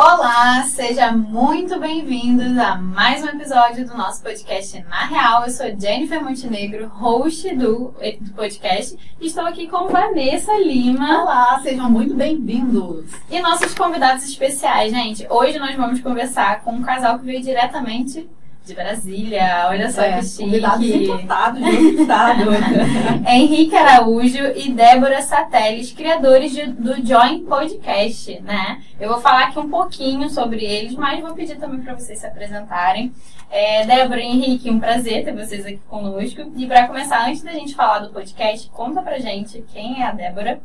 Olá, 0.00 0.62
seja 0.62 1.10
muito 1.10 1.76
bem-vindos 1.80 2.56
a 2.56 2.76
mais 2.76 3.20
um 3.24 3.30
episódio 3.30 3.84
do 3.84 3.96
nosso 3.96 4.22
podcast 4.22 4.80
Na 4.84 5.06
Real. 5.06 5.42
Eu 5.42 5.50
sou 5.50 5.66
Jennifer 5.76 6.22
Montenegro, 6.22 6.86
host 6.86 7.52
do, 7.56 7.92
do 8.20 8.32
podcast, 8.32 8.96
e 9.20 9.26
estou 9.26 9.44
aqui 9.44 9.66
com 9.66 9.88
Vanessa 9.88 10.56
Lima. 10.56 11.22
Olá, 11.22 11.58
sejam 11.64 11.90
muito 11.90 12.14
bem-vindos. 12.14 13.10
E 13.28 13.40
nossos 13.40 13.74
convidados 13.74 14.22
especiais, 14.22 14.92
gente. 14.92 15.26
Hoje 15.28 15.58
nós 15.58 15.74
vamos 15.74 16.00
conversar 16.00 16.62
com 16.62 16.70
um 16.74 16.82
casal 16.82 17.18
que 17.18 17.24
veio 17.24 17.42
diretamente 17.42 18.30
de 18.68 18.74
Brasília. 18.74 19.66
Olha 19.68 19.90
só 19.90 20.02
é, 20.02 20.18
que 20.18 20.26
chique. 20.26 20.44
Convidados 20.44 20.86
importados 20.86 21.60
estado. 21.60 22.42
Henrique 23.26 23.74
Araújo 23.74 24.44
e 24.54 24.70
Débora 24.70 25.22
Sateles, 25.22 25.90
criadores 25.92 26.52
de, 26.52 26.66
do 26.66 26.94
Join 27.04 27.44
Podcast, 27.44 28.40
né? 28.40 28.82
Eu 29.00 29.08
vou 29.08 29.20
falar 29.20 29.44
aqui 29.44 29.58
um 29.58 29.70
pouquinho 29.70 30.28
sobre 30.28 30.64
eles, 30.64 30.94
mas 30.94 31.20
vou 31.20 31.34
pedir 31.34 31.56
também 31.56 31.80
para 31.80 31.94
vocês 31.94 32.18
se 32.18 32.26
apresentarem. 32.26 33.12
É, 33.50 33.86
Débora 33.86 34.20
e 34.20 34.26
Henrique, 34.26 34.70
um 34.70 34.78
prazer 34.78 35.24
ter 35.24 35.34
vocês 35.34 35.64
aqui 35.64 35.80
conosco. 35.88 36.52
E 36.54 36.66
para 36.66 36.86
começar, 36.86 37.26
antes 37.26 37.42
da 37.42 37.52
gente 37.52 37.74
falar 37.74 38.00
do 38.00 38.10
podcast, 38.10 38.68
conta 38.68 39.00
pra 39.00 39.18
gente 39.18 39.64
quem 39.72 40.02
é 40.02 40.06
a 40.06 40.12
Débora 40.12 40.60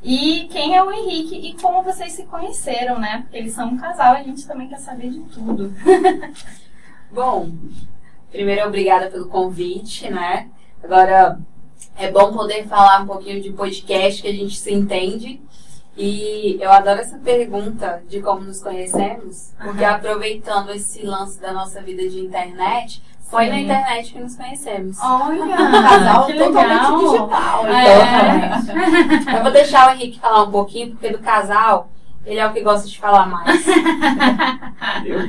e 0.00 0.46
quem 0.52 0.76
é 0.76 0.82
o 0.82 0.92
Henrique 0.92 1.34
e 1.34 1.60
como 1.60 1.82
vocês 1.82 2.12
se 2.12 2.22
conheceram, 2.22 3.00
né? 3.00 3.22
Porque 3.22 3.36
eles 3.36 3.52
são 3.52 3.70
um 3.70 3.76
casal, 3.76 4.14
a 4.14 4.22
gente 4.22 4.46
também 4.46 4.68
quer 4.68 4.78
saber 4.78 5.10
de 5.10 5.20
tudo. 5.22 5.74
Bom, 7.10 7.50
primeiro 8.30 8.66
obrigada 8.66 9.10
pelo 9.10 9.28
convite, 9.28 10.10
né? 10.10 10.48
Agora 10.82 11.38
é 11.96 12.10
bom 12.10 12.32
poder 12.32 12.66
falar 12.66 13.02
um 13.02 13.06
pouquinho 13.06 13.42
de 13.42 13.50
podcast 13.50 14.22
que 14.22 14.28
a 14.28 14.32
gente 14.32 14.56
se 14.56 14.72
entende. 14.72 15.40
E 15.96 16.58
eu 16.60 16.70
adoro 16.70 17.00
essa 17.00 17.18
pergunta 17.18 18.02
de 18.08 18.20
como 18.20 18.42
nos 18.42 18.62
conhecemos, 18.62 19.52
porque 19.60 19.82
uhum. 19.82 19.90
aproveitando 19.90 20.70
esse 20.70 21.04
lance 21.04 21.40
da 21.40 21.52
nossa 21.52 21.82
vida 21.82 22.08
de 22.08 22.20
internet, 22.20 23.02
foi 23.28 23.44
Sim. 23.44 23.50
na 23.50 23.60
internet 23.60 24.12
que 24.12 24.20
nos 24.20 24.36
conhecemos. 24.36 24.96
Olha, 25.02 25.42
um 25.44 25.82
casal 25.82 26.26
que 26.26 26.34
totalmente 26.34 26.68
legal. 26.68 26.98
digital. 26.98 27.64
Então, 27.64 27.76
é. 27.76 29.36
eu 29.38 29.42
vou 29.42 29.52
deixar 29.52 29.88
o 29.88 29.94
Henrique 29.94 30.20
falar 30.20 30.44
um 30.44 30.50
pouquinho, 30.52 30.90
porque 30.90 31.10
do 31.10 31.18
casal 31.18 31.88
ele 32.28 32.40
é 32.40 32.46
o 32.46 32.52
que 32.52 32.60
gosta 32.60 32.86
de 32.86 32.98
falar 32.98 33.26
mais. 33.26 33.66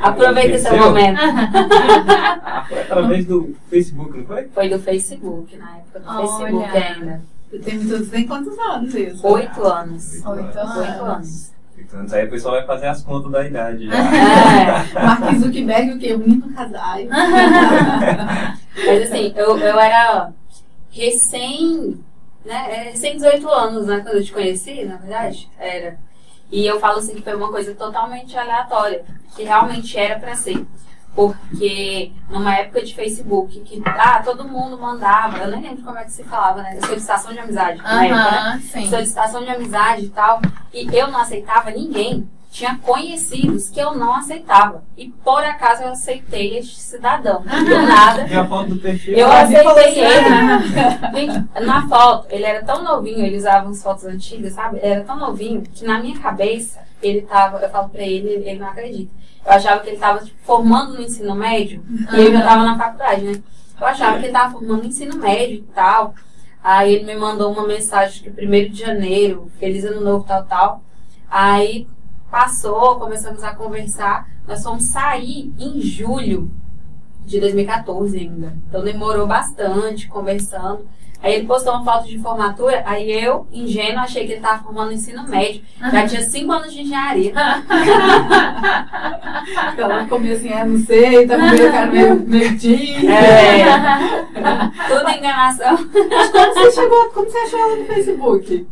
Aproveita 0.02 0.56
esse 0.56 0.76
momento. 0.76 1.18
Ah, 1.22 2.66
foi 2.68 2.82
através 2.82 3.26
do 3.26 3.56
Facebook, 3.70 4.18
não 4.18 4.26
foi? 4.26 4.48
Foi 4.50 4.70
do 4.70 4.80
Facebook, 4.80 5.56
na 5.56 5.78
época 5.78 6.00
do 6.02 6.10
Olha. 6.10 6.28
Facebook 6.28 6.78
ainda. 6.78 7.22
Tem, 7.64 7.80
muitos, 7.80 8.10
tem 8.10 8.28
quantos 8.28 8.60
anos 8.60 8.94
isso? 8.94 9.26
Oito 9.26 9.64
anos. 9.64 10.26
Oito 10.26 10.60
anos. 10.60 10.78
Oito 10.78 11.04
anos. 11.06 11.52
Então, 11.78 12.06
aí 12.12 12.26
o 12.26 12.30
pessoal 12.30 12.56
vai 12.56 12.66
fazer 12.66 12.88
as 12.88 13.02
contas 13.02 13.32
da 13.32 13.48
idade 13.48 13.88
já. 13.88 13.94
É. 13.96 14.94
Mark 15.02 15.36
Zuckerberg, 15.38 15.94
o 15.94 16.00
quê? 16.00 16.14
Unindo 16.14 16.54
casais. 16.54 17.08
Mas 18.76 19.04
assim, 19.04 19.34
eu, 19.38 19.58
eu 19.58 19.80
era 19.80 20.34
recém, 20.92 21.98
né, 22.46 22.90
recém 22.92 23.16
18 23.16 23.48
anos, 23.48 23.88
né, 23.88 24.02
quando 24.02 24.18
eu 24.18 24.24
te 24.24 24.34
conheci, 24.34 24.84
na 24.84 24.98
verdade, 24.98 25.50
era. 25.58 25.98
E 26.52 26.66
eu 26.66 26.80
falo 26.80 27.00
assim 27.00 27.16
que 27.16 27.22
foi 27.22 27.36
uma 27.36 27.50
coisa 27.50 27.74
totalmente 27.76 28.38
aleatória, 28.38 29.06
que 29.36 29.44
realmente 29.44 29.98
era 29.98 30.20
para 30.20 30.36
ser. 30.36 30.66
Porque 31.16 32.12
numa 32.30 32.56
época 32.56 32.84
de 32.84 32.96
Facebook, 32.96 33.60
que 33.62 33.82
ah, 33.86 34.22
todo 34.24 34.48
mundo 34.48 34.78
mandava, 34.78 35.38
eu 35.40 35.52
nem 35.52 35.62
lembro 35.62 35.84
como 35.84 35.98
é 35.98 36.04
que 36.04 36.12
se 36.12 36.24
falava, 36.24 36.62
né? 36.62 36.80
Solicitação 36.82 37.34
de 37.34 37.40
amizade. 37.40 37.82
Na 37.82 38.06
época, 38.06 38.32
né? 38.32 38.62
Sim. 38.64 38.90
Solicitação 38.90 39.44
de 39.44 39.50
amizade 39.50 40.06
e 40.06 40.10
tal. 40.10 40.42
E 40.74 40.88
eu 40.96 41.08
não 41.08 41.20
aceitava 41.20 41.72
ninguém 41.72 42.30
tinha 42.50 42.78
conhecidos 42.80 43.70
que 43.70 43.80
eu 43.80 43.96
não 43.96 44.14
aceitava. 44.14 44.84
E 44.98 45.10
por 45.10 45.44
acaso 45.44 45.84
eu 45.84 45.90
aceitei 45.90 46.58
este 46.58 46.80
cidadão. 46.80 47.42
Do 47.42 47.48
nada. 47.88 48.28
E 48.28 48.36
a 48.36 48.46
foto 48.46 48.70
do 48.70 48.80
perfil? 48.80 49.16
Eu 49.16 49.32
aceitei 49.32 50.00
ele. 50.00 50.30
Gente, 51.14 51.66
na 51.66 51.88
foto, 51.88 52.28
ele 52.30 52.46
era 52.46 52.64
tão 52.64 52.84
novinho, 52.84 53.24
ele 53.24 53.38
usava 53.38 53.68
umas 53.68 53.84
fotos 53.84 54.06
antigas, 54.06 54.54
sabe? 54.54 54.78
Ele 54.78 54.94
era 54.94 55.04
tão 55.04 55.18
novinho 55.18 55.62
que 55.62 55.86
na 55.86 56.00
minha 56.00 56.20
cabeça, 56.20 56.80
ele 57.02 57.22
tava, 57.22 57.60
eu 57.60 57.70
falo 57.70 57.90
pra 57.90 58.02
ele, 58.02 58.30
ele 58.30 58.60
não 58.60 58.68
acredita. 58.68 59.12
Eu 59.46 59.52
achava 59.52 59.82
que 59.82 59.90
ele 59.90 59.98
tava 59.98 60.20
tipo, 60.20 60.38
formando 60.44 60.94
no 60.94 61.02
ensino 61.02 61.36
médio, 61.36 61.84
e 62.14 62.20
eu 62.20 62.34
já 62.34 62.42
tava 62.42 62.64
na 62.64 62.78
faculdade, 62.78 63.22
né? 63.22 63.44
Eu 63.80 63.88
achava 63.88 64.18
que 64.20 64.26
ele 64.26 64.34
tava 64.34 64.52
formando 64.52 64.82
no 64.82 64.88
ensino 64.88 65.16
médio 65.18 65.58
e 65.58 65.74
tal. 65.74 66.14
Aí 66.62 66.96
ele 66.96 67.06
me 67.06 67.16
mandou 67.16 67.54
uma 67.54 67.66
mensagem 67.66 68.24
que 68.24 68.46
1 68.46 68.70
de 68.70 68.80
janeiro, 68.80 69.50
feliz 69.58 69.86
ano 69.86 70.02
novo, 70.02 70.26
tal, 70.28 70.44
tal. 70.44 70.84
Aí 71.30 71.88
Passou, 72.30 73.00
começamos 73.00 73.44
a 73.44 73.56
conversar. 73.56 74.28
Nós 74.48 74.64
fomos 74.64 74.86
sair 74.86 75.52
em 75.60 75.82
julho 75.82 76.52
de 77.26 77.40
2014 77.40 78.18
ainda. 78.18 78.56
Então 78.68 78.84
demorou 78.84 79.26
bastante 79.26 80.08
conversando. 80.08 80.88
Aí 81.22 81.34
ele 81.34 81.48
postou 81.48 81.74
uma 81.74 81.84
foto 81.84 82.08
de 82.08 82.18
formatura, 82.18 82.82
aí 82.86 83.12
eu, 83.12 83.46
ingênuo, 83.52 84.00
achei 84.00 84.26
que 84.26 84.32
ele 84.32 84.40
estava 84.40 84.64
formando 84.64 84.94
ensino 84.94 85.28
médio. 85.28 85.62
Já 85.92 86.08
tinha 86.08 86.22
cinco 86.22 86.54
anos 86.54 86.72
de 86.72 86.80
engenharia. 86.80 87.34
Ela 89.78 90.06
comia 90.06 90.34
assim, 90.34 90.54
ah, 90.54 90.64
não 90.64 90.80
sei, 90.80 91.28
tá 91.28 91.38
meio 91.38 91.72
cara 91.72 91.88
meio, 91.88 92.16
meio 92.26 92.58
É. 93.10 93.66
Tudo 94.88 95.10
enganação. 95.10 95.78
Mas 96.10 96.30
como 96.30 96.54
você 96.54 96.72
chegou, 96.72 97.10
como 97.10 97.30
você 97.30 97.38
achou 97.38 97.60
ela 97.60 97.76
no 97.76 97.86
Facebook? 97.86 98.66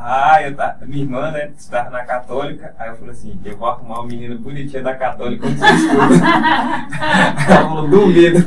Ah, 0.00 0.40
eu 0.42 0.54
tá, 0.54 0.76
minha 0.86 1.02
irmã, 1.02 1.32
né, 1.32 1.50
estava 1.58 1.90
na 1.90 2.04
católica, 2.04 2.72
aí 2.78 2.88
eu 2.88 2.96
falei 2.96 3.10
assim, 3.10 3.40
eu 3.44 3.56
vou 3.56 3.68
arrumar 3.68 3.96
uma 3.96 4.06
menina 4.06 4.36
bonitinha 4.36 4.80
da 4.80 4.94
católica 4.94 5.48
você 5.48 5.66
estuda. 5.66 6.14
Ela 7.50 7.68
falou, 7.68 7.88
duvido. 7.88 8.38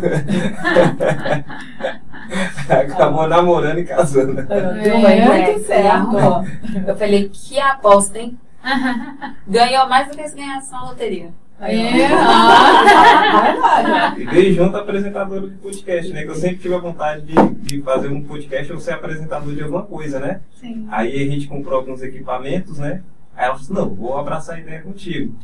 Acabou 2.69 3.27
namorando 3.27 3.79
e 3.79 3.83
casando. 3.83 4.41
Deu 4.43 5.07
é, 5.07 5.45
muito 5.45 5.65
certo. 5.65 6.15
Eu 6.87 6.95
falei, 6.95 7.29
que 7.29 7.59
aposta, 7.59 8.17
hein? 8.17 8.39
Ganhou 9.45 9.89
mais 9.89 10.07
do 10.07 10.15
que 10.15 10.29
se 10.29 10.35
ganhasse 10.35 10.71
na 10.71 10.85
loteria. 10.85 11.31
É, 11.61 12.07
ah, 12.07 14.15
E 14.17 14.25
veio 14.25 14.55
junto 14.55 14.75
apresentador 14.75 15.41
do 15.41 15.51
podcast, 15.59 16.11
né? 16.11 16.23
Que 16.23 16.29
eu 16.29 16.35
sempre 16.35 16.57
tive 16.57 16.73
a 16.73 16.79
vontade 16.79 17.21
de, 17.21 17.35
de 17.61 17.81
fazer 17.83 18.07
um 18.07 18.23
podcast 18.23 18.73
ou 18.73 18.79
ser 18.79 18.93
apresentador 18.93 19.53
de 19.53 19.61
alguma 19.61 19.83
coisa, 19.83 20.19
né? 20.19 20.41
Sim. 20.59 20.87
Aí 20.89 21.21
a 21.21 21.31
gente 21.31 21.47
comprou 21.47 21.79
alguns 21.79 22.01
equipamentos, 22.01 22.79
né? 22.79 23.03
Aí 23.35 23.45
ela 23.45 23.57
falou 23.57 23.61
assim, 23.61 23.73
não, 23.73 23.95
vou 23.95 24.17
abraçar 24.17 24.55
a 24.55 24.59
ideia 24.59 24.81
contigo. 24.81 25.35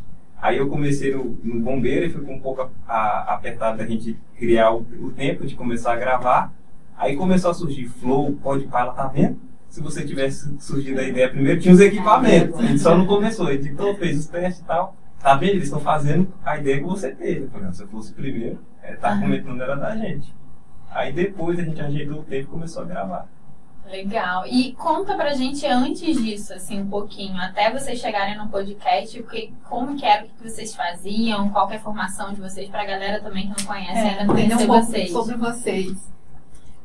Aí 0.42 0.58
eu 0.58 0.68
comecei 0.68 1.14
no, 1.14 1.38
no 1.44 1.60
bombeiro 1.60 2.08
e 2.08 2.10
ficou 2.10 2.34
um 2.34 2.40
pouco 2.40 2.62
a, 2.62 2.70
a, 2.88 3.36
apertado 3.36 3.78
da 3.78 3.86
gente 3.86 4.18
criar 4.38 4.72
o, 4.72 4.86
o, 5.00 5.12
tempo 5.12 5.46
de 5.46 5.56
começar 5.56 5.94
a 5.94 5.98
gravar. 5.98 6.52
Aí 6.98 7.16
começou 7.16 7.52
a 7.52 7.54
surgir 7.54 7.86
flow, 7.86 8.34
pode 8.42 8.68
ela 8.72 8.94
tá 8.94 9.08
vendo? 9.08 9.38
Se 9.70 9.82
você 9.82 10.04
tivesse 10.04 10.52
surgido 10.60 11.00
a 11.00 11.04
ideia 11.04 11.30
primeiro, 11.30 11.60
tinha 11.60 11.74
os 11.74 11.80
equipamentos. 11.80 12.60
A 12.60 12.64
gente 12.64 12.80
só 12.80 12.98
não 12.98 13.06
começou, 13.06 13.48
a 13.48 13.52
gente 13.52 13.68
editou, 13.68 13.96
fez 13.96 14.18
os 14.18 14.28
testes 14.28 14.64
e 14.64 14.66
tal. 14.66 14.96
Tá 15.28 15.36
vendo? 15.36 15.56
Eles 15.56 15.66
estão 15.66 15.82
fazendo 15.82 16.34
a 16.42 16.58
ideia 16.58 16.78
que 16.78 16.86
você 16.86 17.14
teve. 17.14 17.50
Falei, 17.50 17.70
se 17.74 17.84
eu 17.84 17.88
fosse 17.90 18.14
primeiro, 18.14 18.60
é, 18.82 18.96
tá 18.96 19.20
comentando 19.20 19.62
era 19.62 19.76
da 19.76 19.94
gente. 19.94 20.34
Aí 20.90 21.12
depois 21.12 21.60
a 21.60 21.64
gente 21.64 21.82
ajeitou 21.82 22.20
o 22.20 22.24
tempo 22.24 22.44
e 22.44 22.46
começou 22.46 22.84
a 22.84 22.86
gravar. 22.86 23.28
Legal. 23.92 24.48
E 24.48 24.72
conta 24.72 25.16
pra 25.16 25.34
gente 25.34 25.66
antes 25.66 26.16
disso, 26.16 26.54
assim, 26.54 26.80
um 26.80 26.88
pouquinho, 26.88 27.36
até 27.42 27.70
vocês 27.70 28.00
chegarem 28.00 28.38
no 28.38 28.48
podcast, 28.48 29.22
que, 29.24 29.54
como 29.66 29.98
que 29.98 30.06
era, 30.06 30.24
o 30.24 30.30
que 30.30 30.50
vocês 30.50 30.74
faziam, 30.74 31.50
qual 31.50 31.70
é 31.72 31.76
a 31.76 31.80
formação 31.82 32.34
de 32.34 32.40
vocês, 32.40 32.70
pra 32.70 32.86
galera 32.86 33.22
também 33.22 33.52
que 33.52 33.62
não 33.62 33.68
conhece 33.68 34.00
é, 34.00 34.20
ainda 34.20 34.34
conhecer 34.34 34.64
um 34.64 34.68
vocês. 34.68 35.12
sobre 35.12 35.36
vocês. 35.36 36.10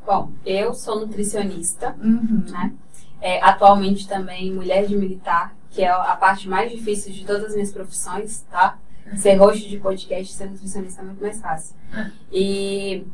Bom, 0.04 0.32
eu 0.44 0.74
sou 0.74 0.98
nutricionista, 0.98 1.94
uhum. 2.03 2.42
né? 2.48 2.72
É, 3.20 3.41
atualmente 3.41 4.09
também 4.09 4.53
mulher 4.53 4.84
de 4.84 4.97
militar, 4.97 5.54
que 5.72 5.83
é 5.83 5.88
a 5.88 6.16
parte 6.16 6.49
mais 6.49 6.71
difícil 6.71 7.12
de 7.12 7.25
todas 7.25 7.47
as 7.47 7.55
minhas 7.55 7.72
profissões, 7.72 8.44
tá? 8.50 8.78
Ser 9.16 9.34
host 9.34 9.69
de 9.69 9.78
podcast, 9.78 10.33
ser 10.33 10.48
nutricionista 10.48 11.03
é 11.03 11.04
muito 11.04 11.21
mais 11.21 11.41
fácil. 11.41 11.74
E 12.30 13.04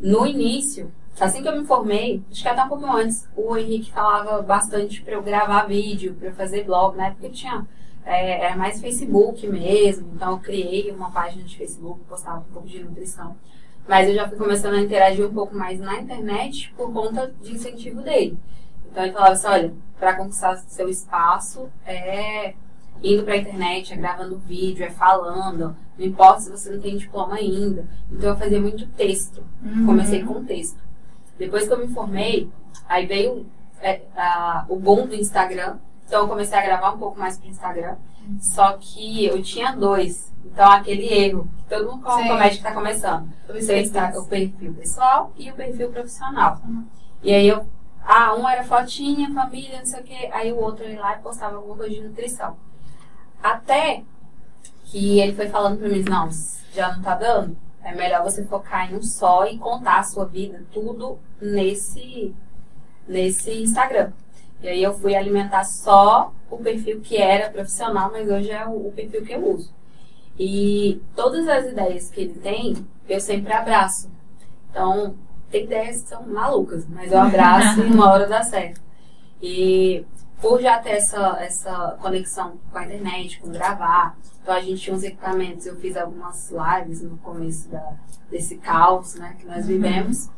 no 0.00 0.26
início, 0.26 0.90
assim 1.20 1.42
que 1.42 1.48
eu 1.48 1.60
me 1.60 1.66
formei, 1.66 2.22
acho 2.30 2.42
que 2.42 2.48
até 2.48 2.64
um 2.64 2.68
pouco 2.68 2.86
antes, 2.86 3.28
o 3.36 3.56
Henrique 3.56 3.92
falava 3.92 4.40
bastante 4.42 5.02
para 5.02 5.14
eu 5.14 5.22
gravar 5.22 5.66
vídeo, 5.66 6.14
para 6.14 6.28
eu 6.28 6.34
fazer 6.34 6.64
blog, 6.64 6.96
né? 6.96 7.10
Porque 7.10 7.28
tinha 7.30 7.66
é, 8.06 8.44
era 8.44 8.56
mais 8.56 8.80
Facebook 8.80 9.46
mesmo, 9.48 10.12
então 10.14 10.32
eu 10.32 10.38
criei 10.38 10.92
uma 10.92 11.10
página 11.10 11.42
de 11.42 11.56
Facebook, 11.56 12.00
postava 12.08 12.38
um 12.38 12.52
pouco 12.52 12.68
de 12.68 12.82
nutrição. 12.82 13.36
Mas 13.88 14.08
eu 14.08 14.14
já 14.14 14.28
fui 14.28 14.38
começando 14.38 14.74
a 14.74 14.80
interagir 14.80 15.26
um 15.26 15.34
pouco 15.34 15.54
mais 15.54 15.80
na 15.80 16.00
internet 16.00 16.72
por 16.76 16.92
conta 16.92 17.32
de 17.42 17.52
incentivo 17.52 18.02
dele. 18.02 18.38
Então 18.96 19.04
ele 19.04 19.12
falava 19.12 19.32
assim, 19.32 19.46
olha, 19.46 19.74
para 19.98 20.14
conquistar 20.14 20.56
seu 20.56 20.88
espaço 20.88 21.68
é 21.84 22.54
indo 23.02 23.24
para 23.24 23.34
a 23.34 23.36
internet, 23.36 23.92
é 23.92 23.96
gravando 23.96 24.38
vídeo, 24.38 24.86
é 24.86 24.90
falando, 24.90 25.76
não 25.98 26.06
importa 26.06 26.40
se 26.40 26.50
você 26.50 26.70
não 26.70 26.80
tem 26.80 26.96
diploma 26.96 27.34
ainda. 27.34 27.86
Então 28.10 28.30
eu 28.30 28.36
fazia 28.38 28.58
muito 28.58 28.86
texto. 28.86 29.44
Uhum. 29.62 29.84
Comecei 29.84 30.24
com 30.24 30.42
texto. 30.46 30.78
Depois 31.38 31.68
que 31.68 31.74
eu 31.74 31.78
me 31.78 31.88
formei, 31.88 32.50
aí 32.88 33.04
veio 33.04 33.44
é, 33.82 34.00
a, 34.16 34.64
o 34.66 34.76
boom 34.76 35.06
do 35.06 35.14
Instagram. 35.14 35.76
Então 36.06 36.22
eu 36.22 36.28
comecei 36.28 36.58
a 36.58 36.62
gravar 36.62 36.92
um 36.92 36.98
pouco 36.98 37.18
mais 37.18 37.36
para 37.36 37.50
Instagram. 37.50 37.96
Só 38.40 38.78
que 38.80 39.26
eu 39.26 39.42
tinha 39.42 39.76
dois. 39.76 40.32
Então, 40.42 40.70
aquele 40.70 41.06
erro 41.12 41.46
que 41.58 41.64
todo 41.64 41.92
mundo 41.92 42.10
Sim. 42.16 42.28
comete 42.28 42.56
que 42.56 42.62
tá 42.62 42.72
começando. 42.72 43.28
Você 43.46 43.80
está 43.80 44.10
o 44.16 44.24
perfil 44.24 44.72
pessoal 44.72 45.32
e 45.36 45.50
o 45.50 45.54
perfil 45.54 45.90
profissional. 45.90 46.62
E 47.22 47.34
aí 47.34 47.46
eu. 47.46 47.66
Ah, 48.08 48.36
um 48.36 48.48
era 48.48 48.62
fotinha, 48.62 49.34
família, 49.34 49.80
não 49.80 49.86
sei 49.86 50.00
o 50.00 50.04
quê. 50.04 50.30
Aí 50.32 50.52
o 50.52 50.60
outro 50.60 50.88
ia 50.88 51.00
lá 51.00 51.16
e 51.16 51.22
postava 51.22 51.56
alguma 51.56 51.76
coisa 51.76 51.92
de 51.92 52.00
nutrição. 52.00 52.56
Até 53.42 54.04
que 54.84 55.18
ele 55.18 55.34
foi 55.34 55.48
falando 55.48 55.78
pra 55.78 55.88
mim, 55.88 56.04
não, 56.08 56.30
já 56.72 56.94
não 56.94 57.02
tá 57.02 57.16
dando. 57.16 57.56
É 57.82 57.92
melhor 57.92 58.22
você 58.22 58.44
focar 58.44 58.90
em 58.90 58.96
um 58.96 59.02
só 59.02 59.44
e 59.46 59.58
contar 59.58 59.98
a 59.98 60.04
sua 60.04 60.24
vida, 60.24 60.62
tudo 60.72 61.18
nesse, 61.40 62.32
nesse 63.08 63.62
Instagram. 63.62 64.12
E 64.62 64.68
aí 64.68 64.82
eu 64.82 64.94
fui 64.94 65.16
alimentar 65.16 65.64
só 65.64 66.32
o 66.48 66.58
perfil 66.58 67.00
que 67.00 67.16
era 67.16 67.50
profissional, 67.50 68.10
mas 68.12 68.30
hoje 68.30 68.50
é 68.50 68.64
o, 68.66 68.86
o 68.86 68.92
perfil 68.92 69.24
que 69.24 69.32
eu 69.32 69.52
uso. 69.52 69.74
E 70.38 71.00
todas 71.16 71.48
as 71.48 71.66
ideias 71.66 72.08
que 72.08 72.20
ele 72.20 72.34
tem, 72.34 72.86
eu 73.08 73.20
sempre 73.20 73.52
abraço. 73.52 74.08
Então, 74.70 75.16
tem 75.50 75.64
ideias 75.64 76.02
que 76.02 76.08
são 76.08 76.26
malucas, 76.26 76.86
mas 76.88 77.12
eu 77.12 77.18
abraço 77.18 77.80
e 77.80 77.86
uma 77.86 78.10
hora 78.10 78.26
dá 78.26 78.42
certo. 78.42 78.80
E 79.40 80.04
por 80.40 80.60
já 80.60 80.78
ter 80.78 80.90
essa, 80.90 81.38
essa 81.40 81.96
conexão 82.00 82.58
com 82.70 82.78
a 82.78 82.84
internet, 82.84 83.40
com 83.40 83.50
gravar, 83.50 84.16
então 84.42 84.54
a 84.54 84.60
gente 84.60 84.80
tinha 84.80 84.94
uns 84.94 85.02
equipamentos, 85.02 85.66
eu 85.66 85.76
fiz 85.76 85.96
algumas 85.96 86.50
lives 86.50 87.02
no 87.02 87.16
começo 87.18 87.68
da, 87.68 87.94
desse 88.30 88.56
caos 88.56 89.16
né, 89.16 89.36
que 89.38 89.46
nós 89.46 89.66
vivemos. 89.66 90.30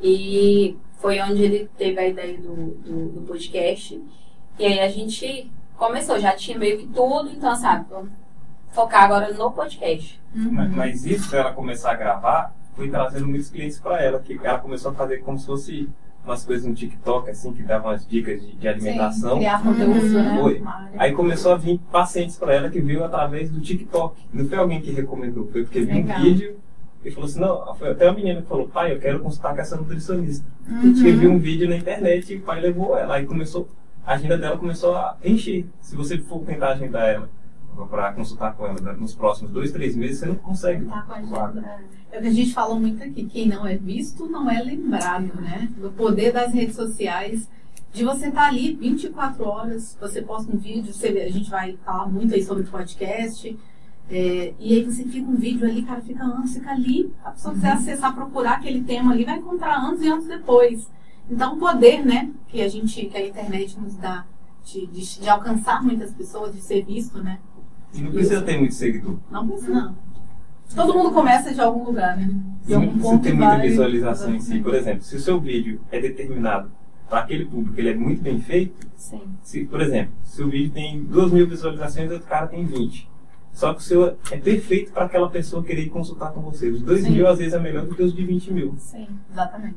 E 0.00 0.76
foi 0.98 1.20
onde 1.20 1.42
ele 1.42 1.70
teve 1.76 1.98
a 1.98 2.08
ideia 2.08 2.38
do, 2.38 2.54
do, 2.54 3.08
do 3.08 3.20
podcast. 3.22 4.02
E 4.58 4.64
aí 4.64 4.80
a 4.80 4.88
gente 4.88 5.50
começou, 5.76 6.18
já 6.18 6.34
tinha 6.34 6.58
meio 6.58 6.78
que 6.78 6.86
tudo, 6.88 7.30
então 7.30 7.54
sabe, 7.54 7.86
vamos 7.88 8.10
focar 8.70 9.04
agora 9.04 9.32
no 9.32 9.50
podcast. 9.50 10.20
Mas, 10.34 10.70
mas 10.70 11.04
isso, 11.04 11.34
ela 11.36 11.52
começar 11.52 11.92
a 11.92 11.96
gravar, 11.96 12.54
foi 12.74 12.88
trazendo 12.88 13.26
muitos 13.26 13.50
clientes 13.50 13.78
para 13.78 14.02
ela, 14.02 14.18
que 14.20 14.38
ela 14.42 14.58
começou 14.58 14.90
a 14.90 14.94
fazer 14.94 15.18
como 15.18 15.38
se 15.38 15.46
fosse 15.46 15.88
umas 16.24 16.44
coisas 16.44 16.66
no 16.66 16.74
TikTok, 16.74 17.30
assim, 17.30 17.52
que 17.52 17.62
davam 17.62 17.90
umas 17.90 18.06
dicas 18.06 18.40
de, 18.40 18.54
de 18.54 18.68
alimentação. 18.68 19.32
Sim, 19.32 19.38
criar 19.38 19.62
conteúdo, 19.62 20.08
né? 20.08 20.38
Foi. 20.40 20.62
Aí 20.96 21.12
começou 21.12 21.52
a 21.52 21.56
vir 21.56 21.80
pacientes 21.90 22.36
para 22.36 22.54
ela 22.54 22.70
que 22.70 22.80
viu 22.80 23.04
através 23.04 23.50
do 23.50 23.60
TikTok. 23.60 24.22
Não 24.32 24.46
foi 24.46 24.58
alguém 24.58 24.80
que 24.80 24.92
recomendou, 24.92 25.48
foi 25.48 25.64
porque 25.64 25.80
viu 25.80 25.96
um 25.96 26.22
vídeo 26.22 26.56
e 27.04 27.10
falou 27.10 27.28
assim, 27.28 27.40
não, 27.40 27.74
foi 27.74 27.90
até 27.90 28.06
uma 28.06 28.14
menina 28.14 28.40
que 28.40 28.48
falou, 28.48 28.68
pai, 28.68 28.92
eu 28.92 29.00
quero 29.00 29.18
consultar 29.20 29.54
com 29.54 29.60
essa 29.60 29.76
nutricionista. 29.76 30.46
Uhum. 30.68 30.80
Porque 30.80 31.12
viu 31.12 31.32
um 31.32 31.38
vídeo 31.38 31.68
na 31.68 31.76
internet 31.76 32.32
e 32.32 32.36
o 32.36 32.42
pai 32.42 32.60
levou 32.60 32.96
ela. 32.96 33.16
Aí 33.16 33.26
começou, 33.26 33.68
a 34.06 34.14
agenda 34.14 34.38
dela 34.38 34.56
começou 34.56 34.94
a 34.94 35.16
encher. 35.24 35.66
Se 35.80 35.96
você 35.96 36.18
for 36.18 36.44
tentar 36.44 36.70
agendar 36.70 37.08
ela 37.08 37.28
para 37.88 38.12
consultar 38.12 38.54
com 38.54 38.66
ela 38.66 38.80
né, 38.80 38.92
nos 38.92 39.14
próximos 39.14 39.50
dois, 39.50 39.72
três 39.72 39.96
meses, 39.96 40.18
você 40.18 40.26
não 40.26 40.34
consegue. 40.36 40.84
Tá 40.84 41.02
com 41.02 41.12
a 41.12 41.16
agenda. 41.16 41.80
É 42.10 42.18
o 42.18 42.22
que 42.22 42.28
a 42.28 42.32
gente 42.32 42.52
fala 42.52 42.74
muito 42.74 43.02
aqui, 43.02 43.24
quem 43.24 43.48
não 43.48 43.66
é 43.66 43.76
visto 43.76 44.26
não 44.26 44.50
é 44.50 44.62
lembrado, 44.62 45.34
né? 45.40 45.70
O 45.82 45.90
poder 45.90 46.32
das 46.32 46.52
redes 46.52 46.76
sociais, 46.76 47.48
de 47.92 48.04
você 48.04 48.28
estar 48.28 48.48
ali 48.48 48.74
24 48.74 49.44
horas, 49.44 49.96
você 50.00 50.20
posta 50.22 50.54
um 50.54 50.58
vídeo, 50.58 50.92
você, 50.92 51.08
a 51.08 51.30
gente 51.30 51.50
vai 51.50 51.76
falar 51.84 52.06
muito 52.06 52.34
aí 52.34 52.44
sobre 52.44 52.64
podcast, 52.64 53.58
é, 54.10 54.52
e 54.58 54.74
aí 54.74 54.84
você 54.84 55.04
fica 55.04 55.30
um 55.30 55.36
vídeo 55.36 55.66
ali, 55.66 55.82
cara, 55.82 56.02
fica 56.02 56.22
anos, 56.22 56.52
fica 56.52 56.70
ali, 56.70 57.10
a 57.24 57.30
pessoa 57.30 57.54
quiser 57.54 57.72
acessar, 57.72 58.14
procurar 58.14 58.54
aquele 58.54 58.82
tema 58.82 59.12
ali, 59.12 59.24
vai 59.24 59.38
encontrar 59.38 59.76
anos 59.76 60.02
e 60.02 60.08
anos 60.08 60.26
depois. 60.26 60.86
Então 61.30 61.54
o 61.54 61.58
poder, 61.58 62.04
né, 62.04 62.30
que 62.48 62.60
a 62.60 62.68
gente, 62.68 63.06
que 63.06 63.16
a 63.16 63.26
internet 63.26 63.78
nos 63.80 63.94
dá 63.94 64.26
de, 64.64 64.86
de, 64.86 65.20
de 65.20 65.28
alcançar 65.28 65.82
muitas 65.82 66.12
pessoas, 66.12 66.54
de 66.54 66.60
ser 66.60 66.84
visto, 66.84 67.22
né? 67.22 67.40
E 67.94 68.00
não 68.00 68.10
precisa 68.12 68.42
ter 68.42 68.58
muito 68.58 68.74
seguidor. 68.74 69.16
Não 69.30 69.46
precisa, 69.48 69.72
não. 69.74 69.96
Todo 70.74 70.94
mundo 70.94 71.10
começa 71.12 71.52
de 71.52 71.60
algum 71.60 71.84
lugar, 71.84 72.16
né? 72.16 72.30
De 72.66 72.74
algum 72.74 72.98
ponto 72.98 73.22
ter 73.22 73.34
muita 73.34 73.56
vai- 73.58 73.68
visualização 73.68 74.34
em 74.34 74.40
si. 74.40 74.58
Por 74.60 74.74
exemplo, 74.74 75.02
se 75.02 75.16
o 75.16 75.20
seu 75.20 75.38
vídeo 75.38 75.80
é 75.90 76.00
determinado 76.00 76.70
para 77.10 77.20
aquele 77.20 77.44
público, 77.44 77.78
ele 77.78 77.90
é 77.90 77.94
muito 77.94 78.22
bem 78.22 78.40
feito, 78.40 78.86
Sim. 78.96 79.20
se, 79.42 79.64
por 79.66 79.82
exemplo, 79.82 80.12
se 80.24 80.42
o 80.42 80.48
vídeo 80.48 80.70
tem 80.72 81.02
2 81.04 81.30
mil 81.30 81.46
visualizações 81.46 82.10
e 82.10 82.14
outro 82.14 82.26
cara 82.28 82.46
tem 82.46 82.64
20. 82.64 83.06
Só 83.52 83.74
que 83.74 83.80
o 83.80 83.82
seu 83.82 84.16
é 84.30 84.36
perfeito 84.38 84.92
para 84.92 85.04
aquela 85.04 85.28
pessoa 85.28 85.62
querer 85.62 85.90
consultar 85.90 86.32
com 86.32 86.40
você. 86.40 86.70
Os 86.70 86.80
2 86.80 87.02
Sim. 87.04 87.10
mil 87.10 87.28
às 87.28 87.38
vezes 87.38 87.52
é 87.52 87.58
melhor 87.60 87.84
do 87.84 87.94
que 87.94 88.02
os 88.02 88.14
de 88.14 88.24
20 88.24 88.50
mil. 88.50 88.74
Sim. 88.78 89.06
Exatamente. 89.30 89.76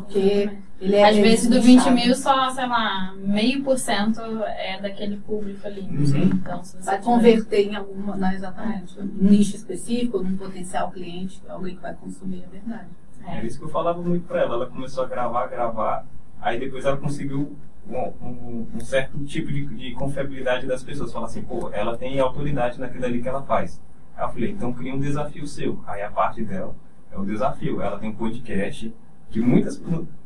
Porque 0.00 0.50
ele 0.80 0.96
é. 0.96 1.08
Às 1.08 1.16
é 1.16 1.22
vezes 1.22 1.48
do 1.48 1.56
nichado. 1.56 1.94
20 1.96 2.04
mil, 2.06 2.14
só, 2.14 2.50
sei 2.50 2.66
lá, 2.66 3.14
meio 3.16 3.62
por 3.62 3.78
cento 3.78 4.20
é 4.44 4.80
daquele 4.80 5.16
público 5.18 5.66
ali. 5.66 5.82
Uhum. 5.82 6.24
Então, 6.34 6.62
se 6.64 6.76
você 6.76 6.84
Vai 6.84 6.98
tiver- 6.98 7.04
converter 7.04 7.66
em 7.70 7.76
alguma. 7.76 8.16
Não, 8.16 8.32
exatamente. 8.32 8.98
Um 9.00 9.04
nicho 9.20 9.56
específico, 9.56 10.18
num 10.22 10.36
potencial 10.36 10.90
cliente, 10.90 11.40
alguém 11.48 11.76
que 11.76 11.82
vai 11.82 11.94
consumir, 11.94 12.44
é 12.44 12.46
verdade. 12.58 12.88
É 13.26 13.44
isso 13.46 13.58
que 13.58 13.64
eu 13.64 13.68
falava 13.70 14.02
muito 14.02 14.26
para 14.26 14.40
ela. 14.42 14.54
Ela 14.56 14.66
começou 14.66 15.04
a 15.04 15.06
gravar, 15.06 15.46
gravar. 15.46 16.04
Aí 16.40 16.58
depois 16.60 16.84
ela 16.84 16.96
conseguiu 16.98 17.56
um, 17.88 17.96
um- 18.22 18.66
um 18.74 18.80
certo 18.80 19.18
tipo 19.24 19.50
de, 19.50 19.64
de 19.66 19.92
confiabilidade 19.92 20.66
das 20.66 20.82
pessoas. 20.82 21.12
Fala 21.12 21.26
assim, 21.26 21.42
pô, 21.42 21.70
ela 21.72 21.96
tem 21.96 22.20
autoridade 22.20 22.78
naquilo 22.78 23.04
ali 23.06 23.22
que 23.22 23.28
ela 23.28 23.42
faz. 23.42 23.80
Aí 24.16 24.24
eu 24.24 24.28
falei, 24.28 24.50
então 24.50 24.72
cria 24.72 24.94
um 24.94 24.98
desafio 25.00 25.46
seu. 25.46 25.82
Aí 25.86 26.02
a 26.02 26.10
parte 26.10 26.42
dela 26.44 26.74
é 27.10 27.18
o 27.18 27.24
desafio. 27.24 27.80
Ela 27.80 27.98
tem 27.98 28.10
um 28.10 28.14
podcast 28.14 28.94
que 29.30 29.40
muitas 29.40 29.80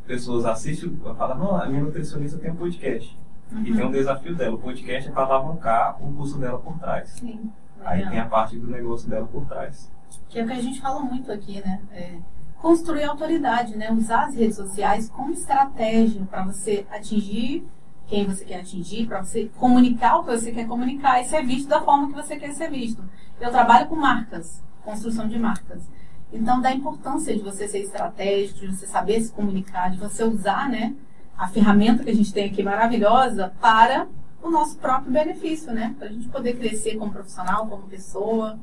pessoas 0.07 0.45
assistem 0.45 0.93
e 0.93 1.15
falam, 1.15 1.39
não, 1.39 1.57
a 1.57 1.67
minha 1.67 1.83
nutricionista 1.83 2.39
tem 2.39 2.51
um 2.51 2.57
podcast. 2.57 3.17
E 3.65 3.73
tem 3.73 3.87
um 3.87 3.91
desafio 3.91 4.35
dela. 4.37 4.57
O 4.57 4.59
podcast 4.59 5.09
é 5.09 5.13
para 5.13 5.23
alavancar 5.25 5.97
o 6.03 6.13
curso 6.13 6.39
dela 6.39 6.59
por 6.59 6.79
trás. 6.79 7.09
Sim. 7.11 7.51
Aí 7.83 8.07
tem 8.09 8.19
a 8.19 8.27
parte 8.27 8.59
do 8.59 8.67
negócio 8.67 9.09
dela 9.09 9.27
por 9.27 9.47
trás. 9.47 9.91
Que 10.29 10.41
é 10.41 10.45
o 10.45 10.47
que 10.47 10.53
a 10.53 10.61
gente 10.61 10.81
fala 10.81 11.01
muito 11.01 11.33
aqui, 11.33 11.61
né? 11.61 11.81
É 11.93 12.19
construir 12.61 13.05
autoridade, 13.05 13.77
né? 13.77 13.91
Usar 13.91 14.27
as 14.27 14.35
redes 14.35 14.57
sociais 14.57 15.09
como 15.09 15.31
estratégia 15.31 16.23
para 16.27 16.45
você 16.45 16.87
atingir 16.91 17.67
quem 18.09 18.27
você 18.27 18.45
quer 18.45 18.61
atingir, 18.61 19.07
para 19.07 19.23
você 19.23 19.51
comunicar 19.59 20.17
o 20.17 20.25
que 20.25 20.31
você 20.31 20.51
quer 20.51 20.67
comunicar 20.67 21.21
e 21.21 21.27
ser 21.27 21.45
visto 21.45 21.69
da 21.69 21.83
forma 21.83 22.09
que 22.09 22.15
você 22.15 22.37
quer 22.37 22.55
ser 22.55 22.71
visto. 22.71 23.05
Eu 23.39 23.51
trabalho 23.51 23.87
com 23.87 23.95
marcas, 23.95 24.65
construção 24.83 25.29
de 25.29 25.39
marcas. 25.39 25.87
Então, 26.33 26.61
da 26.61 26.73
importância 26.73 27.35
de 27.35 27.43
você 27.43 27.67
ser 27.67 27.81
estratégico, 27.81 28.61
de 28.61 28.77
você 28.77 28.87
saber 28.87 29.21
se 29.21 29.33
comunicar, 29.33 29.91
de 29.91 29.99
você 29.99 30.25
usar, 30.25 30.69
né? 30.69 30.95
A 31.37 31.49
ferramenta 31.49 32.05
que 32.05 32.11
a 32.11 32.15
gente 32.15 32.33
tem 32.33 32.47
aqui 32.47 32.63
maravilhosa 32.63 33.53
para 33.61 34.07
o 34.43 34.51
nosso 34.51 34.77
próprio 34.77 35.13
benefício, 35.13 35.73
né? 35.73 35.95
Para 35.99 36.09
a 36.09 36.13
gente 36.13 36.29
poder 36.29 36.57
crescer 36.57 36.97
como 36.97 37.13
profissional, 37.13 37.67
como 37.67 37.85
pessoa. 37.85 38.59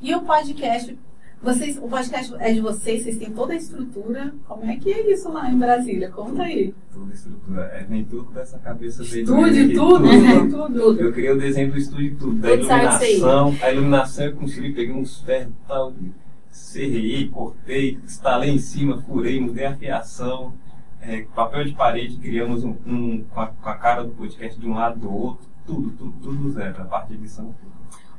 E 0.00 0.14
o 0.14 0.22
podcast, 0.22 0.98
vocês, 1.42 1.76
o 1.76 1.88
podcast 1.88 2.34
é 2.38 2.52
de 2.52 2.60
vocês, 2.60 3.02
vocês 3.02 3.18
têm 3.18 3.30
toda 3.30 3.52
a 3.52 3.56
estrutura. 3.56 4.32
Como 4.48 4.64
é 4.64 4.76
que 4.76 4.92
é 4.92 5.12
isso 5.12 5.30
lá 5.30 5.50
em 5.50 5.58
Brasília? 5.58 6.10
Conta 6.10 6.44
aí. 6.44 6.74
Toda 6.92 7.10
a 7.10 7.14
estrutura. 7.14 7.62
É, 7.64 7.86
nem 7.88 8.04
tudo 8.04 8.30
dessa 8.30 8.58
cabeça 8.58 9.04
dele. 9.04 9.22
Estúdio, 9.22 9.64
aqui, 9.64 9.74
tudo, 9.74 10.06
né? 10.06 10.48
Tudo. 10.50 11.00
Eu 11.00 11.12
criei 11.12 11.30
o 11.30 11.38
desenho 11.38 11.72
do 11.72 11.78
estúdio 11.78 12.16
tudo, 12.16 12.40
da 12.40 12.48
Tudo 12.50 12.60
iluminação. 12.62 13.56
A 13.60 13.70
iluminação 13.70 14.24
eu 14.24 14.36
consegui, 14.36 14.72
peguei 14.72 14.94
uns 14.94 15.20
ferros 15.20 15.52
e 15.52 15.68
tal, 15.68 15.92
serrei, 16.52 17.28
cortei, 17.28 17.98
instalei 18.04 18.50
em 18.50 18.58
cima, 18.58 19.02
furei, 19.02 19.40
mudei 19.40 19.64
a 19.64 19.76
fiação. 19.76 20.54
É, 21.00 21.22
papel 21.34 21.64
de 21.64 21.72
parede, 21.72 22.16
criamos 22.18 22.62
um, 22.62 22.76
um 22.86 23.24
com, 23.24 23.40
a, 23.40 23.48
com 23.48 23.68
a 23.68 23.74
cara 23.74 24.04
do 24.04 24.10
podcast 24.10 24.60
de 24.60 24.68
um 24.68 24.74
lado 24.74 25.00
do 25.00 25.12
outro. 25.12 25.48
Tudo, 25.66 25.90
tudo, 25.90 26.12
tudo 26.20 26.36
do 26.36 26.50
zero, 26.52 26.82
a 26.82 26.84
parte 26.84 27.08
de 27.08 27.14
edição. 27.14 27.46
tudo. 27.46 27.72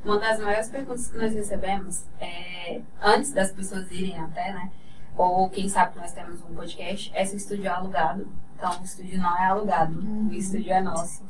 Uma 0.04 0.20
das 0.20 0.40
maiores 0.40 0.70
perguntas 0.70 1.08
que 1.08 1.18
nós 1.18 1.34
recebemos 1.34 2.06
é, 2.20 2.82
antes 3.02 3.32
das 3.32 3.54
pessoas 3.54 3.90
irem 3.90 4.20
até, 4.20 4.52
né? 4.52 4.70
Ou 5.16 5.50
quem 5.50 5.70
sabe 5.70 5.94
que 5.94 6.00
nós 6.00 6.12
temos 6.12 6.42
um 6.42 6.56
podcast, 6.56 7.12
é 7.14 7.24
se 7.24 7.36
o 7.36 7.38
estúdio 7.38 7.68
é 7.68 7.70
alugado. 7.70 8.28
Então 8.58 8.82
o 8.82 8.84
estúdio 8.84 9.18
não 9.20 9.38
é 9.38 9.46
alugado, 9.46 10.00
o 10.00 10.34
estúdio 10.34 10.74
é 10.74 10.82
nosso. 10.82 11.24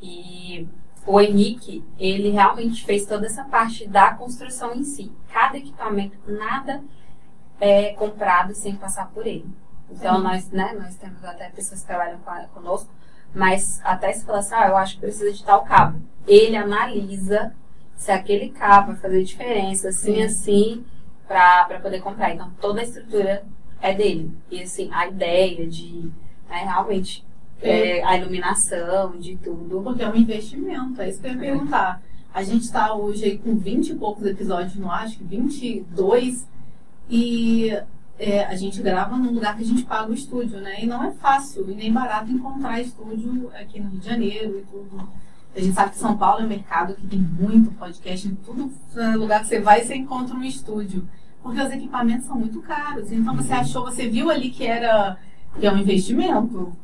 E 0.00 0.66
o 1.10 1.20
Henrique, 1.20 1.84
ele 1.98 2.30
realmente 2.30 2.84
fez 2.84 3.04
toda 3.04 3.26
essa 3.26 3.42
parte 3.42 3.84
da 3.88 4.14
construção 4.14 4.72
em 4.74 4.84
si. 4.84 5.10
Cada 5.32 5.58
equipamento, 5.58 6.16
nada 6.24 6.84
é 7.60 7.92
comprado 7.94 8.54
sem 8.54 8.76
passar 8.76 9.10
por 9.10 9.26
ele. 9.26 9.44
Então 9.90 10.18
Sim. 10.18 10.22
nós, 10.22 10.50
né, 10.50 10.72
nós 10.80 10.94
temos 10.94 11.24
até 11.24 11.48
pessoas 11.50 11.80
que 11.80 11.86
trabalham 11.88 12.20
conosco, 12.54 12.88
mas 13.34 13.80
até 13.82 14.12
se 14.12 14.24
falar 14.24 14.38
assim, 14.38 14.54
ah, 14.54 14.68
eu 14.68 14.76
acho 14.76 14.94
que 14.94 15.00
precisa 15.00 15.32
de 15.32 15.42
tal 15.44 15.64
cabo. 15.64 16.00
Ele 16.28 16.56
analisa 16.56 17.52
se 17.96 18.12
aquele 18.12 18.50
cabo 18.50 18.92
vai 18.92 19.00
fazer 19.00 19.24
diferença, 19.24 19.88
assim, 19.88 20.14
Sim. 20.14 20.22
assim, 20.22 20.84
pra 21.26 21.80
poder 21.82 22.00
comprar. 22.00 22.32
Então 22.32 22.52
toda 22.60 22.80
a 22.80 22.84
estrutura 22.84 23.44
é 23.82 23.92
dele. 23.92 24.32
E 24.48 24.62
assim, 24.62 24.88
a 24.92 25.08
ideia 25.08 25.66
de 25.66 26.12
né, 26.48 26.58
realmente 26.58 27.26
é, 27.62 28.02
a 28.04 28.16
iluminação, 28.16 29.18
de 29.18 29.36
tudo. 29.36 29.80
Porque 29.82 30.02
é 30.02 30.08
um 30.08 30.16
investimento, 30.16 31.00
é 31.00 31.08
isso 31.08 31.20
que 31.20 31.26
eu 31.26 31.32
ia 31.32 31.38
perguntar. 31.38 32.02
A 32.32 32.42
gente 32.42 32.62
está 32.62 32.94
hoje 32.94 33.24
aí 33.24 33.38
com 33.38 33.56
20 33.56 33.90
e 33.90 33.94
poucos 33.96 34.24
episódios 34.24 34.76
no 34.76 34.90
ar, 34.90 35.04
acho 35.04 35.18
que 35.18 35.24
22, 35.24 36.46
e 37.08 37.76
é, 38.18 38.44
a 38.44 38.54
gente 38.54 38.80
grava 38.80 39.16
num 39.16 39.32
lugar 39.32 39.56
que 39.56 39.62
a 39.62 39.66
gente 39.66 39.82
paga 39.82 40.10
o 40.10 40.14
estúdio, 40.14 40.60
né? 40.60 40.82
E 40.82 40.86
não 40.86 41.02
é 41.02 41.10
fácil 41.10 41.68
e 41.70 41.74
nem 41.74 41.92
barato 41.92 42.30
encontrar 42.30 42.80
estúdio 42.80 43.50
aqui 43.54 43.80
no 43.80 43.90
Rio 43.90 44.00
de 44.00 44.06
Janeiro 44.06 44.58
e 44.58 44.62
tudo. 44.70 45.08
A 45.56 45.58
gente 45.58 45.74
sabe 45.74 45.90
que 45.90 45.98
São 45.98 46.16
Paulo 46.16 46.42
é 46.42 46.44
um 46.44 46.48
mercado 46.48 46.94
que 46.94 47.06
tem 47.08 47.18
muito 47.18 47.72
podcast, 47.72 48.28
em 48.28 48.34
todo 48.36 48.70
lugar 49.18 49.40
que 49.40 49.48
você 49.48 49.58
vai, 49.58 49.82
você 49.82 49.96
encontra 49.96 50.36
um 50.36 50.44
estúdio. 50.44 51.08
Porque 51.42 51.60
os 51.60 51.72
equipamentos 51.72 52.26
são 52.26 52.36
muito 52.36 52.60
caros. 52.60 53.10
Então 53.10 53.34
você 53.34 53.52
achou, 53.52 53.84
você 53.84 54.08
viu 54.08 54.30
ali 54.30 54.50
que 54.50 54.66
era 54.66 55.16
que 55.58 55.66
é 55.66 55.72
um 55.72 55.78
investimento. 55.78 56.76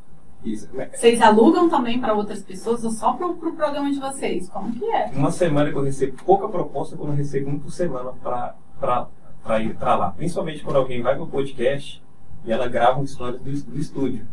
Isso. 0.44 0.68
Vocês 0.92 1.20
alugam 1.20 1.68
também 1.68 2.00
para 2.00 2.14
outras 2.14 2.42
pessoas 2.42 2.84
ou 2.84 2.90
só 2.90 3.12
para 3.14 3.26
o 3.26 3.34
pro 3.34 3.54
programa 3.54 3.90
de 3.90 3.98
vocês? 3.98 4.48
Como 4.48 4.72
que 4.72 4.84
é? 4.84 5.10
Uma 5.14 5.30
semana 5.30 5.70
que 5.70 5.76
eu 5.76 5.82
recebo 5.82 6.16
pouca 6.24 6.48
proposta, 6.48 6.96
quando 6.96 7.10
eu 7.10 7.16
recebo 7.16 7.50
um 7.50 7.58
por 7.58 7.70
semana 7.70 8.12
para 8.12 9.62
ir 9.62 9.74
para 9.74 9.96
lá. 9.96 10.10
Principalmente 10.12 10.62
quando 10.62 10.76
alguém 10.76 11.02
vai 11.02 11.14
para 11.14 11.24
o 11.24 11.28
podcast 11.28 12.02
e 12.44 12.52
ela 12.52 12.68
grava 12.68 12.98
uma 12.98 13.04
história 13.04 13.38
do, 13.38 13.50
do 13.50 13.78
estúdio. 13.78 14.26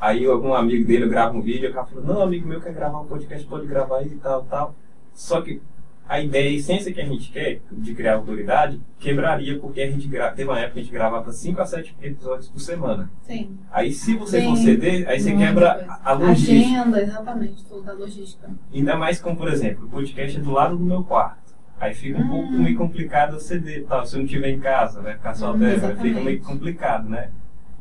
Aí 0.00 0.26
algum 0.26 0.54
amigo 0.54 0.86
dele 0.86 1.08
grava 1.08 1.36
um 1.36 1.42
vídeo 1.42 1.66
e 1.66 1.70
o 1.70 1.74
cara 1.74 1.86
fala, 1.86 2.02
não, 2.02 2.22
amigo 2.22 2.48
meu 2.48 2.60
quer 2.60 2.72
gravar 2.72 3.00
um 3.00 3.06
podcast, 3.06 3.46
pode 3.46 3.66
gravar 3.66 3.98
aí 3.98 4.08
e 4.08 4.16
tal, 4.16 4.42
tal. 4.44 4.74
Só 5.12 5.40
que 5.42 5.60
a 6.12 6.20
ideia, 6.20 6.50
a 6.50 6.52
essência 6.52 6.92
que 6.92 7.00
a 7.00 7.06
gente 7.06 7.32
quer 7.32 7.62
de 7.72 7.94
criar 7.94 8.16
autoridade, 8.16 8.78
quebraria, 8.98 9.58
porque 9.58 9.80
a 9.80 9.90
gente 9.90 10.06
gra... 10.06 10.30
teve 10.30 10.50
uma 10.50 10.58
época 10.58 10.74
que 10.74 10.80
a 10.80 10.82
gente 10.82 10.92
gravava 10.92 11.32
5 11.32 11.62
a 11.62 11.64
7 11.64 11.96
episódios 12.02 12.50
por 12.50 12.60
semana. 12.60 13.10
Sim. 13.22 13.56
Aí 13.70 13.90
se 13.90 14.14
você 14.14 14.42
for 14.42 14.54
ceder, 14.58 15.08
aí 15.08 15.18
você 15.18 15.34
quebra 15.34 15.86
a 16.04 16.12
logística. 16.12 16.82
Agenda, 16.82 17.00
exatamente, 17.00 17.64
tudo 17.64 17.82
da 17.82 17.94
logística. 17.94 18.50
Ainda 18.74 18.94
mais 18.94 19.22
como, 19.22 19.36
por 19.36 19.48
exemplo, 19.48 19.86
o 19.86 19.88
podcast 19.88 20.36
é 20.36 20.40
do 20.42 20.50
lado 20.50 20.76
do 20.76 20.84
meu 20.84 21.02
quarto. 21.02 21.54
Aí 21.80 21.94
fica 21.94 22.18
um 22.18 22.26
hum. 22.26 22.28
pouco 22.28 22.52
meio 22.52 22.76
complicado 22.76 23.40
ceder, 23.40 23.86
tal. 23.86 24.04
Se 24.04 24.14
eu 24.14 24.18
não 24.18 24.26
estiver 24.26 24.50
em 24.50 24.60
casa, 24.60 25.00
vai 25.00 25.14
ficar 25.14 25.32
só 25.32 25.54
hum, 25.54 25.60
fica 25.98 26.20
meio 26.20 26.42
complicado, 26.42 27.08
né? 27.08 27.30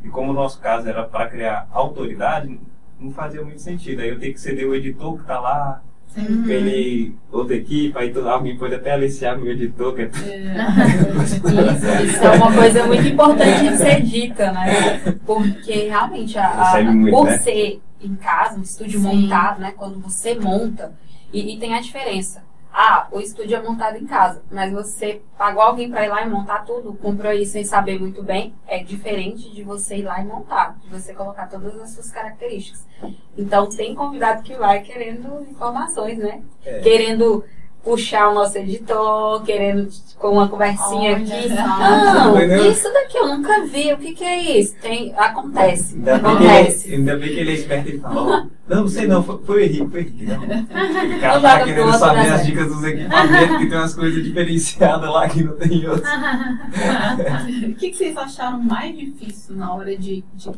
E 0.05 0.07
como 0.07 0.31
o 0.31 0.33
nosso 0.33 0.57
caso 0.61 0.87
era 0.87 1.03
para 1.03 1.27
criar 1.27 1.67
autoridade, 1.69 2.57
não 2.97 3.11
fazia 3.11 3.43
muito 3.43 3.59
sentido. 3.59 3.99
Aí 3.99 4.07
eu 4.07 4.17
tenho 4.17 4.33
que 4.33 4.39
ceder 4.39 4.65
o 4.65 4.73
editor 4.73 5.15
que 5.15 5.21
está 5.21 5.37
lá, 5.37 5.83
Sim. 6.13 6.43
ele, 6.51 7.15
outra 7.31 7.55
equipe, 7.55 7.97
aí 7.97 8.13
alguém 8.25 8.57
pode 8.57 8.75
até 8.75 8.91
aliciar 8.91 9.37
meu 9.37 9.51
editor. 9.51 9.95
Que... 9.95 10.01
É... 10.01 10.09
isso, 11.23 12.13
isso 12.13 12.23
é 12.23 12.31
uma 12.31 12.53
coisa 12.53 12.85
muito 12.85 13.07
importante 13.07 13.69
de 13.69 13.77
ser 13.77 14.01
dita, 14.01 14.51
né? 14.51 14.99
Porque 15.25 15.87
realmente, 15.87 16.37
a, 16.37 16.73
a 16.73 16.83
muito, 16.83 17.15
por 17.15 17.27
né? 17.27 17.37
ser 17.37 17.81
em 18.01 18.15
casa, 18.15 18.59
um 18.59 18.61
estúdio 18.61 18.99
Sim. 18.99 19.05
montado, 19.05 19.61
né? 19.61 19.73
Quando 19.77 19.99
você 19.99 20.35
monta, 20.35 20.93
e, 21.31 21.53
e 21.53 21.57
tem 21.57 21.73
a 21.73 21.79
diferença. 21.79 22.43
Ah, 22.73 23.07
o 23.11 23.19
estúdio 23.19 23.57
é 23.57 23.61
montado 23.61 23.97
em 23.97 24.05
casa, 24.05 24.41
mas 24.49 24.71
você 24.71 25.21
pagou 25.37 25.61
alguém 25.61 25.89
para 25.89 26.05
ir 26.05 26.09
lá 26.09 26.21
e 26.25 26.29
montar 26.29 26.65
tudo, 26.65 26.93
comprou 26.93 27.33
isso 27.33 27.51
sem 27.51 27.65
saber 27.65 27.99
muito 27.99 28.23
bem, 28.23 28.55
é 28.65 28.81
diferente 28.81 29.49
de 29.51 29.61
você 29.61 29.97
ir 29.97 30.03
lá 30.03 30.21
e 30.21 30.25
montar, 30.25 30.77
de 30.79 30.87
você 30.87 31.13
colocar 31.13 31.47
todas 31.47 31.77
as 31.79 31.91
suas 31.91 32.09
características. 32.11 32.85
Então, 33.37 33.67
tem 33.67 33.93
convidado 33.93 34.43
que 34.43 34.55
vai 34.55 34.81
querendo 34.81 35.45
informações, 35.49 36.17
né? 36.17 36.41
É. 36.63 36.79
Querendo 36.79 37.43
puxar 37.83 38.29
o 38.29 38.35
nosso 38.35 38.57
editor, 38.57 39.43
querendo 39.43 39.89
com 40.17 40.29
uma 40.29 40.47
conversinha 40.47 41.13
Olha, 41.13 41.17
aqui. 41.17 41.49
Não, 41.49 42.71
isso 42.71 42.93
daqui 42.93 43.17
eu 43.17 43.27
nunca 43.27 43.65
vi. 43.65 43.91
O 43.91 43.97
que, 43.97 44.13
que 44.13 44.23
é 44.23 44.59
isso? 44.59 44.75
Tem, 44.79 45.13
acontece. 45.17 45.95
Ainda, 45.95 46.15
acontece. 46.15 46.87
Bem 46.87 46.93
ele, 46.93 46.95
ainda 46.95 47.17
bem 47.17 47.29
que 47.29 47.39
ele 47.39 47.51
é 47.51 47.53
esperto 47.55 47.89
e 47.89 47.99
falou. 47.99 48.47
Não, 48.69 48.81
não 48.81 48.87
sei 48.87 49.07
não, 49.07 49.23
foi, 49.23 49.43
foi 49.43 49.55
o 49.55 49.65
Henrique, 49.65 49.89
foi 49.89 49.99
o 49.99 50.03
Henrique. 50.03 50.25
Não. 50.25 51.17
O 51.17 51.19
cara 51.21 51.41
tá 51.41 51.63
querendo 51.63 51.93
saber 51.97 52.33
as 52.33 52.45
dicas 52.45 52.67
dos 52.67 52.83
equipamentos, 52.83 53.57
que 53.57 53.65
tem 53.65 53.77
umas 53.77 53.95
coisas 53.95 54.23
diferenciadas 54.23 55.09
lá 55.09 55.27
que 55.27 55.43
não 55.43 55.57
tem 55.57 55.87
outros. 55.87 56.09
o 57.67 57.73
que, 57.75 57.89
que 57.89 57.97
vocês 57.97 58.15
acharam 58.15 58.61
mais 58.61 58.95
difícil 58.95 59.55
na 59.55 59.73
hora 59.73 59.97
de, 59.97 60.23
de, 60.35 60.51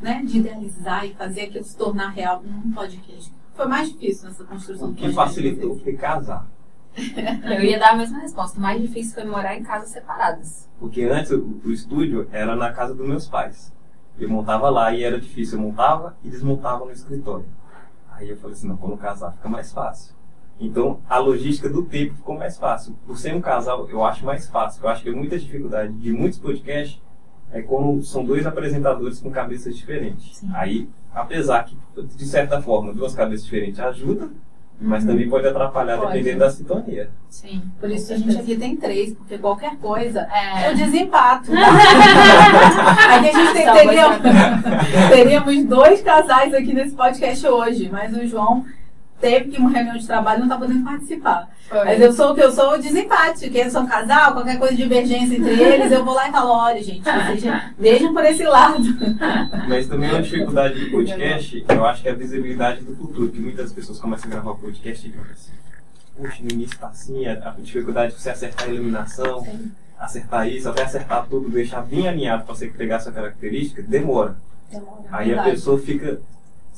né, 0.00 0.22
de 0.24 0.38
idealizar 0.38 1.04
e 1.04 1.12
fazer 1.14 1.42
aquilo 1.42 1.64
se 1.64 1.76
tornar 1.76 2.10
real 2.10 2.42
num 2.42 2.70
podcast? 2.70 3.32
Foi 3.54 3.66
mais 3.66 3.90
difícil 3.90 4.28
nessa 4.28 4.44
construção 4.44 4.92
do? 4.92 4.92
O 4.92 4.94
que 4.94 5.12
facilitou 5.12 5.76
foi 5.80 5.92
casar. 5.94 6.46
Eu 7.44 7.62
ia 7.62 7.78
dar 7.78 7.92
a 7.92 7.96
mesma 7.96 8.18
resposta. 8.18 8.58
O 8.58 8.62
mais 8.62 8.80
difícil 8.80 9.14
foi 9.14 9.24
morar 9.24 9.56
em 9.56 9.62
casas 9.62 9.90
separadas. 9.90 10.68
Porque 10.78 11.02
antes 11.04 11.30
o, 11.30 11.60
o 11.64 11.70
estúdio 11.70 12.28
era 12.32 12.56
na 12.56 12.72
casa 12.72 12.94
dos 12.94 13.06
meus 13.06 13.26
pais. 13.26 13.72
Eu 14.18 14.28
montava 14.28 14.68
lá 14.68 14.92
e 14.92 15.02
era 15.02 15.20
difícil. 15.20 15.58
Eu 15.58 15.62
montava 15.62 16.16
e 16.24 16.28
desmontava 16.28 16.84
no 16.84 16.90
escritório. 16.90 17.46
Aí 18.10 18.28
eu 18.28 18.36
falei 18.36 18.54
assim, 18.54 18.68
não, 18.68 18.76
quando 18.76 18.96
casar 18.96 19.32
fica 19.32 19.48
mais 19.48 19.72
fácil. 19.72 20.14
Então 20.60 21.00
a 21.08 21.18
logística 21.18 21.68
do 21.68 21.84
tempo 21.84 22.14
ficou 22.14 22.36
mais 22.36 22.58
fácil. 22.58 22.96
Por 23.06 23.16
ser 23.16 23.34
um 23.34 23.40
casal, 23.40 23.88
eu 23.88 24.04
acho 24.04 24.24
mais 24.24 24.48
fácil. 24.48 24.82
Eu 24.84 24.88
acho 24.88 25.02
que 25.02 25.10
muita 25.10 25.38
dificuldade 25.38 25.92
de 25.92 26.12
muitos 26.12 26.38
podcasts 26.38 27.00
é 27.52 27.62
quando 27.62 28.02
são 28.02 28.24
dois 28.24 28.46
apresentadores 28.46 29.20
com 29.20 29.30
cabeças 29.30 29.76
diferentes. 29.76 30.36
Sim. 30.36 30.50
Aí, 30.52 30.88
apesar 31.14 31.64
que, 31.64 31.76
de 32.02 32.26
certa 32.26 32.60
forma, 32.60 32.92
duas 32.92 33.14
cabeças 33.14 33.44
diferentes 33.44 33.78
ajudam, 33.80 34.32
mas 34.80 35.02
uhum. 35.02 35.10
também 35.10 35.28
pode 35.28 35.46
atrapalhar 35.46 35.98
pode. 35.98 36.12
dependendo 36.12 36.38
da 36.38 36.50
sintonia. 36.50 37.10
Sim, 37.28 37.62
por 37.80 37.90
isso 37.90 38.12
a 38.12 38.16
gente 38.16 38.36
aqui 38.36 38.56
tem 38.56 38.76
três, 38.76 39.12
porque 39.14 39.36
qualquer 39.38 39.76
coisa 39.78 40.20
é, 40.20 40.70
o 40.70 40.76
desempato. 40.76 41.50
aqui 41.52 43.28
a 43.28 43.32
gente 43.32 43.52
tem, 43.52 43.72
teria, 43.72 44.08
teríamos 45.10 45.64
dois 45.64 46.00
casais 46.00 46.54
aqui 46.54 46.72
nesse 46.72 46.94
podcast 46.94 47.46
hoje, 47.46 47.88
mas 47.90 48.16
o 48.16 48.26
João 48.26 48.64
teve 49.20 49.50
que 49.50 49.58
uma 49.58 49.70
reunião 49.70 49.96
de 49.96 50.06
trabalho 50.06 50.40
não 50.40 50.46
está 50.46 50.58
podendo 50.58 50.84
participar. 50.84 51.48
Foi. 51.68 51.84
Mas 51.84 52.00
eu 52.00 52.12
sou 52.12 52.32
o 52.32 52.34
que 52.34 52.40
eu 52.40 52.50
sou, 52.50 52.74
o 52.74 52.78
desempate, 52.78 53.50
que 53.50 53.58
eles 53.58 53.72
são 53.72 53.86
casal, 53.86 54.32
qualquer 54.32 54.58
coisa 54.58 54.74
de 54.74 54.82
divergência 54.82 55.36
entre 55.36 55.50
eles, 55.60 55.92
eu 55.92 56.04
vou 56.04 56.14
lá 56.14 56.28
e 56.28 56.32
falo, 56.32 56.50
olha, 56.50 56.82
gente, 56.82 57.02
vocês 57.02 57.44
vejam 57.78 58.14
por 58.14 58.24
esse 58.24 58.44
lado. 58.44 58.84
Mas 59.68 59.86
também 59.86 60.10
uma 60.10 60.22
dificuldade 60.22 60.84
do 60.84 60.90
podcast, 60.90 61.64
eu 61.68 61.86
acho 61.86 62.02
que 62.02 62.08
é 62.08 62.12
a 62.12 62.14
visibilidade 62.14 62.82
do 62.82 62.96
futuro, 62.96 63.28
que 63.30 63.40
muitas 63.40 63.72
pessoas 63.72 63.98
começam 63.98 64.30
a 64.30 64.34
gravar 64.34 64.54
podcast 64.54 65.06
e 65.06 65.10
ficam 65.10 65.24
assim, 65.30 65.52
puxa, 66.16 66.42
no 66.42 66.52
início 66.52 66.78
tá 66.78 66.88
assim, 66.88 67.26
a, 67.26 67.54
dificuldade 67.58 68.14
de 68.14 68.20
você 68.20 68.30
acertar 68.30 68.66
a 68.66 68.70
iluminação, 68.70 69.44
Sim. 69.44 69.70
acertar 69.98 70.48
isso, 70.48 70.68
até 70.68 70.84
acertar 70.84 71.26
tudo, 71.28 71.50
deixar 71.50 71.82
bem 71.82 72.08
alinhado 72.08 72.44
para 72.44 72.54
você 72.54 72.68
pegar 72.68 73.00
sua 73.00 73.12
característica, 73.12 73.82
demora. 73.82 74.36
demora 74.70 75.02
Aí 75.10 75.28
verdade. 75.28 75.48
a 75.48 75.52
pessoa 75.52 75.78
fica 75.78 76.20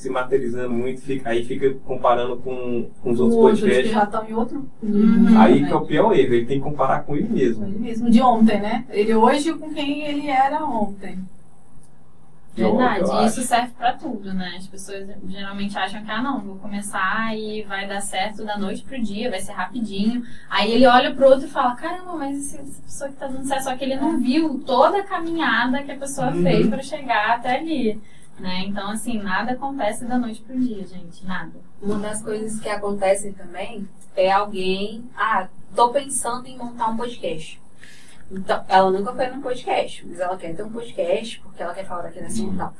se 0.00 0.08
materializando 0.08 0.72
muito, 0.72 1.02
fica, 1.02 1.28
aí 1.28 1.44
fica 1.44 1.74
comparando 1.84 2.38
com, 2.38 2.88
com 3.02 3.10
os 3.10 3.20
outros 3.20 3.38
podcasts. 3.38 3.88
que 3.88 3.94
já 3.94 4.04
estão 4.04 4.24
em 4.24 4.32
outro. 4.32 4.66
Uhum, 4.82 5.38
aí 5.38 5.66
que 5.66 5.70
é 5.70 5.76
o 5.76 5.84
pior 5.84 6.14
erro, 6.14 6.34
ele 6.34 6.46
tem 6.46 6.58
que 6.58 6.64
comparar 6.64 7.00
com 7.00 7.14
ele 7.14 7.28
mesmo. 7.28 7.66
Ele 7.66 7.78
mesmo, 7.78 8.10
de 8.10 8.22
ontem, 8.22 8.60
né? 8.60 8.86
Ele 8.88 9.14
hoje 9.14 9.52
com 9.52 9.68
quem 9.74 10.06
ele 10.06 10.26
era 10.26 10.64
ontem. 10.64 11.18
Verdade, 12.54 13.02
eu, 13.02 13.14
eu 13.14 13.26
isso 13.26 13.42
serve 13.42 13.72
para 13.76 13.92
tudo, 13.92 14.32
né? 14.32 14.54
As 14.56 14.66
pessoas 14.66 15.06
geralmente 15.28 15.76
acham 15.78 16.02
que, 16.02 16.10
ah, 16.10 16.22
não, 16.22 16.40
vou 16.40 16.56
começar 16.56 17.36
e 17.36 17.62
vai 17.64 17.86
dar 17.86 18.00
certo 18.00 18.42
da 18.42 18.56
noite 18.56 18.82
pro 18.82 19.00
dia, 19.00 19.30
vai 19.30 19.40
ser 19.40 19.52
rapidinho. 19.52 20.24
Aí 20.48 20.72
ele 20.72 20.86
olha 20.86 21.14
pro 21.14 21.28
outro 21.28 21.46
e 21.46 21.50
fala, 21.50 21.76
caramba, 21.76 22.14
mas 22.16 22.54
essa 22.54 22.82
pessoa 22.82 23.10
que 23.10 23.16
tá 23.16 23.26
dando 23.26 23.46
certo, 23.46 23.64
só 23.64 23.76
que 23.76 23.84
ele 23.84 23.96
não 23.96 24.18
viu 24.18 24.62
toda 24.64 24.98
a 24.98 25.04
caminhada 25.04 25.82
que 25.82 25.92
a 25.92 25.96
pessoa 25.96 26.30
uhum. 26.30 26.42
fez 26.42 26.66
para 26.68 26.82
chegar 26.82 27.36
até 27.36 27.58
ali. 27.58 28.00
Né? 28.40 28.64
Então, 28.66 28.90
assim, 28.90 29.18
nada 29.18 29.52
acontece 29.52 30.06
da 30.06 30.18
noite 30.18 30.40
pro 30.40 30.58
dia, 30.58 30.86
gente, 30.86 31.26
nada. 31.26 31.52
Uma 31.80 31.98
das 31.98 32.22
coisas 32.22 32.58
que 32.58 32.68
acontecem 32.70 33.34
também 33.34 33.86
é 34.16 34.32
alguém, 34.32 35.04
ah, 35.14 35.46
tô 35.76 35.90
pensando 35.90 36.46
em 36.46 36.56
montar 36.56 36.88
um 36.88 36.96
podcast. 36.96 37.60
Então, 38.30 38.64
ela 38.66 38.90
nunca 38.90 39.12
foi 39.12 39.26
num 39.26 39.42
podcast, 39.42 40.06
mas 40.06 40.18
ela 40.20 40.38
quer 40.38 40.54
ter 40.54 40.62
um 40.62 40.70
podcast 40.70 41.38
porque 41.40 41.62
ela 41.62 41.74
quer 41.74 41.84
falar 41.84 42.02
daquele 42.02 42.26
assunto 42.26 42.54
e 42.54 42.56
tal. 42.56 42.74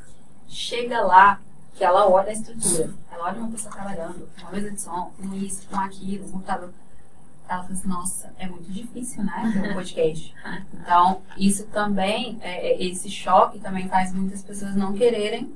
Chega 0.49 1.03
lá, 1.03 1.41
que 1.75 1.85
ela 1.85 2.09
olha 2.09 2.31
a 2.31 2.33
estrutura, 2.33 2.91
ela 3.13 3.25
olha 3.27 3.41
uma 3.41 3.51
pessoa 3.51 3.75
trabalhando, 3.75 4.29
uma 4.41 4.51
mesa 4.51 4.71
de 4.71 4.81
som, 4.81 5.13
com 5.17 5.35
isso, 5.35 5.67
com 5.69 5.79
aquilo, 5.79 6.27
um 6.27 6.33
computador 6.33 6.71
ela 7.51 7.63
falou 7.63 7.77
assim, 7.77 7.89
nossa, 7.89 8.33
é 8.39 8.47
muito 8.47 8.71
difícil, 8.71 9.25
né, 9.25 9.51
ter 9.53 9.71
um 9.71 9.75
podcast. 9.75 10.35
então, 10.73 11.21
isso 11.37 11.67
também, 11.67 12.39
é, 12.41 12.73
é, 12.73 12.85
esse 12.85 13.11
choque 13.11 13.59
também 13.59 13.89
faz 13.89 14.15
muitas 14.15 14.41
pessoas 14.41 14.77
não 14.77 14.93
quererem 14.93 15.53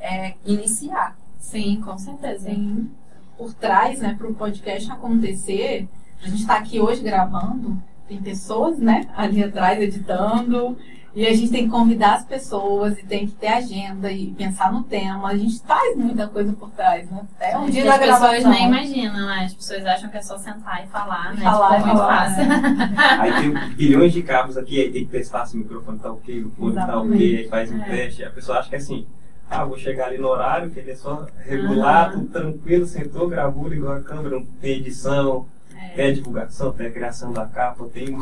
é, 0.00 0.34
iniciar. 0.46 1.14
Sim, 1.38 1.82
com 1.82 1.98
certeza. 1.98 2.48
Sim. 2.48 2.90
Por 3.36 3.52
trás, 3.52 4.00
né, 4.00 4.14
para 4.16 4.26
o 4.26 4.34
podcast 4.34 4.90
acontecer, 4.90 5.86
a 6.22 6.28
gente 6.28 6.40
está 6.40 6.56
aqui 6.56 6.80
hoje 6.80 7.02
gravando, 7.02 7.76
tem 8.08 8.22
pessoas, 8.22 8.78
né, 8.78 9.06
ali 9.14 9.44
atrás 9.44 9.80
editando, 9.82 10.78
e 11.14 11.24
a 11.26 11.32
gente 11.32 11.52
tem 11.52 11.64
que 11.64 11.70
convidar 11.70 12.14
as 12.14 12.24
pessoas 12.24 12.98
e 12.98 13.04
tem 13.04 13.26
que 13.26 13.34
ter 13.34 13.46
agenda 13.46 14.10
e 14.10 14.32
pensar 14.32 14.72
no 14.72 14.82
tema. 14.82 15.28
A 15.28 15.36
gente 15.36 15.60
faz 15.60 15.96
muita 15.96 16.26
coisa 16.26 16.52
por 16.54 16.70
trás, 16.70 17.08
né? 17.08 17.24
É 17.38 17.56
um 17.56 17.70
dia 17.70 17.84
da 17.84 17.96
gravação. 17.96 18.30
As 18.30 18.36
pessoas 18.36 18.54
nem 18.56 18.66
imaginam, 18.66 19.26
né? 19.26 19.44
As 19.44 19.54
pessoas 19.54 19.86
acham 19.86 20.10
que 20.10 20.16
é 20.16 20.22
só 20.22 20.36
sentar 20.38 20.84
e 20.84 20.88
falar, 20.88 21.34
né? 21.34 21.42
Falar, 21.42 21.76
tipo, 21.76 21.82
é 21.82 21.86
muito 21.86 21.98
falar, 21.98 22.30
fácil. 22.30 22.48
Né? 22.48 22.94
aí 23.20 23.32
tem 23.32 23.76
bilhões 23.76 24.12
de 24.12 24.22
cabos 24.22 24.56
aqui, 24.56 24.80
aí 24.80 24.90
tem 24.90 25.04
que 25.04 25.10
testar 25.12 25.46
se 25.46 25.54
o 25.54 25.58
microfone 25.60 25.98
tá 26.00 26.10
ok, 26.10 26.42
o 26.42 26.50
fone 26.50 26.74
tá 26.74 27.00
ok, 27.00 27.36
aí 27.36 27.48
faz 27.48 27.70
um 27.70 27.80
é. 27.80 27.84
teste. 27.84 28.24
A 28.24 28.30
pessoa 28.30 28.58
acha 28.58 28.68
que 28.68 28.74
é 28.74 28.78
assim, 28.78 29.06
ah, 29.48 29.64
vou 29.64 29.78
chegar 29.78 30.06
ali 30.06 30.18
no 30.18 30.26
horário, 30.26 30.70
que 30.70 30.80
ele 30.80 30.90
é 30.90 30.96
só 30.96 31.26
regulado, 31.46 32.18
uhum. 32.18 32.26
tranquilo, 32.26 32.86
sentou, 32.86 33.28
gravou, 33.28 33.68
ligou 33.68 33.92
a 33.92 34.00
câmera, 34.00 34.36
não 34.36 34.44
tem 34.60 34.78
edição 34.78 35.46
tem 35.94 36.06
a 36.06 36.12
divulgação, 36.14 36.72
tem 36.72 36.86
a 36.86 36.90
criação 36.90 37.32
da 37.32 37.46
capa, 37.46 37.84
tem 37.92 38.14
um 38.14 38.18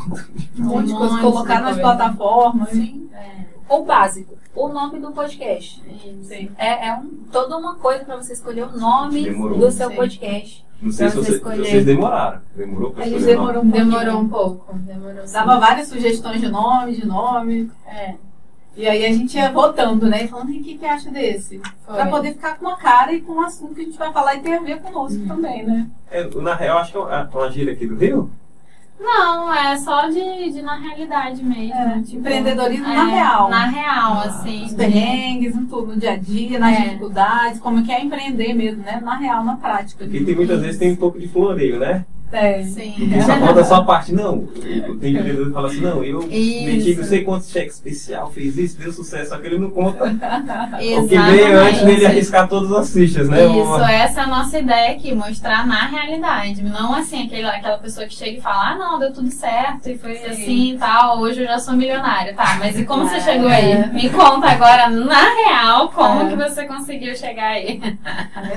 monte 0.59 0.87
de 0.87 0.95
coisa. 0.95 1.21
Colocar 1.21 1.61
nas 1.61 1.78
plataformas. 1.78 2.71
Sim. 2.71 3.09
É. 3.14 3.52
O 3.69 3.85
básico, 3.85 4.37
o 4.54 4.69
nome 4.69 4.99
do 4.99 5.12
podcast. 5.12 5.83
Sim. 6.23 6.50
É, 6.59 6.88
é 6.88 6.95
um, 6.95 7.09
toda 7.31 7.57
uma 7.57 7.76
coisa 7.76 8.04
para 8.04 8.16
você 8.16 8.33
escolher 8.35 8.64
o 8.64 8.78
nome 8.78 9.25
Demorou. 9.25 9.59
do 9.59 9.71
seu 9.71 9.88
Sim. 9.88 9.97
podcast. 9.97 10.66
Não 10.83 10.90
sei 10.90 11.09
se 11.09 11.14
você 11.16 11.23
vocês, 11.23 11.37
escolher. 11.37 11.64
vocês 11.64 11.85
demoraram. 11.87 12.40
Demorou 12.57 12.90
pra 12.90 13.07
escolher 13.07 13.37
nome? 13.37 13.47
demorou 13.52 13.62
um 13.62 13.71
pouquinho. 13.71 13.90
Demorou 13.90 14.21
um 14.21 14.28
pouco. 14.28 14.75
Demorou. 14.78 15.25
Dava 15.33 15.59
várias 15.61 15.88
sugestões 15.88 16.40
de 16.40 16.49
nome, 16.49 16.97
de 16.97 17.07
nome. 17.07 17.71
É, 17.87 18.14
E 18.76 18.88
aí 18.88 19.05
a 19.05 19.12
gente 19.12 19.37
ia 19.37 19.50
votando, 19.52 20.09
né? 20.09 20.25
E 20.25 20.29
falando, 20.29 20.50
e 20.50 20.59
o 20.61 20.62
que, 20.62 20.79
que 20.79 20.87
acha 20.87 21.11
desse? 21.11 21.61
foi. 21.85 21.95
Pra 21.95 22.07
poder 22.07 22.33
ficar 22.33 22.57
com 22.59 22.67
uma 22.67 22.76
cara 22.76 23.12
e 23.12 23.21
com 23.21 23.33
um 23.35 23.43
assunto 23.43 23.75
que 23.75 23.83
a 23.83 23.85
gente 23.85 23.99
vai 23.99 24.11
falar 24.12 24.37
e 24.37 24.41
ter 24.41 24.55
a 24.55 24.61
ver 24.61 24.81
conosco 24.81 25.21
Uhum. 25.21 25.29
também, 25.29 25.64
né? 25.64 25.87
É, 26.11 26.25
na 26.37 26.55
real, 26.55 26.79
acho 26.79 26.93
que 26.93 26.97
é 26.99 27.00
uma 27.00 27.31
uma 27.35 27.50
gíria 27.50 27.73
aqui 27.75 27.87
do 27.87 27.97
Rio. 27.97 28.31
Não, 28.99 29.52
é 29.52 29.76
só 29.79 30.07
de, 30.09 30.50
de 30.52 30.62
na 30.62 30.76
realidade 30.76 31.43
mesmo. 31.43 31.75
É, 31.75 32.00
tipo, 32.02 32.19
empreendedorismo 32.21 32.87
é, 32.87 32.95
na 32.95 33.05
real. 33.07 33.50
Na 33.50 33.67
real, 33.67 34.19
assim. 34.21 34.64
Os 34.64 34.75
perrengues, 34.75 35.57
em 35.57 35.67
tudo, 35.67 35.88
no 35.95 35.97
dia 36.00 36.12
a 36.12 36.17
dia, 36.17 36.59
nas 36.59 36.79
É. 36.79 36.83
dificuldades, 36.83 37.59
como 37.61 37.83
que 37.85 37.91
é 37.91 38.00
empreender 38.00 38.55
mesmo, 38.55 38.83
né? 38.85 39.00
Na 39.02 39.17
real, 39.17 39.45
na 39.45 39.57
prática. 39.57 40.05
Porque 40.05 40.25
tem 40.25 40.37
muitas 40.37 40.61
vezes 40.61 40.79
tem 40.79 40.93
um 40.93 40.97
pouco 40.97 41.19
de 41.19 41.26
floreio, 41.29 41.81
né? 41.81 42.05
É. 42.33 42.62
Sim. 42.62 42.95
Porque 42.99 43.23
só 43.23 43.39
conta 43.39 43.65
só 43.65 43.75
a 43.77 43.85
parte, 43.85 44.12
não. 44.12 44.47
Tem 45.01 45.12
empreendedor 45.12 45.47
que 45.47 45.53
fala 45.53 45.69
assim, 45.69 45.81
não, 45.81 46.03
eu 46.03 46.21
meti 46.23 46.91
Isso. 46.91 47.01
não 47.01 47.07
sei 47.09 47.25
quantos 47.25 47.51
cheques 47.51 47.75
especial, 47.75 48.31
fiz 48.31 48.57
isso, 48.57 48.79
deu 48.79 48.93
sucesso, 48.93 49.31
só 49.31 49.39
que 49.39 49.47
ele 49.47 49.59
não 49.59 49.71
conta 49.71 50.05
o 50.09 51.09
que 51.09 51.19
veio 51.19 51.59
antes 51.61 51.83
dele 51.83 52.07
arriscar 52.07 52.49
todas 52.49 52.73
as 52.73 52.93
fichas, 52.93 53.29
né? 53.29 53.45
Isso, 53.47 53.75
essa 53.85 54.21
é 54.21 54.25
a 54.25 54.27
nossa 54.27 54.59
ideia 54.59 54.93
aqui, 54.93 55.15
mostrar 55.15 55.67
na 55.67 55.87
realidade. 55.87 56.62
Não 56.62 56.95
assim, 56.95 57.27
aquele, 57.27 57.47
aquela 57.47 57.79
pessoa 57.79 58.07
que 58.07 58.15
chega 58.15 58.39
e 58.39 58.41
fala, 58.41 58.71
ah, 58.73 58.75
não, 58.77 58.99
deu 58.99 59.12
tudo 59.12 59.31
certo, 59.31 59.89
e 59.89 59.99
foi 59.99 60.15
Sim. 60.17 60.27
assim 60.27 60.75
e 60.75 60.79
tal, 60.79 61.19
hoje 61.21 61.41
eu 61.43 61.47
já 61.47 61.59
sou 61.59 61.75
milionário. 61.75 62.35
Tá, 62.35 62.57
mas 62.59 62.79
e 62.79 62.85
como 62.85 63.07
você 63.07 63.17
É. 63.17 63.21
chegou 63.21 63.49
aí? 63.49 63.89
Me 63.93 64.09
conta 64.11 64.49
agora, 64.49 64.89
na 64.89 65.35
real, 65.35 65.89
como 65.91 66.23
É. 66.23 66.29
que 66.31 66.37
você 66.37 66.65
conseguiu 66.65 67.15
chegar 67.17 67.49
aí. 67.53 67.81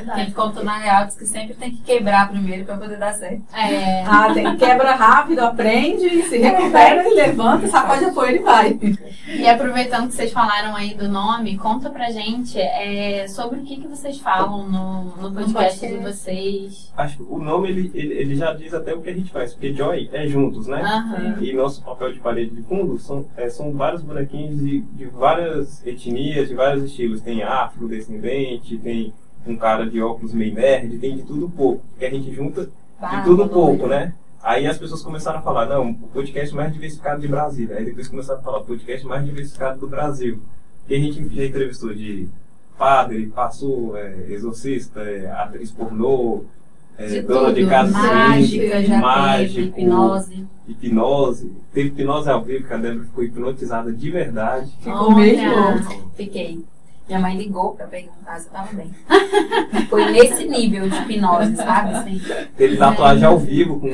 A 0.07 0.17
gente 0.19 0.31
conta 0.31 0.63
na 0.63 0.77
real, 0.77 1.05
diz 1.05 1.15
que 1.17 1.25
sempre 1.25 1.53
tem 1.55 1.71
que 1.71 1.81
quebrar 1.81 2.29
primeiro 2.29 2.63
pra 2.65 2.77
poder 2.77 2.97
dar 2.97 3.13
certo. 3.13 3.41
É, 3.53 3.64
Ah, 4.05 4.33
tem 4.33 4.55
quebra 4.57 4.95
rápido, 4.95 5.39
aprende, 5.39 6.23
se 6.23 6.37
recupera 6.37 7.07
e 7.07 7.13
levanta, 7.13 7.67
sacode 7.67 8.05
apoio 8.05 8.35
e 8.37 8.39
vai. 8.39 8.79
E 9.27 9.47
aproveitando 9.47 10.07
que 10.07 10.13
vocês 10.13 10.31
falaram 10.31 10.75
aí 10.75 10.93
do 10.93 11.07
nome, 11.09 11.57
conta 11.57 11.89
pra 11.89 12.11
gente 12.11 12.59
é, 12.59 13.27
sobre 13.27 13.59
o 13.59 13.63
que, 13.63 13.77
que 13.77 13.87
vocês 13.87 14.19
falam 14.19 14.69
no, 14.69 15.03
no 15.17 15.33
podcast 15.33 15.87
de 15.87 15.97
vocês. 15.97 16.93
Acho 16.95 17.17
que 17.17 17.23
o 17.23 17.39
nome 17.39 17.69
ele, 17.69 17.91
ele, 17.93 18.13
ele 18.13 18.35
já 18.35 18.53
diz 18.53 18.73
até 18.73 18.93
o 18.93 19.01
que 19.01 19.09
a 19.09 19.13
gente 19.13 19.31
faz, 19.31 19.53
porque 19.53 19.73
Joy 19.73 20.09
é 20.13 20.27
juntos, 20.27 20.67
né? 20.67 20.81
Aham. 20.81 21.37
E 21.41 21.53
nosso 21.53 21.83
papel 21.83 22.13
de 22.13 22.19
parede 22.19 22.55
de 22.55 22.61
fundo 22.63 22.97
são, 22.99 23.25
é, 23.35 23.49
são 23.49 23.71
vários 23.73 24.01
bonequinhos 24.01 24.59
de, 24.59 24.81
de 24.81 25.05
várias 25.05 25.85
etnias, 25.85 26.49
de 26.49 26.55
vários 26.55 26.83
estilos. 26.83 27.21
Tem 27.21 27.43
afrodescendente, 27.43 28.77
tem 28.77 29.13
um 29.45 29.55
cara 29.55 29.89
de 29.89 30.01
óculos 30.01 30.33
meio 30.33 30.53
nerd, 30.53 30.97
tem 30.97 31.17
de 31.17 31.23
tudo 31.23 31.49
pouco. 31.49 31.83
Porque 31.89 32.05
a 32.05 32.09
gente 32.09 32.33
junta 32.33 32.69
de 32.99 33.23
tudo 33.23 33.43
um 33.43 33.47
pouco, 33.47 33.87
né? 33.87 34.13
Aí 34.41 34.67
as 34.67 34.77
pessoas 34.77 35.01
começaram 35.01 35.39
a 35.39 35.41
falar, 35.41 35.65
não, 35.65 35.89
o 35.89 36.07
podcast 36.13 36.55
mais 36.55 36.71
diversificado 36.71 37.19
de 37.21 37.27
Brasília. 37.27 37.77
Aí 37.77 37.85
depois 37.85 38.07
começaram 38.07 38.39
a 38.39 38.43
falar, 38.43 38.61
podcast 38.61 39.05
mais 39.07 39.25
diversificado 39.25 39.79
do 39.79 39.87
Brasil. 39.87 40.39
E 40.87 40.95
a 40.95 40.99
gente 40.99 41.35
já 41.35 41.45
entrevistou 41.45 41.93
de 41.93 42.27
padre, 42.77 43.27
pastor, 43.27 43.97
é, 43.97 44.27
exorcista, 44.29 44.99
é, 45.01 45.31
atriz 45.31 45.71
pornô, 45.71 46.43
é, 46.97 47.07
De 47.07 47.21
dona 47.23 47.51
de 47.53 47.61
tudo. 47.61 47.69
casa 47.69 47.91
Mágica, 47.91 48.83
já 48.83 48.99
mágico, 48.99 49.55
teve, 49.55 49.81
hipnose. 49.81 50.47
hipnose. 50.67 51.51
Teve 51.73 51.87
hipnose 51.89 52.29
ao 52.29 52.43
vivo, 52.43 52.67
que 52.67 52.73
a 52.73 52.77
Débora 52.77 53.05
ficou 53.05 53.23
hipnotizada 53.23 53.91
de 53.91 54.11
verdade. 54.11 54.71
Ficou 54.79 55.15
mesmo. 55.15 55.51
Fiquei. 56.15 56.63
Minha 57.07 57.19
mãe 57.19 57.37
ligou 57.37 57.75
pra 57.75 57.85
perguntar 57.85 58.39
se 58.39 58.47
eu 58.47 58.51
tava 58.51 58.73
bem. 58.73 58.89
Foi 59.89 60.11
nesse 60.11 60.45
nível 60.47 60.89
de 60.89 60.95
hipnose, 60.97 61.55
sabe? 61.55 61.93
Assim, 61.93 62.19
Teve 62.57 62.77
tatuagem 62.77 63.23
ao 63.25 63.37
vivo, 63.37 63.79
com 63.79 63.87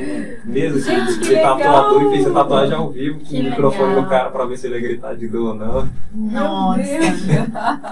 mesa 0.44 0.78
assim, 0.78 1.06
Gente, 1.12 1.28
que 1.28 1.36
tatuador 1.36 2.02
e 2.04 2.10
fez 2.10 2.26
a 2.26 2.32
tatuagem 2.32 2.74
ao 2.74 2.90
vivo 2.90 3.18
com 3.18 3.24
Que 3.26 3.40
o 3.40 3.44
microfone 3.44 3.88
legal. 3.90 4.02
no 4.02 4.08
cara 4.08 4.30
pra 4.30 4.46
ver 4.46 4.56
se 4.56 4.66
ele 4.66 4.76
ia 4.76 4.80
gritar 4.88 5.14
de 5.14 5.28
dor 5.28 5.48
ou 5.50 5.54
não. 5.54 5.88
Nossa. 6.14 6.80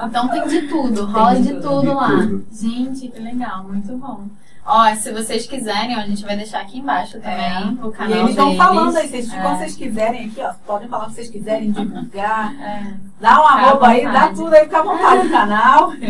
Então 0.08 0.28
tem 0.28 0.46
de 0.48 0.62
tudo, 0.68 1.04
rola 1.04 1.34
de 1.36 1.42
de 1.42 1.60
tudo. 1.60 1.80
De 1.82 1.88
lá. 1.88 2.08
tudo. 2.08 2.46
Gente, 2.52 3.08
que 3.08 3.20
legal, 3.20 3.64
muito 3.64 3.96
bom. 3.98 4.24
Ó, 4.64 4.94
se 4.94 5.12
vocês 5.12 5.46
quiserem, 5.46 5.96
ó, 5.96 6.00
a 6.00 6.06
gente 6.06 6.22
vai 6.24 6.36
deixar 6.36 6.60
aqui 6.60 6.78
embaixo 6.78 7.18
também 7.20 7.78
o 7.82 7.88
E 7.88 7.92
canal 7.92 8.18
eles 8.18 8.30
estão 8.30 8.56
falando 8.56 8.96
aí, 8.96 9.08
vocês, 9.08 9.32
É. 9.32 9.40
quando 9.42 9.58
vocês 9.58 9.74
quiserem 9.76 10.26
aqui, 10.26 10.40
ó, 10.40 10.52
podem 10.66 10.88
falar 10.88 11.04
o 11.04 11.08
que 11.08 11.14
vocês 11.14 11.30
quiserem, 11.30 11.72
divulgar. 11.72 12.54
É. 12.54 13.09
Dá 13.20 13.40
um 13.42 13.46
arroba 13.46 13.88
aí, 13.88 14.04
dá 14.04 14.28
tudo 14.28 14.54
aí, 14.54 14.64
fica 14.64 14.78
à 14.78 14.82
vontade 14.82 15.24
no 15.24 15.30
canal. 15.30 15.92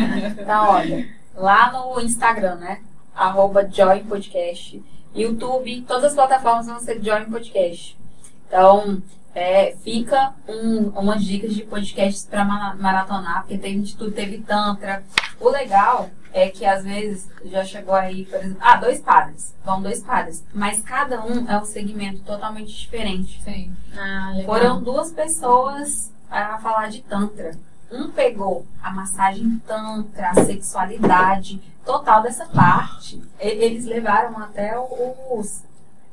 Então, 0.41 0.69
olha, 0.71 1.09
lá 1.35 1.73
no 1.73 2.01
Instagram, 2.01 2.57
né? 2.57 2.81
Arroba 3.15 3.69
Join 3.71 4.05
Podcast. 4.05 4.83
YouTube, 5.15 5.83
todas 5.89 6.05
as 6.05 6.15
plataformas 6.15 6.67
vão 6.67 6.79
ser 6.81 7.03
Join 7.03 7.25
Podcast. 7.27 7.99
Então, 8.47 9.03
é, 9.35 9.77
fica 9.83 10.33
um, 10.49 10.89
umas 10.91 11.23
dicas 11.25 11.53
de 11.55 11.63
podcasts 11.65 12.27
pra 12.27 12.45
ma- 12.45 12.75
maratonar, 12.79 13.41
porque 13.43 13.59
tem 13.59 13.81
de 13.81 13.97
tudo, 13.97 14.13
teve 14.13 14.39
Tantra. 14.39 15.03
O 15.41 15.49
legal 15.49 16.11
é 16.33 16.49
que 16.49 16.65
às 16.65 16.85
vezes 16.85 17.29
já 17.45 17.65
chegou 17.65 17.95
aí, 17.95 18.25
por 18.25 18.39
exemplo, 18.39 18.59
ah, 18.61 18.77
dois 18.77 19.01
padres. 19.01 19.55
Vão 19.65 19.83
dois 19.83 20.01
padres. 20.03 20.45
Mas 20.55 20.81
cada 20.83 21.25
um 21.25 21.49
é 21.49 21.59
um 21.59 21.65
segmento 21.65 22.21
totalmente 22.23 22.73
diferente. 22.73 23.41
Sim. 23.43 23.73
Ah, 23.97 24.33
legal. 24.35 24.47
Foram 24.47 24.83
duas 24.83 25.13
pessoas 25.13 26.13
a 26.31 26.59
falar 26.59 26.89
de 26.89 27.03
Tantra. 27.03 27.53
Um 27.91 28.11
pegou 28.11 28.65
a 28.83 28.91
massagem 28.91 29.61
Tantra, 29.67 30.31
a 30.31 30.35
sexualidade 30.45 31.61
total 31.85 32.23
dessa 32.23 32.47
parte. 32.47 33.21
Eles 33.39 33.85
levaram 33.85 34.39
até 34.39 34.79
os 34.79 35.65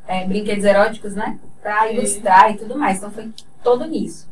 é, 0.07 0.25
brinquedos 0.25 0.65
eróticos, 0.65 1.13
né? 1.13 1.37
Pra 1.61 1.87
Sim. 1.87 1.93
ilustrar 1.95 2.51
e 2.51 2.57
tudo 2.57 2.77
mais. 2.77 2.97
Então 2.97 3.11
foi 3.11 3.31
todo 3.63 3.85
nisso. 3.85 4.27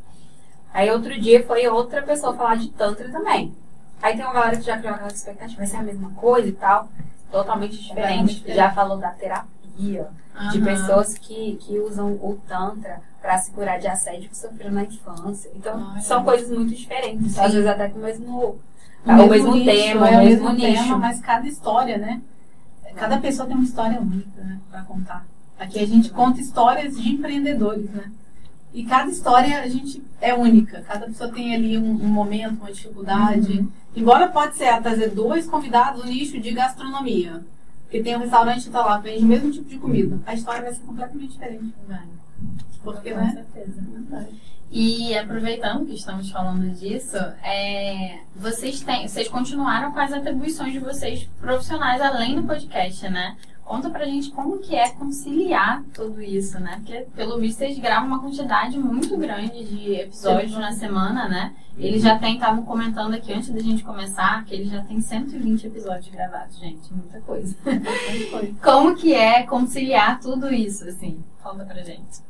Aí 0.74 0.90
outro 0.90 1.20
dia 1.20 1.46
foi 1.46 1.68
outra 1.68 2.02
pessoa 2.02 2.36
falar 2.36 2.56
de 2.56 2.70
Tantra 2.70 3.10
também. 3.10 3.56
Aí 4.02 4.16
tem 4.16 4.26
uma 4.26 4.34
galera 4.34 4.58
que 4.58 4.64
já 4.64 4.78
criou 4.78 4.94
aquela 4.96 5.12
expectativa, 5.12 5.58
vai 5.58 5.68
ser 5.68 5.78
a 5.78 5.84
mesma 5.84 6.10
coisa 6.12 6.48
e 6.48 6.54
tal. 6.54 6.90
Totalmente 7.32 7.78
diferente. 7.78 7.88
Completamente 7.98 8.36
diferente. 8.36 8.58
Já 8.58 8.72
falou 8.72 8.98
da 8.98 9.10
terapia 9.12 10.08
de 10.52 10.58
Aham. 10.58 10.64
pessoas 10.64 11.18
que, 11.18 11.58
que 11.62 11.80
usam 11.80 12.14
o 12.14 12.40
Tantra 12.48 13.02
para 13.26 13.40
se 13.40 13.50
curar 13.50 13.80
de 13.80 13.88
assédio 13.88 14.30
que 14.30 14.38
sofreram 14.38 14.72
na 14.72 14.84
infância. 14.84 15.50
Então, 15.56 15.90
Olha. 15.92 16.02
são 16.02 16.24
coisas 16.24 16.56
muito 16.56 16.76
diferentes. 16.76 17.32
Sim. 17.32 17.42
Às 17.42 17.54
vezes 17.54 17.68
até 17.68 17.90
com 17.90 17.98
o 17.98 18.04
mesmo, 18.04 18.60
o 19.04 19.28
mesmo, 19.28 19.56
nicho, 19.56 19.66
tema, 19.66 20.10
é 20.10 20.18
o 20.18 20.24
mesmo, 20.24 20.54
nicho. 20.54 20.84
tema, 20.84 20.98
mas 21.00 21.20
cada 21.20 21.48
história, 21.48 21.98
né? 21.98 22.22
Cada 22.96 23.18
pessoa 23.18 23.48
tem 23.48 23.56
uma 23.56 23.66
história 23.66 24.00
única, 24.00 24.42
né? 24.42 24.60
Pra 24.70 24.84
contar. 24.84 25.26
Aqui 25.60 25.80
a 25.80 25.88
gente 25.88 26.12
conta 26.12 26.40
histórias 26.40 26.96
de 26.96 27.10
empreendedores, 27.10 27.90
né? 27.90 28.12
E 28.72 28.84
cada 28.84 29.10
história 29.10 29.60
a 29.60 29.68
gente 29.68 30.04
é 30.22 30.34
única. 30.36 30.82
Cada 30.84 31.08
pessoa 31.08 31.32
tem 31.32 31.56
ali 31.56 31.80
um, 31.80 31.92
um 31.92 32.08
momento, 32.08 32.60
uma 32.60 32.72
dificuldade. 32.72 33.60
Uhum. 33.60 33.68
Embora 33.96 34.28
pode 34.28 34.56
ser 34.56 34.80
trazer 34.82 35.10
dois 35.10 35.48
convidados 35.48 36.04
no 36.04 36.12
nicho 36.12 36.40
de 36.40 36.52
gastronomia. 36.52 37.44
Porque 37.84 38.04
tem 38.04 38.16
um 38.16 38.20
restaurante 38.20 38.66
que 38.66 38.70
tá 38.70 38.86
lá, 38.86 39.00
vende 39.00 39.24
o 39.24 39.28
mesmo 39.28 39.52
tipo 39.52 39.68
de 39.68 39.78
comida. 39.78 40.20
A 40.28 40.34
história 40.36 40.62
vai 40.62 40.74
ser 40.74 40.82
completamente 40.82 41.32
diferente. 41.32 41.74
Vai. 41.88 42.04
Porque, 42.84 43.12
Com 43.12 43.18
né? 43.18 43.32
certeza. 43.34 43.82
E 44.72 45.18
aproveitando 45.18 45.86
que 45.86 45.96
estamos 45.96 46.30
falando 46.30 46.70
disso, 46.76 47.18
é, 47.44 48.20
vocês 48.36 48.82
têm, 48.82 49.08
vocês 49.08 49.28
continuaram 49.28 49.92
com 49.92 50.00
as 50.00 50.12
atribuições 50.12 50.74
de 50.74 50.80
vocês 50.80 51.30
profissionais 51.40 52.02
além 52.02 52.36
do 52.36 52.44
podcast, 52.44 53.08
né? 53.10 53.38
Conta 53.66 53.90
pra 53.90 54.06
gente 54.06 54.30
como 54.30 54.60
que 54.60 54.76
é 54.76 54.90
conciliar 54.92 55.84
tudo 55.92 56.22
isso, 56.22 56.60
né? 56.60 56.76
Porque, 56.78 57.08
pelo 57.16 57.40
visto, 57.40 57.58
vocês 57.58 57.80
gravam 57.80 58.08
uma 58.08 58.22
quantidade 58.22 58.78
muito 58.78 59.18
grande 59.18 59.66
de 59.66 59.96
episódios 59.96 60.52
na 60.52 60.72
semana, 60.72 61.28
né? 61.28 61.52
Eles 61.76 62.04
já 62.04 62.18
têm, 62.20 62.36
estavam 62.36 62.64
comentando 62.64 63.16
aqui 63.16 63.34
antes 63.34 63.50
da 63.50 63.60
gente 63.60 63.84
começar, 63.84 64.46
que 64.46 64.54
eles 64.54 64.70
já 64.70 64.84
têm 64.84 65.02
120 65.02 65.66
episódios 65.66 66.10
gravados, 66.10 66.60
gente. 66.60 66.94
Muita 66.94 67.20
coisa. 67.22 67.56
Como 68.64 68.96
que 68.96 69.16
é 69.16 69.42
conciliar 69.42 70.20
tudo 70.20 70.54
isso, 70.54 70.88
assim? 70.88 71.24
Conta 71.44 71.66
pra 71.66 71.82
gente. 71.82 72.24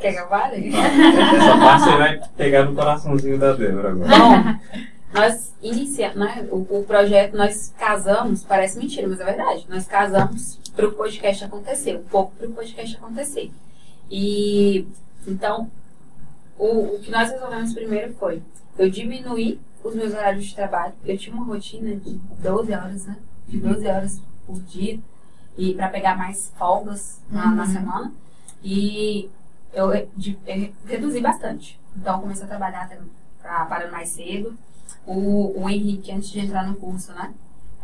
Quer 0.00 0.12
que 0.12 0.18
eu 0.18 0.28
fale? 0.28 0.74
Essa 0.74 1.56
parte 1.58 1.84
você 1.84 1.96
vai 1.96 2.20
pegar 2.36 2.64
no 2.64 2.74
coraçãozinho 2.74 3.38
da 3.38 3.52
Débora 3.52 3.90
agora. 3.92 4.10
Bom, 4.10 4.58
nós 5.12 5.52
iniciamos, 5.62 6.16
né? 6.18 6.48
O, 6.50 6.78
o 6.80 6.84
projeto, 6.84 7.36
nós 7.36 7.72
casamos, 7.78 8.44
parece 8.44 8.78
mentira, 8.78 9.06
mas 9.08 9.20
é 9.20 9.24
verdade. 9.24 9.66
Nós 9.68 9.86
casamos 9.86 10.58
para 10.74 10.88
o 10.88 10.92
podcast 10.92 11.44
acontecer, 11.44 11.96
um 11.96 12.04
pouco 12.04 12.32
para 12.36 12.48
o 12.48 12.52
podcast 12.52 12.96
acontecer. 12.96 13.50
E 14.10 14.86
então, 15.26 15.70
o, 16.58 16.94
o 16.96 17.00
que 17.00 17.10
nós 17.10 17.30
resolvemos 17.30 17.72
primeiro 17.74 18.14
foi 18.14 18.42
eu 18.78 18.88
diminuir 18.90 19.60
os 19.84 19.94
meus 19.94 20.12
horários 20.12 20.44
de 20.46 20.54
trabalho. 20.54 20.94
Eu 21.04 21.16
tinha 21.18 21.34
uma 21.34 21.44
rotina 21.44 21.94
de 21.96 22.14
12 22.42 22.72
horas, 22.72 23.06
né? 23.06 23.16
De 23.48 23.58
12 23.58 23.86
horas 23.86 24.20
por 24.46 24.60
dia. 24.62 24.98
E 25.58 25.74
para 25.74 25.88
pegar 25.88 26.16
mais 26.16 26.50
folgas 26.56 27.20
na, 27.30 27.50
na 27.50 27.64
Uhum. 27.64 27.68
semana. 27.72 28.12
E 28.64 29.28
eu, 29.74 29.90
de- 30.16 30.38
eu 30.46 30.72
reduzi 30.86 31.20
bastante. 31.20 31.78
Então, 31.96 32.14
eu 32.14 32.20
comecei 32.22 32.44
a 32.44 32.48
trabalhar 32.48 32.82
até 32.84 32.98
pra- 33.42 33.66
parando 33.66 33.92
mais 33.92 34.08
cedo. 34.08 34.56
O, 35.06 35.62
o 35.62 35.68
Henrique, 35.68 36.12
antes 36.12 36.30
de 36.30 36.40
entrar 36.40 36.66
no 36.66 36.76
curso, 36.76 37.12
né? 37.12 37.32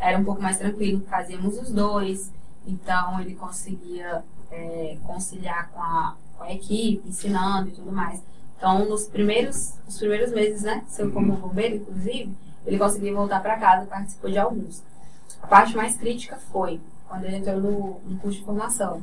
era 0.00 0.18
um 0.18 0.24
pouco 0.24 0.40
mais 0.40 0.56
tranquilo, 0.56 1.04
fazíamos 1.08 1.58
os 1.58 1.70
dois, 1.70 2.32
então 2.66 3.20
ele 3.20 3.34
conseguia 3.34 4.22
é, 4.50 4.96
conciliar 5.04 5.70
com 5.70 5.82
a, 5.82 6.16
com 6.36 6.44
a 6.44 6.52
equipe, 6.52 7.08
ensinando 7.08 7.68
e 7.68 7.72
tudo 7.72 7.90
mais. 7.92 8.22
Então, 8.56 8.88
nos 8.88 9.06
primeiros, 9.06 9.74
nos 9.84 9.98
primeiros 9.98 10.32
meses, 10.32 10.62
né, 10.62 10.84
seu 10.88 11.10
como 11.12 11.36
bombeiro, 11.36 11.76
inclusive, 11.76 12.34
ele 12.66 12.78
conseguia 12.78 13.14
voltar 13.14 13.40
para 13.40 13.56
casa 13.56 13.84
e 13.84 13.88
participou 13.88 14.30
de 14.30 14.38
alguns. 14.38 14.82
A 15.42 15.46
parte 15.46 15.76
mais 15.76 15.96
crítica 15.96 16.36
foi 16.52 16.80
quando 17.08 17.24
ele 17.24 17.36
entrou 17.36 17.60
no, 17.60 18.00
no 18.04 18.18
curso 18.18 18.38
de 18.38 18.44
formação, 18.44 19.02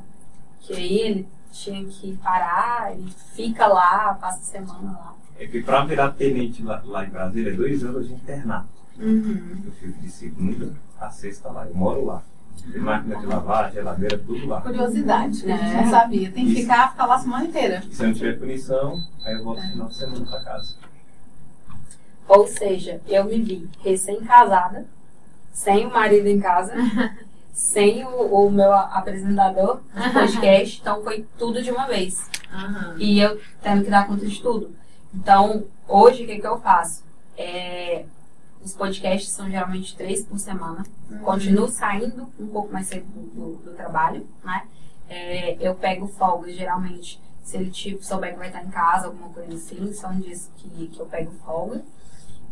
que 0.60 0.74
aí 0.74 1.00
ele 1.00 1.28
tinha 1.52 1.84
que 1.86 2.18
parar, 2.18 2.92
ele 2.92 3.10
fica 3.34 3.66
lá, 3.66 4.14
passa 4.16 4.40
a 4.40 4.44
semana 4.44 4.92
lá. 4.92 5.16
É 5.38 5.46
que 5.48 5.62
pra 5.62 5.84
virar 5.86 6.12
tenente 6.12 6.64
lá, 6.64 6.82
lá 6.86 7.06
em 7.06 7.10
Brasília 7.10 7.52
é 7.52 7.56
dois 7.56 7.84
anos 7.84 8.08
de 8.08 8.14
internato. 8.14 8.68
Uhum. 8.98 9.62
Eu 9.66 9.72
fico 9.74 10.00
de 10.02 10.10
segunda 10.10 10.74
a 11.00 11.10
sexta 11.10 11.50
lá, 11.50 11.66
eu 11.68 11.76
moro 11.76 12.06
lá. 12.06 12.24
Tem 12.72 12.82
máquina 12.82 13.18
de 13.20 13.26
lavar, 13.26 13.72
geladeira, 13.72 14.18
tudo 14.18 14.48
lá. 14.48 14.62
Curiosidade, 14.62 15.36
gente 15.40 15.52
É. 15.52 15.82
não 15.84 15.90
sabia. 15.90 16.32
Tem 16.32 16.46
que 16.46 16.52
Isso. 16.54 16.62
ficar, 16.62 16.92
ficar 16.92 17.06
lá 17.06 17.16
a 17.16 17.20
semana 17.20 17.46
inteira. 17.46 17.84
Se 17.92 18.02
eu 18.02 18.08
não 18.08 18.14
tiver 18.16 18.40
punição, 18.40 18.98
aí 19.26 19.34
eu 19.36 19.44
volto 19.44 19.62
no 19.62 19.70
final 19.72 19.88
de 19.90 19.96
semana 19.96 20.26
pra 20.26 20.40
casa. 20.42 20.76
Ou 22.28 22.48
seja, 22.48 23.02
eu 23.08 23.26
me 23.26 23.40
vi 23.42 23.70
recém-casada, 23.84 24.86
sem 25.54 25.86
o 25.86 25.92
marido 25.94 26.28
em 26.28 26.40
casa, 26.40 26.74
sem 27.54 28.04
o, 28.06 28.08
o 28.48 28.50
meu 28.50 28.74
apresentador 28.74 29.82
de 29.94 30.10
podcast, 30.14 30.80
então 30.82 31.04
foi 31.04 31.26
tudo 31.38 31.62
de 31.62 31.70
uma 31.72 31.86
vez. 31.88 32.30
Aham. 32.52 32.96
E 32.98 33.20
eu 33.20 33.40
tendo 33.62 33.84
que 33.84 33.92
dar 33.92 34.08
conta 34.08 34.26
de 34.26 34.42
tudo. 34.42 34.72
Então, 35.16 35.66
hoje, 35.88 36.24
o 36.24 36.28
que, 36.28 36.40
que 36.40 36.48
eu 36.48 36.60
faço? 36.60 37.04
É, 37.38 38.06
os 38.64 38.74
podcasts 38.74 39.32
são 39.32 39.50
geralmente 39.50 39.96
três 39.96 40.24
por 40.24 40.40
semana. 40.40 40.86
Continuo 41.24 41.68
saindo 41.70 42.28
um 42.40 42.48
pouco 42.48 42.72
mais 42.74 42.88
cedo 42.88 43.06
do, 43.06 43.22
do- 43.22 43.56
do 43.64 43.74
trabalho, 43.74 44.26
né? 44.44 44.66
É, 45.08 45.56
eu 45.60 45.76
pego 45.76 46.08
folgas, 46.08 46.56
geralmente, 46.56 47.22
se 47.44 47.58
ele 47.58 47.70
tipo, 47.70 48.04
souber 48.04 48.34
que 48.34 48.40
vai 48.40 48.48
estar 48.48 48.64
em 48.64 48.70
casa, 48.70 49.06
alguma 49.08 49.30
coisa 49.30 49.54
assim, 49.54 49.94
são 49.94 50.20
dias 50.20 50.50
que, 50.58 50.88
que 50.88 51.00
eu 51.00 51.06
pego 51.06 51.32
folga. 51.46 51.84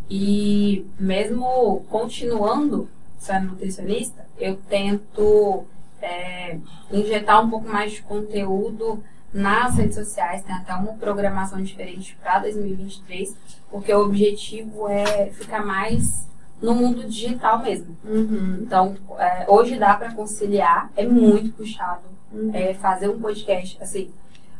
E 0.10 0.86
mesmo 1.00 1.84
continuando 1.90 2.88
sendo 3.18 3.52
nutricionista, 3.52 4.26
eu 4.38 4.58
tento 4.70 5.66
é, 6.02 6.60
injetar 6.92 7.44
um 7.44 7.50
pouco 7.50 7.68
mais 7.68 7.94
de 7.94 8.02
conteúdo 8.04 9.04
nas 9.34 9.76
redes 9.76 9.96
sociais, 9.96 10.44
tem 10.44 10.56
até 10.56 10.74
uma 10.76 10.94
programação 10.94 11.62
diferente 11.62 12.16
para 12.22 12.40
2023, 12.40 13.36
porque 13.72 13.94
o 13.94 14.06
objetivo 14.06 14.88
é 14.88 15.28
ficar 15.32 15.66
mais 15.66 16.28
no 16.62 16.76
mundo 16.76 17.04
digital 17.10 17.62
mesmo. 17.62 17.98
Uhum. 18.06 18.60
Então, 18.62 18.96
é, 19.18 19.46
hoje 19.48 19.78
dá 19.78 19.96
para 19.96 20.14
conciliar, 20.14 20.90
é 20.96 21.06
muito 21.06 21.52
puxado. 21.54 22.04
Uhum. 22.32 22.52
É, 22.54 22.74
fazer 22.76 23.10
um 23.10 23.20
podcast, 23.20 23.78
assim, 23.82 24.12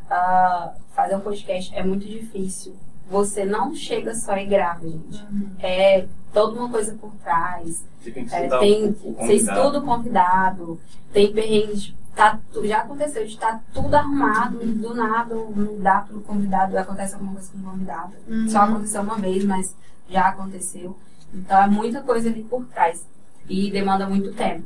ah, 0.10 0.74
fazer 0.94 1.16
um 1.16 1.22
podcast 1.22 1.74
é 1.76 1.84
muito 1.84 2.06
difícil. 2.06 2.76
Você 3.10 3.46
não 3.46 3.76
chega 3.76 4.14
só 4.16 4.36
e 4.38 4.46
grava, 4.46 4.88
gente. 4.88 5.24
Uhum. 5.32 5.50
É 5.60 6.06
toda 6.34 6.60
uma 6.60 6.70
coisa 6.70 6.94
por 7.00 7.12
trás. 7.24 7.86
Você 8.02 8.12
tem 8.12 8.26
que 8.26 8.36
É, 8.36 8.48
tem, 8.60 8.86
o, 8.86 8.90
o 8.90 8.94
você 8.94 9.14
convidado. 9.14 9.60
estuda 9.60 9.80
o 9.80 9.82
convidado, 9.82 10.80
tem 11.12 11.32
perrengues, 11.32 11.94
tá, 12.16 12.40
já 12.64 12.80
aconteceu 12.80 13.26
de 13.26 13.34
estar 13.34 13.62
tudo 13.74 13.94
arrumado 13.96 14.60
e 14.64 14.68
do 14.68 14.94
nada 14.94 15.34
não 15.36 15.80
dá 15.80 16.02
pro 16.02 16.22
convidado, 16.22 16.78
acontece 16.78 17.14
alguma 17.16 17.34
coisa 17.34 17.52
com 17.52 17.58
o 17.60 17.64
convidado. 17.72 18.14
Uhum. 18.28 18.50
Só 18.50 18.60
aconteceu 18.62 19.02
uma 19.02 19.16
vez, 19.18 19.44
mas 19.46 19.76
já 20.10 20.30
aconteceu. 20.30 20.98
Então 21.34 21.62
é 21.64 21.68
muita 21.68 22.02
coisa 22.02 22.30
ali 22.30 22.44
por 22.44 22.66
trás. 22.66 23.06
E 23.50 23.70
demanda 23.72 24.08
muito 24.08 24.32
tempo. 24.34 24.64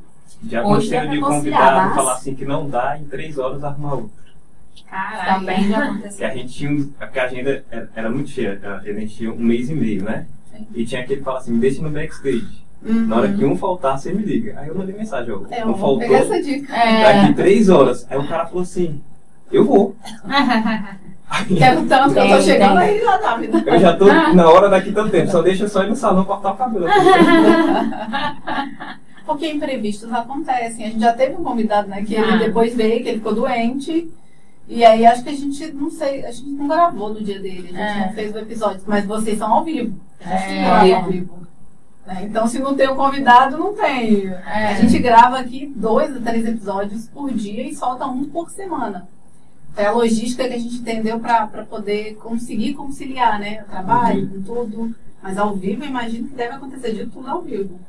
Já 0.48 0.64
Hoje 0.64 0.96
aconteceu 0.96 1.06
dá 1.06 1.12
de 1.14 1.20
convidado 1.20 1.76
mas- 1.88 1.96
falar 1.96 2.14
assim 2.14 2.36
que 2.36 2.46
não 2.46 2.70
dá, 2.70 2.98
em 2.98 3.06
três 3.06 3.38
horas 3.38 3.64
arrumar 3.64 3.94
outro. 3.96 4.12
Caralho. 4.88 5.40
Também 5.40 5.68
já 5.70 5.82
Que 5.82 5.88
aconteceu. 5.88 6.28
a 6.28 6.30
gente 6.32 6.54
tinha, 6.54 6.70
um- 6.72 6.88
porque 7.00 7.20
a 7.20 7.24
agenda 7.26 7.66
era, 7.72 7.90
era 7.96 8.10
muito 8.12 8.30
cheia, 8.30 8.60
a 8.64 8.80
gente 8.84 9.16
tinha 9.16 9.32
um 9.34 9.40
mês 9.40 9.70
e 9.70 9.74
meio, 9.74 10.04
né? 10.04 10.28
Sim. 10.52 10.68
E 10.76 10.86
tinha 10.86 11.02
aquele 11.02 11.20
que 11.20 11.24
fala 11.26 11.40
assim, 11.40 11.54
me 11.54 11.60
deixa 11.60 11.82
no 11.82 11.90
backstage. 11.90 12.66
Uhum. 12.88 13.08
Na 13.08 13.16
hora 13.18 13.34
que 13.34 13.44
um 13.46 13.58
faltar, 13.58 13.98
você 14.00 14.14
me 14.14 14.24
liga. 14.24 14.56
Aí 14.60 14.68
eu 14.70 14.76
mandei 14.76 14.96
mensagem, 14.96 15.34
ó, 15.34 15.42
É, 15.52 15.62
eu 15.62 15.68
vou 15.68 15.76
faltou 15.78 16.00
pegar 16.00 16.18
essa 16.20 16.42
dica. 16.42 16.74
É. 16.76 17.22
daqui 17.22 17.34
três 17.34 17.70
horas. 17.70 18.06
Aí 18.10 18.18
o 18.18 18.28
cara 18.28 18.46
falou 18.46 18.62
assim, 18.64 19.02
eu 19.52 19.66
vou. 19.66 19.96
Quero 21.58 21.86
tanto 21.88 22.14
que 22.14 22.20
eu 22.20 22.28
tô 22.30 22.42
chegando 22.42 22.78
aí 22.78 23.02
já 23.02 23.38
me 23.38 23.48
dando. 23.48 23.68
eu 23.68 23.80
já 23.80 23.94
tô 23.98 24.06
na 24.34 24.50
hora 24.50 24.70
daqui 24.70 24.94
tanto 24.94 25.10
tempo, 25.12 25.30
só 25.30 25.42
deixa 25.42 25.68
só 25.68 25.84
ir 25.84 25.90
no 25.90 25.96
salão 25.96 26.24
cortar 26.24 26.54
o 26.54 26.56
cabelo. 26.56 26.86
Porque 29.26 29.52
imprevistos 29.52 30.12
acontecem. 30.14 30.86
A 30.86 30.90
gente 30.90 31.02
já 31.02 31.12
teve 31.12 31.36
um 31.36 31.44
convidado, 31.44 31.90
né? 31.90 32.02
Que 32.04 32.16
ele 32.16 32.32
Ah. 32.32 32.38
depois 32.38 32.74
veio, 32.74 33.04
que 33.04 33.10
ele 33.10 33.18
ficou 33.18 33.36
doente. 33.36 34.10
E 34.70 34.86
aí 34.86 35.06
acho 35.06 35.22
que 35.24 35.30
a 35.30 35.34
gente, 35.34 35.72
não 35.74 35.90
sei, 35.90 36.26
a 36.26 36.32
gente 36.32 36.50
não 36.52 36.68
gravou 36.68 37.14
no 37.14 37.22
dia 37.22 37.40
dele, 37.40 37.60
a 37.60 37.72
gente 37.72 37.78
É. 37.78 38.06
não 38.08 38.14
fez 38.14 38.34
o 38.34 38.38
episódio, 38.40 38.82
mas 38.88 39.06
vocês 39.06 39.38
são 39.38 39.54
ao 39.54 39.64
vivo. 39.66 39.98
A 40.26 40.30
gente 40.38 40.54
É. 40.54 40.62
grava 40.64 40.96
ao 40.96 41.12
vivo. 41.12 41.38
Né? 42.08 42.24
Então 42.24 42.48
se 42.48 42.58
não 42.60 42.74
tem 42.76 42.90
um 42.90 42.96
convidado, 42.96 43.58
não 43.58 43.74
tem. 43.76 44.28
É. 44.28 44.68
A 44.70 44.74
gente 44.76 44.98
grava 45.00 45.38
aqui 45.38 45.72
dois 45.76 46.16
a 46.16 46.20
três 46.22 46.46
episódios 46.48 47.08
por 47.10 47.32
dia 47.34 47.70
e 47.70 47.76
solta 47.76 48.06
um 48.08 48.24
por 48.24 48.50
semana. 48.50 49.08
É 49.76 49.86
a 49.86 49.92
logística 49.92 50.48
que 50.48 50.54
a 50.56 50.58
gente 50.60 50.78
entendeu 50.78 51.20
para 51.20 51.46
poder 51.70 52.16
conseguir 52.16 52.74
conciliar, 52.74 53.38
né? 53.40 53.64
O 53.68 53.70
trabalho 53.70 54.28
com 54.28 54.42
tudo. 54.42 54.96
Mas 55.22 55.38
ao 55.38 55.56
vivo, 55.56 55.84
eu 55.84 55.90
imagino 55.90 56.28
que 56.30 56.34
deve 56.36 56.56
acontecer 56.56 56.94
de 56.94 57.06
tudo 57.08 57.28
ao 57.30 57.42
vivo. 57.44 57.80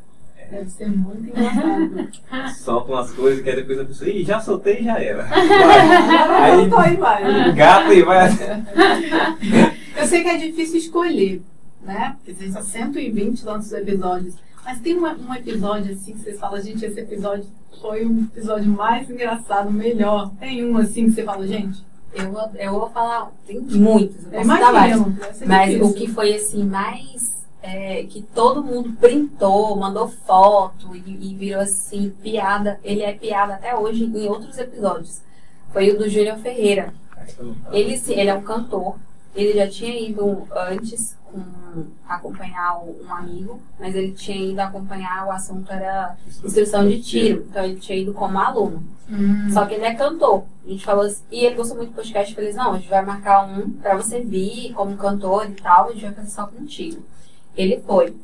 Deve 0.51 0.69
ser 0.71 0.89
muito 0.91 1.29
engraçado. 1.29 2.09
Solta 2.59 2.93
umas 2.93 3.13
coisas 3.13 3.43
que 3.43 3.51
aí 3.51 3.57
depois 3.57 3.79
a 3.79 3.85
pessoa, 3.85 4.09
ih, 4.11 4.25
já 4.25 4.41
soltei 4.41 4.81
e 4.81 4.85
já 4.85 4.99
era. 4.99 5.29
Agora 5.29 6.83
Aí- 6.89 6.97
vai. 6.97 7.53
Gata 7.55 7.95
e 7.95 8.03
vai. 8.03 8.29
Eu 9.97 10.07
sei 10.07 10.23
que 10.23 10.29
é 10.29 10.37
difícil 10.39 10.79
escolher, 10.79 11.43
né? 11.89 12.15
Porque 12.19 12.33
tem 12.35 12.53
só 12.53 12.61
120 12.63 13.43
tantos 13.45 13.73
episódios. 13.73 14.35
Mas 14.65 14.81
tem 14.81 14.95
uma- 14.97 15.15
um 15.15 15.35
episódio 15.35 15.95
assim 15.95 16.13
que 16.13 16.19
vocês 16.21 16.39
falam, 16.39 16.61
gente, 16.61 16.85
esse 16.85 17.01
episódio 17.01 17.47
foi 17.81 18.05
o 18.05 18.21
episódio 18.25 18.69
mais 18.71 19.09
engraçado, 19.11 19.71
melhor. 19.71 20.31
Tem 20.39 20.65
um 20.65 20.77
assim 20.77 21.07
que 21.07 21.13
você 21.13 21.25
fala, 21.25 21.47
gente, 21.47 21.87
Eu, 22.15 22.33
vou- 22.33 22.51
eu 22.55 22.73
vou 22.73 22.89
falar, 22.91 23.31
tem 23.47 23.61
muitos, 23.61 24.25
eu 24.25 24.31
posso 24.31 24.47
citar 24.55 24.73
vários. 24.73 25.01
Mas 25.47 25.71
difícil. 25.73 25.87
o 25.87 25.93
que 25.95 26.09
foi 26.09 26.35
assim 26.35 26.65
mais 26.65 27.37
é, 27.63 28.03
que 28.05 28.23
todo 28.35 28.65
mundo 28.65 28.93
printou, 28.99 29.77
mandou 29.77 30.09
foto 30.09 30.97
e, 30.97 31.01
e 31.31 31.35
virou 31.35 31.61
assim 31.61 32.11
piada. 32.23 32.81
Ele 32.83 33.03
é 33.03 33.13
piada 33.13 33.55
até 33.55 33.77
hoje 33.77 34.05
em 34.05 34.27
outros 34.27 34.57
episódios. 34.59 35.21
Foi 35.71 35.91
o 35.91 35.99
do 35.99 36.09
Júnior 36.09 36.39
Ferreira. 36.39 36.95
Ele, 37.73 37.97
sim, 37.99 38.15
ele 38.15 38.31
é 38.31 38.35
um 38.35 38.43
cantor. 38.43 38.97
Ele 39.35 39.55
já 39.55 39.69
tinha 39.69 40.09
ido 40.09 40.49
antes 40.55 41.17
com, 41.25 41.43
acompanhar 42.09 42.81
um 42.83 43.13
amigo, 43.13 43.61
mas 43.79 43.95
ele 43.95 44.13
tinha 44.13 44.53
ido 44.53 44.61
acompanhar 44.61 45.27
o 45.27 45.31
assunto 45.31 45.71
era 45.71 46.17
instrução 46.43 46.89
de 46.89 47.01
tiro. 47.01 47.47
Então 47.49 47.65
ele 47.65 47.77
tinha 47.77 47.99
ido 47.99 48.13
como 48.13 48.39
aluno. 48.39 48.83
Hum. 49.09 49.51
Só 49.53 49.65
que 49.67 49.75
ele 49.75 49.85
é 49.85 49.95
cantor. 49.95 50.45
A 50.67 50.71
gente 50.71 50.85
falou 50.85 51.05
assim, 51.05 51.23
e 51.31 51.45
ele 51.45 51.55
gostou 51.57 51.77
muito 51.77 51.91
do 51.91 51.97
podcast. 51.97 52.31
Eu 52.31 52.35
falei 52.35 52.51
assim, 52.51 52.59
não, 52.59 52.73
a 52.73 52.79
gente 52.79 52.89
vai 52.89 53.05
marcar 53.05 53.47
um 53.47 53.71
pra 53.71 53.97
você 53.97 54.21
vir 54.21 54.73
como 54.73 54.97
cantor 54.97 55.49
e 55.49 55.55
tal, 55.55 55.89
a 55.89 55.93
gente 55.93 56.03
vai 56.03 56.15
fazer 56.15 56.31
só 56.31 56.47
contigo. 56.47 57.03
Ele 57.57 57.83
foi. 57.87 58.15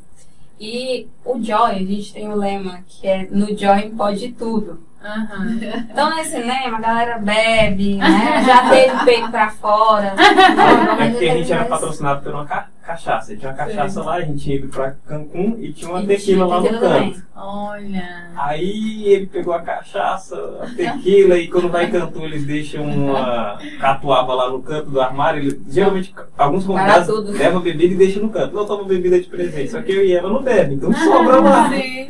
E 0.60 1.08
o 1.24 1.42
Joy, 1.42 1.70
a 1.70 1.78
gente 1.78 2.12
tem 2.12 2.28
um 2.28 2.36
lema 2.36 2.80
que 2.86 3.06
é 3.06 3.26
no 3.30 3.46
Joy 3.56 3.90
pode 3.96 4.32
tudo. 4.32 4.80
Aham. 5.04 5.58
Então 5.90 6.10
no 6.10 6.24
cinema 6.24 6.78
a 6.78 6.80
galera 6.80 7.18
bebe, 7.18 7.96
né? 7.96 8.42
Já 8.46 8.70
teve 8.70 9.04
peito 9.04 9.30
pra 9.30 9.50
fora. 9.50 10.14
Não, 10.16 11.00
É 11.04 11.10
porque 11.10 11.28
a 11.28 11.36
gente 11.36 11.52
era 11.52 11.64
patrocinado 11.66 12.22
por 12.22 12.32
uma 12.32 12.46
cachaça. 12.85 13.37
Tinha 13.37 13.51
uma 13.51 13.57
cachaça 13.57 14.03
lá, 14.03 14.14
a 14.14 14.20
gente 14.20 14.44
tinha 14.44 14.57
ido 14.57 14.68
pra 14.68 14.94
Cancún 15.07 15.57
e 15.59 15.73
tinha 15.73 15.90
uma 15.90 16.03
E 16.03 16.07
tequila 16.07 16.47
lá 16.47 16.61
no 16.61 16.68
canto. 16.81 17.23
Olha. 17.35 18.31
Aí 18.37 19.05
ele 19.07 19.27
pegou 19.27 19.55
a 19.55 19.61
cachaça, 19.61 20.37
a 20.62 20.66
tequila, 20.75 21.37
e 21.38 21.49
quando 21.49 21.68
vai 21.68 21.87
em 21.87 21.90
Cancún 21.90 22.25
eles 22.25 22.44
deixam 22.44 22.85
uma 22.85 23.59
catuaba 23.81 24.35
lá 24.35 24.51
no 24.51 24.62
canto 24.62 24.90
do 24.90 25.01
armário. 25.01 25.42
Ele, 25.42 25.61
geralmente, 25.68 26.14
alguns 26.37 26.64
convidados 26.64 27.31
levam 27.31 27.61
bebida 27.61 27.94
e 27.94 27.97
deixam 27.97 28.23
no 28.23 28.31
canto. 28.31 28.55
Não 28.55 28.66
toma 28.66 28.85
bebida 28.85 29.20
de 29.20 29.27
presente, 29.27 29.70
só 29.70 29.83
que 29.83 29.92
eu 29.92 30.05
e 30.05 30.12
ela 30.12 30.29
não 30.29 30.42
bebe, 30.42 30.75
então 30.75 30.92
sobra 30.92 31.40
lá. 31.40 31.70
Sim. 31.75 32.09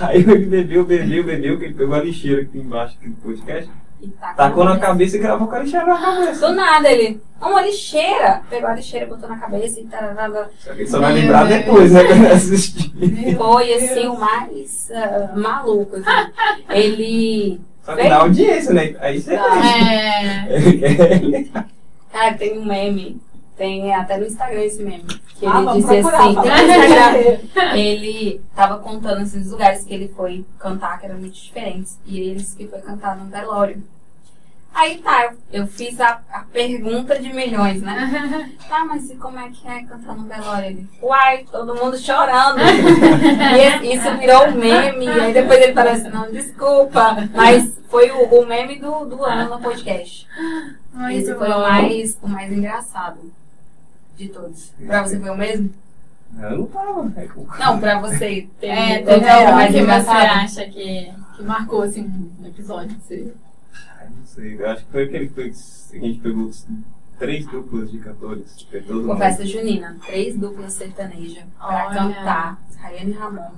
Aí 0.00 0.20
ele 0.20 0.46
bebeu, 0.46 0.84
bebeu, 0.84 1.24
bebeu, 1.24 1.58
que 1.58 1.66
ele 1.66 1.74
pegou 1.74 1.94
a 1.94 2.02
lixeira 2.02 2.42
aqui 2.42 2.58
embaixo 2.58 2.96
aqui 2.98 3.10
do 3.10 3.16
podcast, 3.16 3.70
E 4.00 4.08
tacou 4.08 4.36
tacou 4.36 4.64
na 4.64 4.78
cabeça. 4.78 5.16
e 5.16 5.20
gravou 5.20 5.48
com 5.48 5.54
a 5.54 5.58
lixeira 5.60 5.86
na 5.86 5.98
cabeça. 5.98 6.46
Do 6.46 6.54
nada 6.54 6.90
ele, 6.90 7.20
uma 7.40 7.62
lixeira. 7.62 8.42
Pegou 8.48 8.68
a 8.68 8.74
lixeira, 8.74 9.06
botou 9.06 9.28
na 9.28 9.38
cabeça 9.38 9.80
e 9.80 9.84
tarará. 9.84 10.48
Só 10.58 10.74
que 10.74 10.86
só 10.86 11.00
vai 11.00 11.12
lembrar 11.14 11.46
Deus. 11.46 11.60
depois, 11.60 11.92
né, 11.92 12.04
quando 12.04 12.26
assistir. 12.26 13.36
Foi 13.36 13.74
assim 13.74 14.06
o 14.06 14.18
mais 14.18 14.90
ah, 14.92 15.32
maluco. 15.36 15.96
assim. 15.96 16.32
Ele. 16.70 17.60
Só 17.82 17.96
que 17.96 18.08
dá 18.08 18.16
audiência, 18.18 18.74
né? 18.74 18.94
Aí 19.00 19.20
você 19.20 19.34
Dá. 19.34 19.46
É. 19.90 21.44
Cara, 22.12 22.34
tem 22.34 22.58
um 22.58 22.64
meme. 22.64 23.20
Tem 23.58 23.92
até 23.92 24.16
no 24.16 24.24
Instagram 24.24 24.62
esse 24.62 24.82
meme. 24.84 25.02
Que 25.34 25.44
Ah, 25.44 25.64
ele 25.74 25.82
procurar, 25.82 26.20
assim, 26.20 26.34
no 26.36 26.46
Instagram. 26.46 27.76
ele 27.76 28.40
tava 28.54 28.78
contando 28.78 29.22
esses 29.22 29.50
lugares 29.50 29.82
que 29.84 29.92
ele 29.92 30.08
foi 30.16 30.46
cantar, 30.60 30.98
que 31.00 31.06
eram 31.06 31.18
muito 31.18 31.34
diferentes. 31.34 31.98
E 32.06 32.20
ele 32.20 32.36
disse 32.36 32.56
que 32.56 32.68
foi 32.68 32.80
cantar 32.80 33.16
num 33.16 33.28
velório. 33.28 33.82
Aí 34.72 34.98
tá, 34.98 35.32
eu 35.52 35.66
fiz 35.66 36.00
a, 36.00 36.20
a 36.32 36.40
pergunta 36.52 37.18
de 37.18 37.32
milhões, 37.32 37.82
né? 37.82 38.48
Tá, 38.68 38.84
mas 38.84 39.10
e 39.10 39.16
como 39.16 39.38
é 39.40 39.48
que 39.48 39.66
é 39.66 39.82
cantar 39.82 40.14
num 40.14 40.28
velório? 40.28 40.66
Ele, 40.66 40.88
uai, 41.02 41.44
todo 41.50 41.74
mundo 41.74 41.98
chorando. 41.98 42.60
e 43.82 43.94
isso 43.94 44.16
virou 44.18 44.48
um 44.48 44.54
meme. 44.54 45.06
E 45.06 45.20
aí 45.20 45.32
depois 45.32 45.60
ele 45.60 45.72
falou 45.72 45.92
assim, 45.92 46.10
não, 46.10 46.30
desculpa. 46.30 47.28
Mas 47.34 47.76
foi 47.88 48.10
o, 48.12 48.40
o 48.40 48.46
meme 48.46 48.78
do, 48.78 49.04
do 49.06 49.24
ano 49.24 49.50
no 49.50 49.60
podcast. 49.60 50.28
Esse 51.10 51.34
foi 51.34 51.48
o 51.48 51.58
mais, 51.60 52.18
o 52.22 52.28
mais 52.28 52.52
engraçado 52.52 53.18
de 54.18 54.28
todos. 54.28 54.72
Pra 54.86 55.02
você 55.02 55.18
foi 55.18 55.30
o 55.30 55.36
mesmo? 55.36 55.70
Eu 56.38 56.58
não 56.58 56.66
tava. 56.66 57.12
É. 57.16 57.28
Não, 57.58 57.80
pra 57.80 58.00
você. 58.00 58.46
Teve 58.60 58.72
É, 58.72 59.02
teve 59.02 59.24
é, 59.24 59.30
alguma 59.46 59.66
que 59.66 59.72
você 59.72 59.78
engraçado? 59.80 60.26
acha 60.44 60.64
que. 60.68 61.12
Que 61.36 61.42
marcou, 61.42 61.82
assim, 61.82 62.02
um 62.40 62.46
episódio. 62.46 62.96
Você... 63.00 63.32
Ai, 63.98 64.08
não 64.10 64.26
sei. 64.26 64.60
Eu 64.60 64.68
acho 64.70 64.84
que 64.84 64.90
foi 64.92 65.04
aquele 65.04 65.28
que 65.28 65.34
foi- 65.34 65.50
que 65.52 65.96
a 65.96 66.00
gente 66.00 66.18
pegou 66.20 66.50
três 67.18 67.46
duplas 67.46 67.90
de 67.90 67.98
cantores. 67.98 68.66
Com 69.06 69.16
festa 69.16 69.46
junina, 69.46 69.96
três 70.04 70.36
duplas 70.36 70.72
sertanejas 70.74 71.44
pra 71.58 71.86
cantar. 71.90 72.60
Rayane 72.76 73.12
Ramon. 73.12 73.50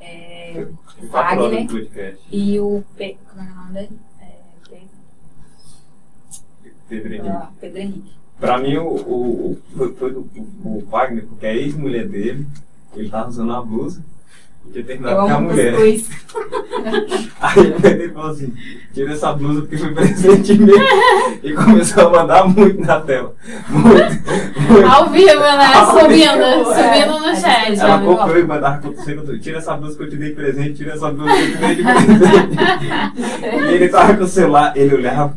É, 0.00 0.66
horas 1.12 1.38
Wagner. 1.40 2.18
e 2.30 2.60
o 2.60 2.84
Pe... 2.96 3.18
Como 3.30 3.48
é 3.48 3.50
o 3.52 3.54
nome 3.56 3.72
dele? 3.72 3.98
É, 4.20 4.38
Pe... 4.68 4.86
Pedro 6.88 7.12
Henrique. 7.14 7.28
ah, 7.28 7.50
Pedro 7.60 7.78
Henrique. 7.80 8.15
Pra 8.38 8.58
mim, 8.58 8.76
o, 8.76 8.86
o, 8.86 9.58
foi, 9.76 9.94
foi 9.94 10.12
o, 10.12 10.28
o 10.64 10.84
Wagner, 10.90 11.24
porque 11.24 11.46
a 11.46 11.54
ex-mulher 11.54 12.06
dele, 12.06 12.46
ele 12.94 13.08
tava 13.08 13.28
usando 13.28 13.52
a 13.52 13.62
blusa 13.62 14.02
e 14.68 14.72
tinha 14.72 14.84
terminado 14.84 15.16
com 15.16 15.34
a 15.34 15.40
mulher. 15.40 15.74
Aí 17.40 17.70
dele 17.80 18.12
falou 18.12 18.30
assim: 18.30 18.52
tira 18.92 19.12
essa 19.12 19.32
blusa 19.32 19.60
porque 19.62 19.78
foi 19.78 19.94
presente 19.94 20.54
meu. 20.54 20.76
E 21.42 21.52
começou 21.54 22.08
a 22.08 22.10
mandar 22.10 22.48
muito 22.48 22.80
na 22.80 23.00
tela. 23.00 23.34
Muito, 23.68 23.94
muito. 24.68 24.86
Ao 24.86 25.08
vivo, 25.10 25.40
né? 25.40 25.72
Ao 25.74 25.98
subindo, 25.98 26.58
vivo, 26.58 26.74
subindo 26.74 27.16
é. 27.16 27.20
no 27.20 27.26
É 27.26 27.36
chat. 27.36 27.80
Ela 27.80 28.00
comprou 28.00 28.38
e 28.38 28.44
mandava 28.44 28.78
pro 28.78 29.04
segundo: 29.04 29.38
tira 29.38 29.58
essa 29.58 29.74
blusa 29.74 29.96
que 29.96 30.02
eu 30.02 30.10
te 30.10 30.16
dei 30.16 30.30
de 30.30 30.34
presente, 30.34 30.74
tira 30.74 30.94
essa 30.94 31.10
blusa 31.10 31.34
que 31.34 31.42
eu 31.42 31.52
te 31.52 31.58
dei 31.58 31.74
de 31.76 31.82
presente. 31.82 32.56
e 33.70 33.74
ele 33.74 33.88
tava 33.88 34.14
com 34.14 34.24
o 34.24 34.28
celular, 34.28 34.76
ele 34.76 34.94
olhava. 34.94 35.34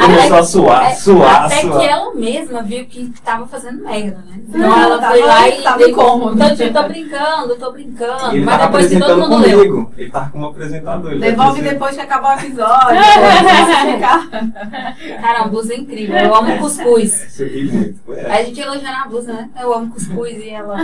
Começou 0.00 0.36
a 0.38 0.42
suar, 0.42 0.84
É, 0.90 0.94
suar, 0.94 1.44
Até 1.46 1.60
suar. 1.60 1.78
que 1.80 1.86
ela 1.86 2.14
mesma 2.14 2.62
viu 2.62 2.84
que 2.86 3.12
tava 3.24 3.46
fazendo 3.46 3.82
merda, 3.82 4.18
né? 4.28 4.40
Então 4.48 4.60
Não, 4.60 4.82
ela 4.82 4.98
tava- 4.98 5.12
foi 5.12 5.22
lá 5.22 5.48
e 5.48 5.62
tava 5.62 5.82
incômodo. 5.88 6.38
Tô, 6.38 6.56
tipo, 6.56 6.72
tô 6.72 6.82
brincando, 6.88 7.56
tô 7.56 7.72
brincando. 7.72 8.32
E 8.32 8.36
ele 8.36 8.44
Mas 8.44 8.60
depois 8.62 8.86
que 8.88 8.98
todo 8.98 9.18
mundo 9.28 9.36
leu. 9.38 9.58
comigo. 9.58 9.92
Ele 9.98 10.10
tava 10.10 10.30
como 10.30 10.46
apresentador. 10.46 11.10
ele 11.12 11.20
Devolve 11.20 11.62
depois 11.62 11.94
que 11.94 12.00
acabar 12.00 12.36
o 12.36 12.40
episódio. 12.40 13.00
Cara, 15.20 15.40
uma 15.42 15.48
blusa 15.48 15.74
incrível. 15.74 16.16
Eu 16.16 16.34
amo 16.34 16.58
cuscuz. 16.58 17.22
Essa. 17.22 17.42
Aí 17.44 18.40
a 18.40 18.44
gente 18.44 18.60
elogiando 18.60 18.96
a 19.04 19.08
blusa, 19.08 19.32
né? 19.32 19.48
Eu 19.60 19.72
amo 19.74 19.92
cuscuz 19.92 20.36
e 20.38 20.48
ela 20.50 20.76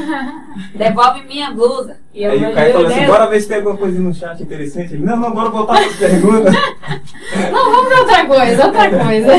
devolve 0.75 1.23
minha 1.25 1.51
blusa. 1.51 1.97
E 2.15 2.23
eu 2.25 2.31
Aí 2.33 2.45
o 2.47 2.55
Caio 2.55 2.73
falou 2.73 2.87
assim, 2.89 2.97
Deus. 3.01 3.11
bora 3.11 3.27
ver 3.27 3.41
se 3.41 3.49
tem 3.49 3.57
alguma 3.59 3.77
coisa 3.77 4.01
no 4.01 4.15
chat 4.15 4.43
interessante. 4.43 4.95
Ele, 4.95 5.05
não, 5.05 5.17
não, 5.17 5.31
bora 5.33 5.51
voltar 5.51 5.75
para 5.75 5.87
as 5.87 5.97
perguntas. 5.97 6.55
Não, 7.53 7.71
vamos 7.71 7.89
pra 7.89 7.99
outra 8.01 8.27
coisa, 8.27 8.66
outra 8.67 8.91
coisa. 9.05 9.33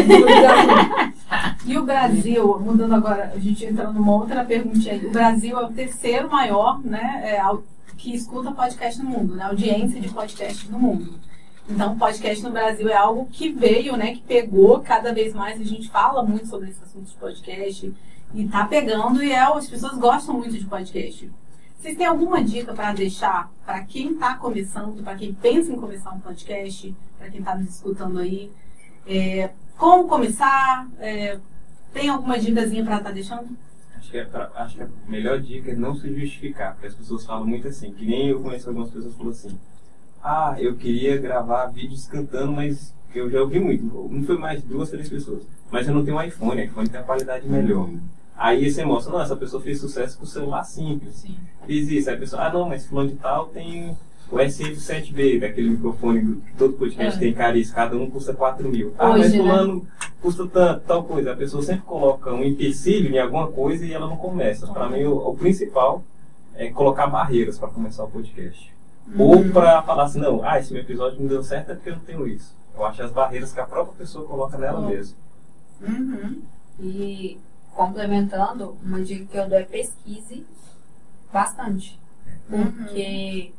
E 1.65 1.77
o 1.77 1.83
Brasil, 1.83 2.59
mudando 2.59 2.95
agora, 2.95 3.33
a 3.35 3.39
gente 3.39 3.65
entrando 3.65 3.93
numa 3.93 4.15
outra 4.15 4.45
pergunta 4.45 4.89
aí. 4.89 5.05
O 5.05 5.11
Brasil 5.11 5.59
é 5.59 5.65
o 5.65 5.71
terceiro 5.71 6.29
maior, 6.29 6.79
né, 6.83 7.21
é, 7.23 7.41
que 7.97 8.15
escuta 8.15 8.51
podcast 8.51 9.01
no 9.03 9.09
mundo, 9.09 9.35
né? 9.35 9.43
Audiência 9.43 9.99
de 9.99 10.09
podcast 10.09 10.71
no 10.71 10.79
mundo. 10.79 11.15
Então, 11.69 11.97
podcast 11.97 12.41
no 12.41 12.51
Brasil 12.51 12.87
é 12.87 12.95
algo 12.95 13.27
que 13.29 13.49
veio, 13.49 13.97
né, 13.97 14.13
que 14.13 14.21
pegou 14.21 14.79
cada 14.79 15.13
vez 15.13 15.33
mais. 15.33 15.59
A 15.59 15.63
gente 15.65 15.89
fala 15.89 16.23
muito 16.23 16.47
sobre 16.47 16.69
esse 16.69 16.81
assunto 16.81 17.07
de 17.07 17.15
podcast 17.15 17.93
e 18.33 18.47
tá 18.47 18.65
pegando 18.65 19.21
e 19.21 19.31
é, 19.31 19.39
as 19.39 19.67
pessoas 19.67 19.97
gostam 19.97 20.35
muito 20.35 20.57
de 20.57 20.65
podcast. 20.65 21.29
Vocês 21.77 21.97
têm 21.97 22.05
alguma 22.05 22.41
dica 22.41 22.73
para 22.73 22.93
deixar 22.93 23.51
para 23.65 23.83
quem 23.83 24.13
está 24.13 24.35
começando, 24.35 25.03
para 25.03 25.15
quem 25.15 25.33
pensa 25.33 25.71
em 25.71 25.75
começar 25.75 26.11
um 26.11 26.19
podcast, 26.19 26.95
para 27.17 27.29
quem 27.29 27.39
está 27.39 27.55
nos 27.55 27.69
escutando 27.69 28.19
aí? 28.19 28.49
É, 29.07 29.49
como 29.77 30.07
começar? 30.07 30.87
É, 30.99 31.37
tem 31.93 32.09
alguma 32.09 32.37
dicasinha 32.37 32.83
para 32.83 32.97
estar 32.97 33.11
deixando? 33.11 33.47
Acho 33.97 34.11
que, 34.11 34.17
é 34.17 34.25
pra- 34.25 34.51
acho 34.55 34.75
que 34.75 34.83
a 34.83 34.87
melhor 35.07 35.39
dica 35.39 35.71
é 35.71 35.75
não 35.75 35.95
se 35.95 36.13
justificar, 36.13 36.73
porque 36.73 36.87
as 36.87 36.93
pessoas 36.93 37.25
falam 37.25 37.45
muito 37.45 37.67
assim, 37.67 37.91
que 37.93 38.05
nem 38.05 38.29
eu 38.29 38.41
conheço 38.41 38.69
algumas 38.69 38.89
pessoas 38.89 39.11
que 39.13 39.17
falam 39.17 39.31
assim, 39.31 39.57
ah, 40.23 40.55
eu 40.59 40.75
queria 40.75 41.17
gravar 41.17 41.67
vídeos 41.67 42.05
cantando, 42.07 42.51
mas 42.51 42.93
eu 43.13 43.29
já 43.29 43.41
ouvi 43.41 43.59
muito, 43.59 43.83
não 44.11 44.23
foi 44.23 44.37
mais 44.37 44.61
duas, 44.63 44.89
três 44.89 45.09
pessoas, 45.09 45.43
mas 45.71 45.87
eu 45.87 45.93
não 45.93 46.05
tenho 46.05 46.17
um 46.17 46.21
iPhone, 46.21 46.63
iPhone 46.63 46.87
tem 46.89 46.99
uma 46.99 47.05
qualidade 47.05 47.47
melhor. 47.47 47.89
Aí 48.35 48.69
você 48.69 48.85
mostra, 48.85 49.11
não, 49.11 49.21
essa 49.21 49.35
pessoa 49.35 49.61
fez 49.61 49.79
sucesso 49.79 50.17
com 50.19 50.25
celular 50.25 50.63
simples. 50.63 51.15
Sim. 51.15 51.35
Fiz 51.65 51.89
isso. 51.89 52.07
Aí 52.07 52.15
a 52.15 52.19
pessoa, 52.19 52.43
ah 52.43 52.53
não, 52.53 52.69
mas 52.69 52.85
fulano 52.85 53.09
de 53.09 53.15
tal 53.15 53.47
tem 53.47 53.97
o 54.31 54.35
SM7B, 54.37 55.39
daquele 55.39 55.69
microfone 55.69 56.35
que 56.41 56.53
todo 56.57 56.73
podcast 56.73 57.17
É. 57.17 57.19
tem 57.19 57.33
caríssimo, 57.33 57.75
cada 57.75 57.95
um 57.95 58.09
custa 58.09 58.33
4 58.33 58.67
mil. 58.69 58.93
Ah, 58.97 59.11
Hoje, 59.11 59.19
mas 59.19 59.31
né? 59.33 59.37
fulano 59.39 59.87
custa 60.21 60.47
tanto, 60.47 60.81
tal 60.85 61.03
coisa. 61.03 61.31
A 61.33 61.35
pessoa 61.35 61.63
sempre 61.63 61.83
coloca 61.85 62.33
um 62.33 62.43
empecilho 62.43 63.09
em 63.13 63.19
alguma 63.19 63.47
coisa 63.47 63.85
e 63.85 63.93
ela 63.93 64.07
não 64.07 64.17
começa. 64.17 64.67
Para 64.67 64.89
mim, 64.89 65.03
o, 65.05 65.15
o 65.29 65.35
principal 65.35 66.03
é 66.55 66.69
colocar 66.71 67.07
barreiras 67.07 67.57
para 67.57 67.69
começar 67.69 68.03
o 68.03 68.09
podcast. 68.09 68.75
Ou 69.17 69.45
para 69.51 69.81
falar 69.83 70.03
assim, 70.03 70.19
não, 70.19 70.43
ah, 70.43 70.59
esse 70.59 70.73
meu 70.73 70.81
episódio 70.81 71.19
não 71.21 71.27
deu 71.27 71.41
certo 71.41 71.71
é 71.71 71.75
porque 71.75 71.89
eu 71.89 71.95
não 71.95 72.01
tenho 72.01 72.27
isso. 72.27 72.53
Eu 72.75 72.85
acho 72.85 73.01
as 73.03 73.11
barreiras 73.11 73.53
que 73.53 73.59
a 73.59 73.65
própria 73.65 73.95
pessoa 73.97 74.27
coloca 74.27 74.57
nela 74.57 74.79
Uhum. 74.81 74.89
mesma. 74.89 75.15
Uhum. 75.81 76.41
E 76.79 77.37
complementando, 77.73 78.75
uma 78.83 78.99
dica 79.01 79.25
que 79.25 79.37
eu 79.37 79.47
dou 79.47 79.57
é 79.57 79.63
pesquise 79.63 80.45
bastante. 81.31 81.97
Porque 82.49 83.51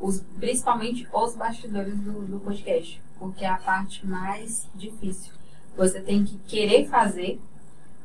os, 0.00 0.20
principalmente 0.38 1.06
os 1.12 1.34
bastidores 1.34 1.96
do, 1.98 2.22
do 2.26 2.40
podcast. 2.40 3.00
Porque 3.18 3.44
é 3.44 3.48
a 3.48 3.56
parte 3.56 4.06
mais 4.06 4.66
difícil. 4.74 5.32
Você 5.76 6.00
tem 6.00 6.24
que 6.24 6.36
querer 6.48 6.88
fazer, 6.88 7.40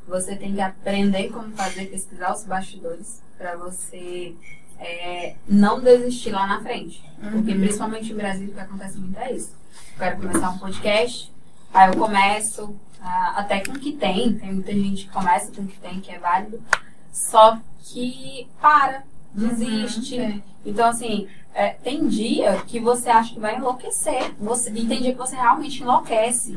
você 0.07 0.35
tem 0.35 0.53
que 0.53 0.61
aprender 0.61 1.29
como 1.29 1.51
fazer, 1.51 1.85
pesquisar 1.85 2.33
os 2.33 2.43
bastidores, 2.43 3.21
para 3.37 3.55
você 3.55 4.35
é, 4.79 5.35
não 5.47 5.79
desistir 5.79 6.31
lá 6.31 6.45
na 6.45 6.61
frente. 6.61 7.03
Porque 7.31 7.55
principalmente 7.55 8.11
em 8.11 8.15
Brasília 8.15 8.51
o 8.51 8.53
que 8.53 8.59
acontece 8.59 8.97
muito 8.97 9.17
é 9.17 9.33
isso. 9.33 9.55
Eu 9.93 9.99
quero 9.99 10.17
começar 10.17 10.49
um 10.49 10.57
podcast, 10.57 11.33
aí 11.73 11.89
eu 11.89 11.97
começo, 11.97 12.75
ah, 13.01 13.33
até 13.37 13.61
com 13.61 13.71
o 13.71 13.79
que 13.79 13.93
tem, 13.93 14.37
tem 14.37 14.53
muita 14.53 14.73
gente 14.73 15.05
que 15.05 15.11
começa 15.11 15.51
com 15.51 15.61
o 15.61 15.67
que 15.67 15.79
tem, 15.79 16.01
que 16.01 16.11
é 16.11 16.19
válido, 16.19 16.61
só 17.11 17.59
que 17.81 18.47
para, 18.61 19.03
desiste. 19.33 20.19
é. 20.19 20.41
Então, 20.65 20.89
assim, 20.89 21.27
é, 21.55 21.69
tem 21.69 22.05
dia 22.05 22.61
que 22.67 22.79
você 22.79 23.09
acha 23.09 23.33
que 23.33 23.39
vai 23.39 23.55
enlouquecer. 23.55 24.33
Você, 24.39 24.69
e 24.69 24.85
tem 24.85 25.01
dia 25.01 25.13
que 25.13 25.17
você 25.17 25.35
realmente 25.37 25.81
enlouquece. 25.81 26.53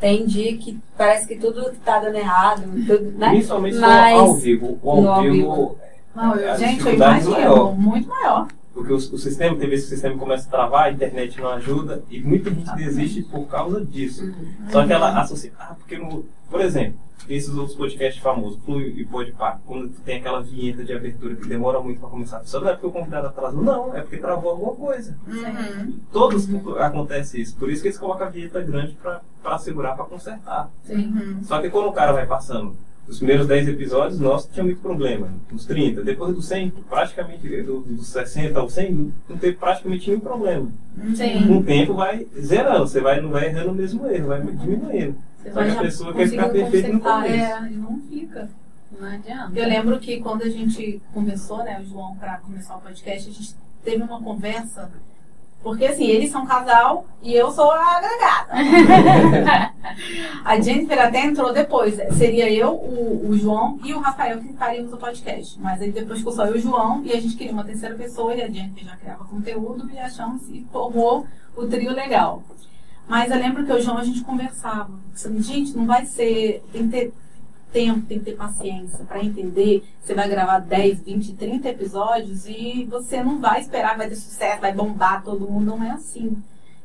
Tem 0.00 0.26
dia 0.26 0.56
que 0.58 0.78
parece 0.98 1.28
que 1.28 1.36
tudo 1.36 1.72
tá 1.84 2.00
dando 2.00 2.16
errado, 2.16 2.62
tudo, 2.86 3.12
né? 3.12 3.28
Principalmente 3.30 3.76
Mas- 3.78 4.14
no 4.16 4.20
ao 4.20 4.34
vivo. 4.34 4.78
O 4.82 4.90
ao 5.08 5.22
vivo, 5.22 5.76
Não, 6.14 6.34
é, 6.34 6.44
eu, 6.44 6.52
a 6.52 6.56
gente, 6.56 6.84
eu 6.84 6.94
imagino, 6.94 7.30
maior. 7.30 7.78
muito 7.78 8.08
maior. 8.08 8.48
Porque 8.74 8.92
o, 8.92 8.96
o 8.96 9.18
sistema, 9.18 9.56
tem 9.56 9.68
vezes 9.68 9.86
que 9.86 9.92
o 9.92 9.96
sistema 9.96 10.18
começa 10.18 10.48
a 10.48 10.50
travar, 10.50 10.84
a 10.84 10.92
internet 10.92 11.38
não 11.40 11.50
ajuda, 11.50 12.02
e 12.10 12.20
muita 12.20 12.50
gente 12.50 12.74
desiste 12.74 13.22
por 13.22 13.46
causa 13.46 13.84
disso. 13.84 14.24
Uhum. 14.24 14.70
Só 14.70 14.86
que 14.86 14.92
ela 14.92 15.20
associa, 15.20 15.52
ah, 15.58 15.74
porque 15.78 15.98
no, 15.98 16.24
por 16.50 16.60
exemplo, 16.60 16.98
esses 17.28 17.54
outros 17.54 17.76
podcasts 17.76 18.22
famosos, 18.22 18.58
Flui 18.64 18.94
e 18.96 19.04
Podpah, 19.04 19.60
quando 19.66 19.88
tem 20.04 20.18
aquela 20.18 20.42
vinheta 20.42 20.84
de 20.84 20.92
abertura 20.92 21.36
que 21.36 21.46
demora 21.46 21.80
muito 21.80 22.00
para 22.00 22.08
começar, 22.08 22.42
só 22.44 22.60
não 22.60 22.68
é 22.68 22.72
porque 22.72 22.86
o 22.86 22.92
convidado 22.92 23.28
atrasou, 23.28 23.62
não, 23.62 23.94
é 23.94 24.00
porque 24.00 24.16
travou 24.16 24.50
alguma 24.50 24.74
coisa. 24.74 25.16
Uhum. 25.26 26.00
Todos 26.10 26.48
acontece 26.78 27.40
isso, 27.40 27.56
por 27.56 27.70
isso 27.70 27.82
que 27.82 27.88
eles 27.88 27.98
colocam 27.98 28.26
a 28.26 28.30
vinheta 28.30 28.60
grande 28.60 28.96
para 29.42 29.58
segurar, 29.58 29.94
para 29.94 30.04
consertar. 30.04 30.70
Sim. 30.84 31.38
Só 31.42 31.60
que 31.60 31.70
quando 31.70 31.88
o 31.88 31.92
cara 31.92 32.12
vai 32.12 32.26
passando, 32.26 32.76
os 33.08 33.18
primeiros 33.18 33.46
10 33.46 33.68
episódios, 33.68 34.18
nossa, 34.20 34.48
tinha 34.52 34.64
muito 34.64 34.80
problema. 34.80 35.28
Os 35.52 35.66
30, 35.66 36.02
depois 36.02 36.34
do 36.34 36.40
100, 36.42 36.70
praticamente, 36.88 37.62
do- 37.62 37.80
dos 37.80 38.06
60 38.08 38.58
ao 38.58 38.68
100, 38.68 39.12
não 39.28 39.36
teve 39.36 39.56
praticamente 39.56 40.08
nenhum 40.08 40.20
problema. 40.20 40.70
Sim. 41.14 41.46
Com 41.46 41.58
o 41.58 41.62
tempo 41.64 41.94
vai 41.94 42.26
zerando, 42.40 42.86
você 42.86 43.00
vai, 43.00 43.20
não 43.20 43.30
vai 43.30 43.46
errando 43.46 43.70
o 43.72 43.74
mesmo 43.74 44.06
erro, 44.06 44.28
vai 44.28 44.40
diminuindo. 44.40 45.16
Você 45.42 45.50
Só 45.50 45.62
que 45.64 45.70
a 45.70 45.74
vai 45.74 45.84
pessoa 45.84 46.14
quer 46.14 46.28
ficar 46.28 46.48
perfeita 46.50 46.88
no 46.92 47.00
começo. 47.00 47.34
É, 47.34 47.68
e 47.70 47.74
não 47.74 48.00
fica. 48.08 48.48
Não 49.00 49.08
adianta. 49.08 49.58
Eu 49.58 49.68
lembro 49.68 49.98
que 49.98 50.20
quando 50.20 50.42
a 50.42 50.48
gente 50.48 51.00
começou, 51.12 51.58
né, 51.64 51.80
o 51.80 51.84
João, 51.84 52.14
pra 52.16 52.36
começar 52.38 52.76
o 52.76 52.80
podcast, 52.80 53.28
a 53.28 53.32
gente 53.32 53.54
teve 53.84 54.02
uma 54.02 54.20
conversa. 54.22 54.90
Porque 55.62 55.84
assim, 55.86 56.04
eles 56.04 56.30
são 56.30 56.44
casal 56.44 57.06
e 57.22 57.34
eu 57.34 57.50
sou 57.52 57.70
a 57.70 57.96
agregada. 57.96 59.72
A 60.44 60.60
Jennifer 60.60 61.00
até 61.00 61.24
entrou 61.24 61.52
depois. 61.52 61.94
Seria 62.16 62.50
eu, 62.50 62.72
o, 62.72 63.28
o 63.28 63.36
João 63.36 63.78
e 63.84 63.94
o 63.94 64.00
Rafael 64.00 64.40
que 64.40 64.52
faríamos 64.54 64.92
o 64.92 64.96
podcast. 64.96 65.58
Mas 65.60 65.80
aí 65.80 65.92
depois 65.92 66.18
ficou 66.18 66.32
só 66.32 66.46
eu 66.46 66.56
e 66.56 66.58
o 66.58 66.62
João 66.62 67.02
e 67.04 67.12
a 67.12 67.20
gente 67.20 67.36
queria 67.36 67.52
uma 67.52 67.64
terceira 67.64 67.94
pessoa 67.94 68.34
e 68.34 68.42
a 68.42 68.48
Jennifer 68.48 68.84
já 68.84 68.96
criava 68.96 69.24
conteúdo 69.24 69.88
e 69.92 69.98
achamos 69.98 70.48
e 70.48 70.66
formou 70.72 71.26
o 71.56 71.66
trio 71.66 71.92
legal. 71.92 72.42
Mas 73.08 73.30
eu 73.30 73.38
lembro 73.38 73.64
que 73.64 73.72
o 73.72 73.80
João 73.80 73.98
a 73.98 74.04
gente 74.04 74.22
conversava. 74.22 74.90
Gente, 75.38 75.76
não 75.76 75.86
vai 75.86 76.06
ser. 76.06 76.64
Tem 76.72 76.88
que 76.88 76.88
ter 76.88 77.12
tempo, 77.72 78.06
tem 78.06 78.18
que 78.18 78.26
ter 78.26 78.36
paciência 78.36 79.04
para 79.04 79.24
entender. 79.24 79.84
Você 80.02 80.14
vai 80.14 80.28
gravar 80.28 80.58
10, 80.58 81.00
20, 81.00 81.32
30 81.34 81.68
episódios 81.68 82.46
e 82.46 82.86
você 82.90 83.22
não 83.22 83.40
vai 83.40 83.60
esperar 83.60 83.92
que 83.92 83.98
vai 83.98 84.08
ter 84.08 84.16
sucesso, 84.16 84.60
vai 84.60 84.72
bombar 84.72 85.24
todo 85.24 85.48
mundo. 85.48 85.64
Não 85.64 85.82
é 85.82 85.90
assim. 85.90 86.36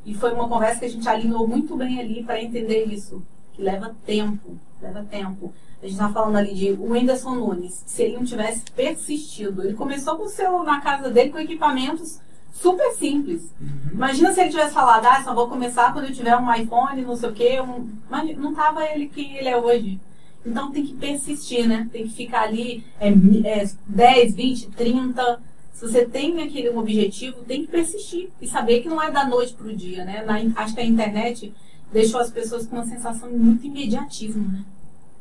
E 0.06 0.14
foi 0.14 0.34
uma 0.34 0.48
conversa 0.48 0.80
que 0.80 0.86
a 0.86 0.90
gente 0.90 1.08
alinhou 1.08 1.48
muito 1.48 1.76
bem 1.76 2.00
ali 2.00 2.24
para 2.24 2.42
entender 2.42 2.86
isso. 2.86 3.22
Que 3.54 3.62
leva 3.62 3.96
tempo, 4.06 4.58
leva 4.82 5.04
tempo. 5.04 5.54
A 5.82 5.86
gente 5.86 5.94
estava 5.94 6.14
falando 6.14 6.38
ali 6.38 6.54
de 6.54 6.72
o 6.72 6.92
Whindersson 6.92 7.36
Nunes. 7.36 7.84
Se 7.86 8.04
ele 8.04 8.16
não 8.16 8.24
tivesse 8.24 8.62
persistido, 8.72 9.64
ele 9.64 9.74
começou 9.74 10.16
com 10.16 10.24
o 10.24 10.30
celular 10.30 10.64
na 10.64 10.82
casa 10.82 11.10
dele 11.10 11.30
com 11.30 11.40
equipamentos 11.40 12.20
super 12.52 12.92
simples. 12.94 13.44
Uhum. 13.62 13.92
Imagina 13.94 14.34
se 14.34 14.42
ele 14.42 14.50
tivesse 14.50 14.74
falado, 14.74 15.06
ah, 15.06 15.24
só 15.24 15.34
vou 15.34 15.48
começar 15.48 15.94
quando 15.94 16.06
eu 16.06 16.14
tiver 16.14 16.36
um 16.36 16.54
iPhone, 16.54 17.02
não 17.04 17.16
sei 17.16 17.30
o 17.30 17.34
quê. 17.34 17.62
Um... 17.62 17.90
Mas 18.10 18.36
não 18.38 18.54
tava 18.54 18.86
ele 18.86 19.08
quem 19.08 19.38
ele 19.38 19.50
é 19.50 19.58
hoje. 19.58 20.00
Então 20.48 20.72
tem 20.72 20.86
que 20.86 20.94
persistir, 20.94 21.68
né? 21.68 21.88
Tem 21.92 22.08
que 22.08 22.14
ficar 22.14 22.44
ali 22.44 22.84
é, 23.00 23.10
é, 23.10 23.70
10, 23.88 24.36
20, 24.36 24.68
30 24.72 25.40
se 25.78 25.88
você 25.88 26.06
tem 26.06 26.42
aquele 26.42 26.72
um 26.72 26.80
objetivo, 26.80 27.44
tem 27.44 27.62
que 27.62 27.68
persistir 27.68 28.32
e 28.42 28.48
saber 28.48 28.82
que 28.82 28.90
não 28.90 29.00
é 29.00 29.12
da 29.12 29.24
noite 29.24 29.54
para 29.54 29.68
o 29.68 29.76
dia, 29.76 30.04
né? 30.04 30.24
Na, 30.26 30.40
acho 30.64 30.74
que 30.74 30.82
a 30.82 30.84
internet 30.84 31.54
deixou 31.94 32.20
as 32.20 32.32
pessoas 32.32 32.66
com 32.66 32.78
uma 32.78 32.86
sensação 32.86 33.30
de 33.30 33.38
muito 33.38 33.64
imediatismo, 33.68 34.52
né? 34.52 34.66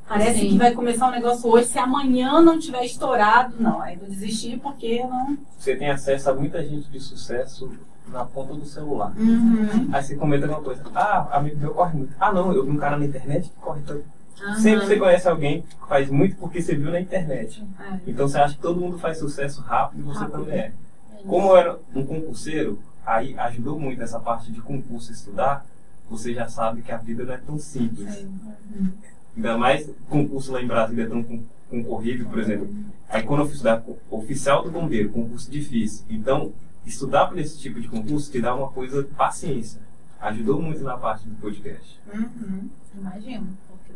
Parece 0.09 0.41
Sim. 0.41 0.49
que 0.51 0.57
vai 0.57 0.73
começar 0.73 1.09
um 1.09 1.11
negócio 1.11 1.51
hoje, 1.51 1.69
se 1.69 1.79
amanhã 1.79 2.41
não 2.41 2.59
tiver 2.59 2.87
estourado, 2.87 3.57
não, 3.61 3.83
aí 3.83 3.97
vou 3.97 4.09
desistir 4.09 4.59
porque 4.61 5.05
não. 5.05 5.37
Você 5.59 5.77
tem 5.77 5.91
acesso 5.91 6.31
a 6.31 6.35
muita 6.35 6.65
gente 6.65 6.89
de 6.89 7.01
sucesso 7.01 7.71
na 8.09 8.25
ponta 8.25 8.55
do 8.55 8.65
celular. 8.65 9.13
Uhum. 9.19 9.91
Aí 9.93 10.03
você 10.03 10.17
comenta 10.17 10.47
alguma 10.47 10.63
coisa. 10.63 10.83
Ah, 10.95 11.37
amigo 11.37 11.59
meu 11.59 11.75
corre 11.75 11.99
muito. 11.99 12.15
Ah, 12.19 12.33
não, 12.33 12.51
eu 12.51 12.65
vi 12.65 12.71
um 12.71 12.79
cara 12.79 12.97
na 12.97 13.05
internet 13.05 13.51
que 13.51 13.57
corre 13.61 13.83
tanto. 13.83 14.05
Uhum. 14.41 14.55
Sempre 14.57 14.87
você 14.87 14.97
conhece 14.99 15.29
alguém 15.29 15.63
que 15.63 15.89
faz 15.89 16.11
muito 16.11 16.37
porque 16.37 16.61
você 16.61 16.75
viu 16.75 16.91
na 16.91 17.01
internet. 17.01 17.65
É. 17.81 17.99
Então 18.07 18.29
você 18.29 18.39
acha 18.39 18.55
que 18.55 18.61
todo 18.61 18.81
mundo 18.81 18.99
faz 18.99 19.19
sucesso 19.19 19.61
rápido 19.63 20.01
e 20.01 20.03
você 20.03 20.21
rápido. 20.21 20.41
também 20.41 20.59
é. 20.59 20.67
é 20.67 21.23
Como 21.27 21.49
eu 21.49 21.57
era 21.57 21.79
um 21.95 22.05
concurseiro, 22.05 22.79
aí 23.05 23.39
ajudou 23.39 23.79
muito 23.79 24.03
essa 24.03 24.21
parte 24.21 24.53
de 24.53 24.61
concurso 24.61 25.11
estudar. 25.11 25.65
Você 26.11 26.35
já 26.35 26.49
sabe 26.49 26.83
que 26.83 26.93
a 26.93 26.99
vida 26.99 27.25
não 27.25 27.35
é 27.35 27.39
tão 27.39 27.59
simples. 27.59 28.17
Uhum. 28.19 28.93
Ainda 29.37 29.59
mais 29.59 29.91
concurso 30.09 30.53
lá 30.53 30.63
em 30.63 30.67
Brasília 30.67 31.05
é 31.05 31.09
tão 31.09 31.25
concorrido, 31.69 32.27
por 32.27 32.39
exemplo. 32.39 32.69
Aí 33.09 33.23
quando 33.23 33.41
eu 33.41 33.47
fui 33.47 33.55
estudar 33.55 33.83
oficial 34.11 34.63
do 34.63 34.71
bombeiro, 34.71 35.09
concurso 35.11 35.51
difícil. 35.51 36.05
Então, 36.09 36.53
estudar 36.85 37.27
para 37.27 37.41
esse 37.41 37.59
tipo 37.59 37.81
de 37.81 37.89
concurso 37.89 38.31
te 38.31 38.41
dá 38.41 38.55
uma 38.55 38.69
coisa 38.69 39.03
de 39.03 39.11
paciência. 39.11 39.81
Ajudou 40.21 40.63
muito 40.63 40.83
na 40.83 40.97
parte 40.97 41.29
do 41.29 41.35
podcast. 41.41 42.01
Uhum. 42.15 42.71
Imagino 42.95 43.47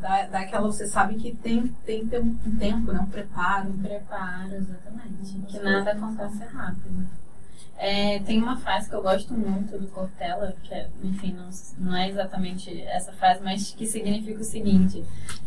dá, 0.00 0.26
dá 0.26 0.40
aquela, 0.40 0.66
você 0.66 0.86
sabe 0.86 1.14
que 1.16 1.34
tem, 1.34 1.68
tem 1.84 2.00
que 2.00 2.06
ter 2.06 2.20
um, 2.20 2.34
tempo, 2.58 2.92
né? 2.92 3.00
Um 3.00 3.06
preparo. 3.06 3.70
Um 3.70 3.78
preparo, 3.82 4.54
exatamente. 4.54 5.38
Que 5.46 5.58
nada 5.60 5.92
acontece 5.92 6.44
rápido. 6.44 7.06
É, 7.76 8.18
tem 8.20 8.42
uma 8.42 8.58
frase 8.58 8.90
que 8.90 8.94
eu 8.94 9.00
gosto 9.00 9.32
muito 9.32 9.78
do 9.78 9.86
Cortella, 9.88 10.54
que 10.62 10.74
é, 10.74 10.86
enfim, 11.02 11.32
não, 11.32 11.48
não 11.78 11.96
é 11.96 12.10
exatamente 12.10 12.82
essa 12.82 13.10
frase, 13.12 13.40
mas 13.42 13.70
que 13.70 13.86
significa 13.86 14.40
o 14.40 14.44
seguinte: 14.44 15.02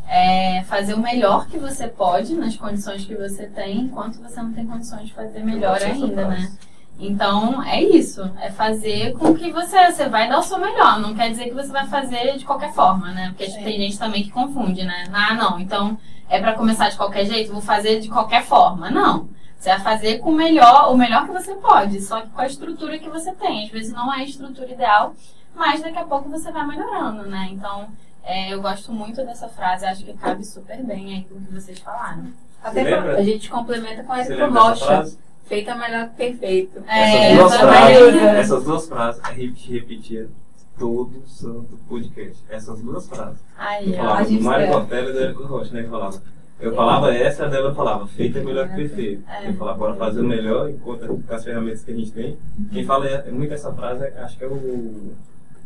é 0.07 0.63
fazer 0.63 0.95
o 0.95 0.99
melhor 0.99 1.47
que 1.47 1.59
você 1.59 1.87
pode 1.87 2.33
nas 2.33 2.55
condições 2.55 3.05
que 3.05 3.15
você 3.15 3.45
tem, 3.45 3.81
enquanto 3.81 4.19
você 4.19 4.41
não 4.41 4.51
tem 4.51 4.65
condições 4.65 5.09
de 5.09 5.13
fazer 5.13 5.43
melhor 5.43 5.79
ainda, 5.81 6.27
né? 6.27 6.51
Então, 6.99 7.61
é 7.63 7.81
isso. 7.81 8.21
É 8.39 8.51
fazer 8.51 9.13
com 9.13 9.33
que 9.33 9.51
você, 9.51 9.91
você 9.91 10.07
vai 10.07 10.29
dar 10.29 10.39
o 10.39 10.43
seu 10.43 10.59
melhor. 10.59 10.99
Não 10.99 11.13
quer 11.13 11.29
dizer 11.29 11.45
que 11.45 11.53
você 11.53 11.71
vai 11.71 11.87
fazer 11.87 12.37
de 12.37 12.45
qualquer 12.45 12.71
forma, 12.73 13.11
né? 13.11 13.29
Porque 13.29 13.49
Sim. 13.49 13.63
tem 13.63 13.79
gente 13.79 13.99
também 13.99 14.23
que 14.23 14.31
confunde, 14.31 14.83
né? 14.83 15.05
Ah, 15.11 15.33
não, 15.33 15.59
então 15.59 15.97
é 16.29 16.39
para 16.39 16.53
começar 16.53 16.89
de 16.89 16.97
qualquer 16.97 17.25
jeito, 17.25 17.51
vou 17.51 17.61
fazer 17.61 17.99
de 17.99 18.09
qualquer 18.09 18.43
forma. 18.43 18.89
Não. 18.89 19.29
Você 19.57 19.69
vai 19.69 19.79
fazer 19.79 20.19
com 20.19 20.31
o 20.31 20.35
melhor, 20.35 20.91
o 20.91 20.97
melhor 20.97 21.25
que 21.25 21.31
você 21.31 21.55
pode, 21.55 22.01
só 22.01 22.21
que 22.21 22.29
com 22.29 22.41
a 22.41 22.47
estrutura 22.47 22.99
que 22.99 23.09
você 23.09 23.31
tem. 23.33 23.65
Às 23.65 23.71
vezes 23.71 23.93
não 23.93 24.13
é 24.13 24.17
a 24.17 24.23
estrutura 24.23 24.69
ideal, 24.69 25.15
mas 25.55 25.81
daqui 25.81 25.97
a 25.97 26.03
pouco 26.03 26.29
você 26.29 26.51
vai 26.51 26.67
melhorando, 26.67 27.23
né? 27.29 27.49
Então, 27.51 27.87
é, 28.23 28.53
eu 28.53 28.61
gosto 28.61 28.91
muito 28.91 29.23
dessa 29.23 29.47
frase, 29.47 29.85
acho 29.85 30.03
que 30.03 30.13
cabe 30.13 30.43
super 30.43 30.83
bem 30.83 31.13
aí 31.13 31.23
com 31.23 31.35
o 31.35 31.41
que 31.41 31.53
vocês 31.53 31.79
falaram. 31.79 32.27
Até 32.61 32.83
pra, 32.83 33.15
a 33.15 33.23
gente 33.23 33.49
complementa 33.49 34.03
com 34.03 34.13
a 34.13 34.19
Érico 34.19 34.53
Rocha 34.53 35.05
Feito 35.45 35.69
é 35.69 35.75
melhor 35.75 36.09
que 36.09 36.15
perfeito. 36.15 36.83
É, 36.87 37.33
essas, 37.33 37.37
duas 37.37 37.57
frases, 37.57 38.21
essas 38.21 38.63
duas 38.63 38.87
frases 38.87 39.21
a 39.23 39.33
gente 39.33 39.71
repetia 39.71 40.29
todo 40.77 41.27
santo 41.27 41.77
podcast. 41.87 42.43
Essas 42.49 42.81
duas 42.81 43.07
frases. 43.07 43.39
Aí, 43.57 43.91
eu 43.91 43.97
falava 43.97 44.25
do 44.25 44.41
Mário 44.41 44.71
Cortella 44.71 45.09
e 45.09 45.13
do 45.13 45.19
Érico 45.19 45.43
Rocha, 45.43 45.73
né? 45.73 45.83
Que 45.83 45.89
falava. 45.89 46.21
Eu 46.59 46.73
falava 46.73 47.13
essa, 47.13 47.45
a 47.45 47.49
dela 47.49 47.75
falava, 47.75 48.07
feito 48.07 48.37
é 48.37 48.43
melhor 48.43 48.69
que 48.69 48.75
perfeito. 48.75 49.29
É. 49.29 49.49
Eu 49.49 49.53
falava, 49.55 49.77
bora 49.77 49.95
fazer 49.95 50.21
o 50.21 50.23
melhor 50.23 50.69
enquanto 50.69 51.07
com 51.07 51.33
as 51.33 51.43
ferramentas 51.43 51.83
que 51.83 51.91
a 51.91 51.95
gente 51.95 52.11
tem. 52.11 52.37
Quem 52.71 52.85
fala 52.85 53.05
é, 53.05 53.29
muito 53.31 53.53
essa 53.53 53.73
frase, 53.73 54.05
acho 54.05 54.37
que 54.37 54.43
é 54.45 54.47
o. 54.47 55.13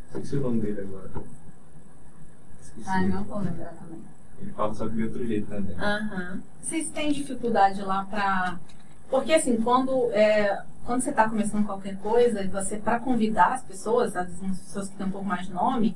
Esqueci 0.08 0.38
o 0.38 0.42
nome 0.42 0.62
dele 0.62 0.82
agora. 0.82 1.12
Esqueci. 2.62 2.90
Ai, 2.90 3.08
não 3.08 3.24
vou 3.24 3.38
lembrar 3.40 3.74
também. 3.74 4.02
Ele 4.42 4.52
fala 4.52 4.74
só 4.74 4.88
que 4.88 4.96
de 4.96 5.04
outro 5.04 5.26
jeito 5.28 5.48
também. 5.48 5.76
Uhum. 5.76 6.42
Vocês 6.62 6.90
têm 6.90 7.12
dificuldade 7.12 7.82
lá 7.82 8.06
pra 8.06 8.58
porque 9.10 9.34
assim, 9.34 9.58
quando, 9.58 10.12
é, 10.12 10.62
quando 10.86 11.02
você 11.02 11.10
está 11.10 11.30
começando 11.30 11.65
qualquer 11.65 11.98
coisa, 11.98 12.41
e 12.41 12.48
você 12.48 12.78
para 12.78 13.00
convidar 13.00 13.54
as 13.54 13.63
pessoas, 13.63 14.15
as 14.15 14.28
pessoas 14.28 14.89
que 14.89 14.96
têm 14.96 15.08
um 15.08 15.12
pouco 15.12 15.26
mais 15.26 15.48
de 15.48 15.54
nome, 15.54 15.96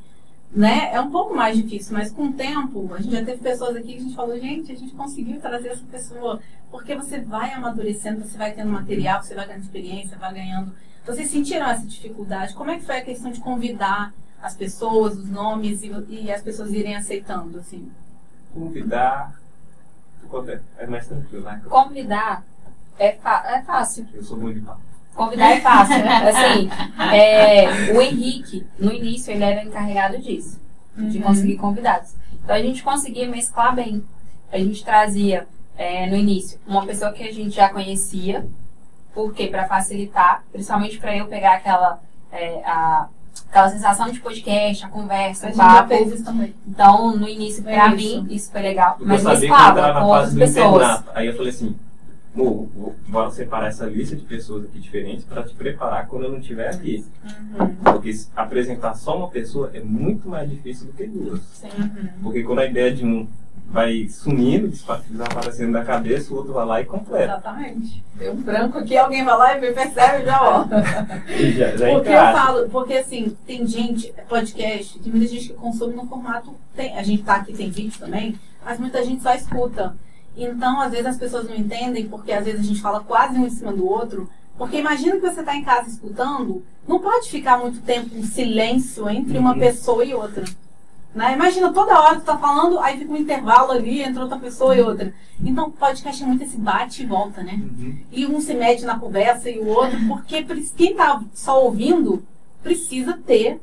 né, 0.52 0.94
é 0.94 1.00
um 1.00 1.10
pouco 1.10 1.34
mais 1.34 1.56
difícil, 1.56 1.94
mas 1.94 2.12
com 2.12 2.26
o 2.26 2.34
tempo, 2.34 2.94
a 2.94 3.02
gente 3.02 3.14
já 3.14 3.24
teve 3.24 3.42
pessoas 3.42 3.76
aqui 3.76 3.94
que 3.94 4.00
a 4.00 4.02
gente 4.02 4.16
falou, 4.16 4.38
gente, 4.38 4.72
a 4.72 4.76
gente 4.76 4.94
conseguiu 4.94 5.40
trazer 5.40 5.70
essa 5.70 5.86
pessoa, 5.86 6.42
porque 6.70 6.94
você 6.96 7.22
vai 7.22 7.54
amadurecendo, 7.54 8.22
você 8.22 8.38
vai 8.38 8.52
tendo 8.52 8.70
material, 8.70 9.24
você 9.24 9.34
vai 9.34 9.48
ganhando 9.48 9.64
experiência, 9.64 10.18
vai 10.18 10.34
ganhando. 10.34 10.74
Vocês 11.06 11.30
sentiram 11.30 11.68
essa 11.68 11.86
dificuldade? 11.86 12.54
Como 12.54 12.70
é 12.70 12.78
que 12.78 12.86
foi 12.86 12.98
a 12.98 13.04
questão 13.04 13.32
de 13.32 13.40
convidar 13.40 14.14
as 14.42 14.56
pessoas, 14.56 15.18
os 15.18 15.30
nomes 15.30 15.84
e, 15.84 15.92
e 16.10 16.32
as 16.32 16.42
pessoas 16.42 16.72
irem 16.72 16.96
aceitando, 16.96 17.60
assim? 17.60 17.90
Convidar 18.54 19.40
é 20.78 20.88
mais 20.88 21.08
tranquilo, 21.08 21.44
né? 21.44 21.62
Convidar 21.68 22.44
é, 23.00 23.18
é 23.18 23.62
fácil. 23.62 24.08
Eu 24.14 24.24
sou 24.24 24.38
muito 24.38 24.60
de 24.60 24.66
papo. 24.66 24.82
Convidar 25.14 25.52
é 25.52 25.60
fácil. 25.60 25.96
assim, 25.96 26.70
é, 27.14 27.94
o 27.94 28.02
Henrique, 28.02 28.66
no 28.80 28.92
início, 28.92 29.32
ele 29.32 29.44
era 29.44 29.64
encarregado 29.64 30.18
disso, 30.20 30.60
uhum. 30.98 31.10
de 31.10 31.20
conseguir 31.20 31.58
convidados. 31.58 32.14
Então 32.44 32.56
a 32.56 32.62
gente 32.62 32.82
conseguia 32.82 33.28
mesclar 33.28 33.76
bem. 33.76 34.04
A 34.52 34.58
gente 34.58 34.84
trazia, 34.84 35.48
é, 35.78 36.08
no 36.08 36.16
início, 36.16 36.60
uma 36.66 36.86
pessoa 36.86 37.12
que 37.12 37.24
a 37.24 37.32
gente 37.32 37.56
já 37.56 37.70
conhecia, 37.70 38.46
porque 39.14 39.48
para 39.48 39.68
facilitar, 39.68 40.44
principalmente 40.52 40.98
para 40.98 41.16
eu 41.16 41.28
pegar 41.28 41.56
aquela, 41.56 42.00
é, 42.32 42.62
a, 42.66 43.08
aquela 43.50 43.70
sensação 43.70 44.10
de 44.10 44.20
podcast, 44.20 44.86
a 44.86 44.90
conversa, 44.90 45.48
a 45.48 45.52
o 45.52 45.56
papo. 45.56 45.94
Então, 46.68 47.16
no 47.16 47.28
início, 47.28 47.64
para 47.64 47.90
mim, 47.90 48.28
isso 48.30 48.52
foi 48.52 48.62
legal. 48.62 48.98
Eu 49.00 49.08
mas 49.08 49.24
mesclava 49.24 50.00
com 50.00 50.08
outras 50.08 50.34
pessoas. 50.34 51.04
Aí 51.14 51.28
eu 51.28 51.36
falei 51.36 51.50
assim, 51.50 51.76
Vou, 52.34 52.96
bora 53.08 53.30
separar 53.30 53.68
essa 53.68 53.86
lista 53.86 54.16
de 54.16 54.24
pessoas 54.24 54.64
aqui 54.64 54.80
diferentes 54.80 55.26
para 55.26 55.44
te 55.44 55.54
preparar 55.54 56.08
quando 56.08 56.24
eu 56.24 56.32
não 56.32 56.40
estiver 56.40 56.70
aqui. 56.70 57.06
Uhum. 57.24 57.76
Porque 57.84 58.12
apresentar 58.36 58.94
só 58.94 59.18
uma 59.18 59.30
pessoa 59.30 59.70
é 59.74 59.82
muito 59.82 60.30
mais 60.30 60.50
difícil 60.50 60.88
do 60.88 60.94
que 60.94 61.06
duas. 61.08 61.42
Uhum. 61.64 62.10
Porque 62.24 62.44
quando 62.44 62.60
a 62.60 62.66
ideia 62.66 62.94
de 62.94 63.06
um 63.06 63.28
vai 63.72 64.08
sumindo, 64.10 64.68
desaparecendo 64.68 65.72
da 65.72 65.84
cabeça, 65.84 66.34
o 66.34 66.38
outro 66.38 66.54
vai 66.54 66.66
lá 66.66 66.82
e 66.82 66.86
completa. 66.86 67.34
Exatamente. 67.34 68.04
Deu 68.16 68.34
um 68.34 68.42
branco 68.42 68.78
aqui, 68.78 68.98
alguém 68.98 69.24
vai 69.24 69.38
lá 69.38 69.58
e 69.58 69.62
me 69.62 69.72
percebe 69.72 70.26
já, 70.26 70.42
ó. 70.42 70.66
já, 71.58 71.78
já 71.78 71.90
porque 71.90 72.10
eu 72.10 72.14
falo, 72.14 72.70
porque 72.70 72.94
assim, 72.96 73.36
tem 73.48 73.66
gente, 73.66 74.14
podcast, 74.28 75.00
tem 75.00 75.12
muita 75.12 75.28
gente 75.28 75.48
que 75.48 75.54
consome 75.54 75.96
no 75.96 76.06
formato. 76.06 76.54
Tem, 76.76 76.98
a 76.98 77.04
gente 77.04 77.24
tá 77.24 77.36
aqui, 77.36 77.54
tem 77.54 77.70
vídeo 77.70 77.98
também, 77.98 78.38
mas 78.64 78.78
muita 78.78 79.04
gente 79.06 79.24
só 79.24 79.34
escuta. 79.34 79.96
Então, 80.36 80.80
às 80.80 80.92
vezes 80.92 81.08
as 81.08 81.18
pessoas 81.18 81.48
não 81.48 81.56
entendem, 81.56 82.08
porque 82.08 82.32
às 82.32 82.46
vezes 82.46 82.62
a 82.62 82.64
gente 82.64 82.82
fala 82.82 83.02
quase 83.02 83.38
um 83.38 83.46
em 83.46 83.50
cima 83.50 83.74
do 83.74 83.86
outro. 83.86 84.30
Porque 84.58 84.78
imagina 84.78 85.16
que 85.16 85.22
você 85.22 85.40
está 85.40 85.56
em 85.56 85.64
casa 85.64 85.90
escutando, 85.90 86.64
não 86.88 87.00
pode 87.00 87.30
ficar 87.30 87.58
muito 87.58 87.82
tempo 87.82 88.16
em 88.16 88.24
silêncio 88.24 89.10
entre 89.10 89.38
uma 89.38 89.54
uhum. 89.54 89.60
pessoa 89.60 90.06
e 90.06 90.14
outra. 90.14 90.46
Né? 91.14 91.34
Imagina 91.34 91.74
toda 91.74 92.00
hora 92.00 92.16
que 92.16 92.22
tu 92.22 92.26
tá 92.26 92.38
falando, 92.38 92.80
aí 92.80 92.98
fica 92.98 93.12
um 93.12 93.18
intervalo 93.18 93.72
ali 93.72 94.02
entre 94.02 94.22
outra 94.22 94.38
pessoa 94.38 94.76
e 94.76 94.82
outra. 94.82 95.14
Então, 95.44 95.72
podcast 95.72 96.24
é 96.24 96.26
muito 96.26 96.44
esse 96.44 96.58
bate 96.58 97.04
e 97.04 97.06
volta, 97.06 97.44
né? 97.44 97.54
Uhum. 97.54 97.98
E 98.12 98.26
um 98.26 98.40
se 98.40 98.54
mete 98.54 98.86
na 98.86 98.98
conversa 98.98 99.50
e 99.50 99.60
o 99.60 99.68
outro, 99.68 99.98
porque 100.08 100.46
quem 100.78 100.96
tá 100.96 101.22
só 101.34 101.64
ouvindo 101.64 102.24
precisa 102.64 103.20
ter 103.26 103.60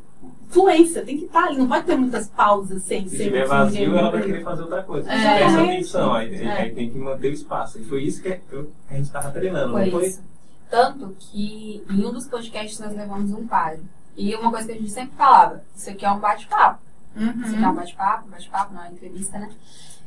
fluência, 0.49 1.05
tem 1.05 1.19
que 1.19 1.25
estar 1.27 1.45
ali, 1.45 1.59
não 1.59 1.69
pode 1.69 1.85
ter 1.87 1.97
muitas 1.97 2.29
pausas 2.29 2.83
sem 2.83 3.09
Se 3.09 3.17
ser 3.17 3.25
tiver 3.25 3.39
muito 3.41 3.49
vazio, 3.51 3.81
ninguém. 3.87 3.99
ela 3.99 4.11
vai 4.11 4.23
querer 4.23 4.43
fazer 4.43 4.63
outra 4.63 4.83
coisa. 4.83 5.13
É. 5.13 5.37
Presta 5.39 5.63
atenção, 5.63 6.15
aí, 6.15 6.35
É. 6.35 6.53
aí 6.53 6.75
tem 6.75 6.91
que 6.91 6.99
manter 6.99 7.29
o 7.31 7.35
espaço. 7.35 7.79
E 7.79 7.85
foi 7.85 8.03
isso 8.05 8.23
que 8.23 8.29
a 8.91 8.95
gente 8.95 9.11
tava 9.11 9.31
treinando, 9.31 9.73
Foi 9.73 9.85
não 9.85 9.91
foi? 9.93 10.07
isso. 10.07 10.23
Tanto 10.71 11.17
que 11.19 11.85
em 11.91 12.05
um 12.05 12.13
dos 12.13 12.27
podcasts 12.27 12.79
nós 12.81 12.95
levamos 12.95 13.31
um 13.33 13.47
padre. 13.47 13.83
E 14.17 14.35
uma 14.35 14.51
coisa 14.51 14.67
que 14.67 14.73
a 14.73 14.77
gente 14.77 14.91
sempre 14.91 15.17
falava, 15.17 15.63
isso 15.77 15.89
aqui 15.91 16.05
é 16.05 16.11
um 16.11 16.19
bate-papo. 16.19 16.81
Isso 17.17 17.27
aqui 17.55 17.55
é 17.65 17.67
um 17.67 17.71
Uhum. 17.71 17.75
bate-papo, 17.77 18.29
bate-papo, 18.29 18.75
não 18.75 18.83
é 18.85 18.89
entrevista, 18.91 19.39
né? 19.39 19.51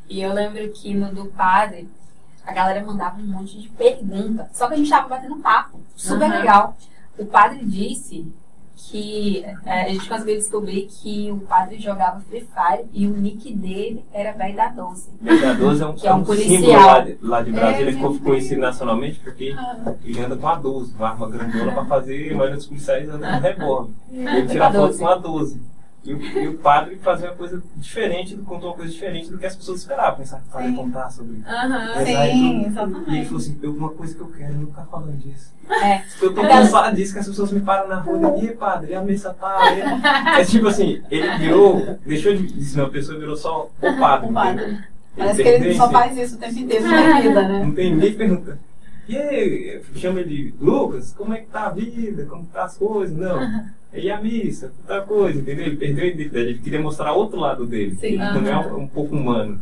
E 0.10 0.22
eu 0.22 0.34
lembro 0.34 0.70
que 0.72 0.94
no 0.94 1.14
do 1.14 1.26
padre, 1.28 1.90
a 2.46 2.52
galera 2.54 2.84
mandava 2.86 3.20
um 3.20 3.26
monte 3.26 3.60
de 3.62 3.70
pergunta. 3.70 4.50
Só 4.54 4.68
que 4.68 4.74
a 4.74 4.78
gente 4.78 4.90
tava 4.90 5.08
batendo 5.08 5.38
papo. 5.38 5.80
Super 5.96 6.26
Aham. 6.30 6.40
legal. 6.40 6.78
O 7.18 7.26
padre 7.26 7.64
disse 7.66 8.32
que 8.90 9.44
é, 9.66 9.84
a 9.84 9.88
gente 9.90 10.08
conseguiu 10.10 10.36
descobrir 10.36 10.88
que 10.88 11.32
o 11.32 11.38
padre 11.40 11.80
jogava 11.80 12.20
Free 12.22 12.42
Fire 12.42 12.86
e 12.94 13.06
o 13.08 13.12
nick 13.12 13.54
dele 13.54 14.04
era 14.14 14.32
velho 14.34 14.56
da 14.56 14.70
12. 14.70 15.10
Mega 15.22 15.54
12 15.54 15.84
é 15.84 15.86
um, 15.88 15.94
Que 15.94 16.08
é 16.08 16.14
um 16.14 16.26
símbolo 16.26 16.26
policial. 16.26 16.82
lá 16.86 17.00
de, 17.00 17.18
lá 17.22 17.42
de 17.42 17.52
Brasília, 17.52 17.78
É, 17.78 17.82
ele 17.82 17.92
ficou 17.94 18.12
meu 18.12 18.20
conhecido 18.22 18.62
nacionalmente 18.62 19.20
porque 19.20 19.54
Ah, 19.58 19.94
ele 20.04 20.20
anda 20.20 20.36
com 20.36 20.48
a 20.48 20.56
12, 20.56 20.94
uma 20.96 21.10
arma 21.10 21.30
grandona 21.30 21.72
pra 21.72 21.86
fazer, 21.86 22.34
maioria 22.36 22.56
dos 22.58 22.66
policiais 22.68 23.10
anda 23.10 23.28
com 23.32 23.40
revólver. 23.40 23.92
Ele 24.12 24.24
Com 24.24 24.30
a 24.30 24.46
tira 24.48 24.66
foto 24.72 24.88
12. 24.88 25.00
com 25.00 25.08
a 25.08 25.16
12. 25.16 25.62
E 26.04 26.14
o, 26.16 26.20
e 26.20 26.48
o 26.48 26.58
padre 26.58 26.96
fazia 26.96 27.30
uma 27.30 27.36
coisa 27.36 27.62
diferente, 27.76 28.36
contou 28.38 28.70
uma 28.70 28.76
coisa 28.76 28.92
diferente 28.92 29.30
do 29.30 29.38
que 29.38 29.46
as 29.46 29.56
pessoas 29.56 29.82
esperavam. 29.82 30.18
Pensava 30.18 30.42
que 30.42 30.64
ia 30.64 30.76
contar 30.76 31.12
sobre. 31.12 31.44
Rezar 31.46 32.28
e 32.28 32.32
Sim, 32.32 32.74
tudo. 32.74 33.04
E 33.08 33.18
ele 33.18 33.26
falou 33.26 33.40
assim: 33.40 33.60
eu, 33.62 33.72
uma 33.72 33.90
coisa 33.90 34.16
que 34.16 34.22
eu 34.22 34.28
quero 34.28 34.54
é 34.54 34.58
não 34.58 34.68
ficar 34.68 34.86
falando 34.86 35.18
disso. 35.18 35.54
É. 35.70 36.02
Eu 36.20 36.34
tô 36.34 36.42
cansado 36.42 36.96
disso 36.96 37.14
que 37.14 37.20
as 37.20 37.28
pessoas 37.28 37.52
me 37.52 37.62
param 37.62 37.88
na 37.88 38.00
rua 38.00 38.36
e, 38.40 38.46
"Ih, 38.46 38.56
padre, 38.56 38.96
a 38.96 39.02
missa 39.02 39.32
tá. 39.34 39.60
É 40.40 40.44
tipo 40.46 40.68
assim, 40.68 41.04
ele 41.12 41.38
virou, 41.38 42.00
deixou 42.04 42.36
de 42.36 42.64
ser 42.64 42.82
uma 42.82 42.90
pessoa, 42.90 43.20
virou 43.20 43.38
só 43.38 43.70
o 43.82 43.98
padre. 44.00 44.30
O 44.32 44.34
padre. 44.34 44.78
Parece 45.16 45.44
que 45.44 45.50
ele 45.50 45.76
só 45.76 45.90
faz 45.92 46.18
isso 46.18 46.36
o 46.36 46.40
tempo 46.40 46.58
inteiro 46.58 46.86
na 46.90 47.22
vida, 47.22 47.48
né? 47.48 47.66
Não 47.66 47.74
tem 47.74 48.00
que 48.00 48.12
pergunta. 48.12 48.58
E 49.08 49.18
aí, 49.18 49.82
chama 49.96 50.22
ele 50.22 50.52
de 50.52 50.56
Lucas, 50.64 51.14
como 51.14 51.34
é 51.34 51.40
que 51.42 51.48
tá 51.48 51.68
a 51.68 51.70
vida? 51.70 52.26
Como 52.26 52.46
tá 52.46 52.64
as 52.64 52.78
coisas? 52.78 53.16
Não. 53.16 53.66
E 53.94 54.10
a 54.10 54.22
missa, 54.22 54.74
outra 54.80 55.02
coisa, 55.02 55.40
entendeu? 55.40 55.66
Ele 55.66 55.76
perdeu 55.76 56.06
a 56.06 56.08
identidade, 56.08 56.46
ele 56.50 56.60
queria 56.60 56.82
mostrar 56.82 57.12
outro 57.14 57.40
lado 57.40 57.66
dele. 57.66 57.96
Sim. 57.96 58.08
Ele 58.08 58.32
também 58.32 58.54
é 58.54 58.58
um, 58.58 58.80
um 58.82 58.88
pouco 58.88 59.16
humano. 59.16 59.60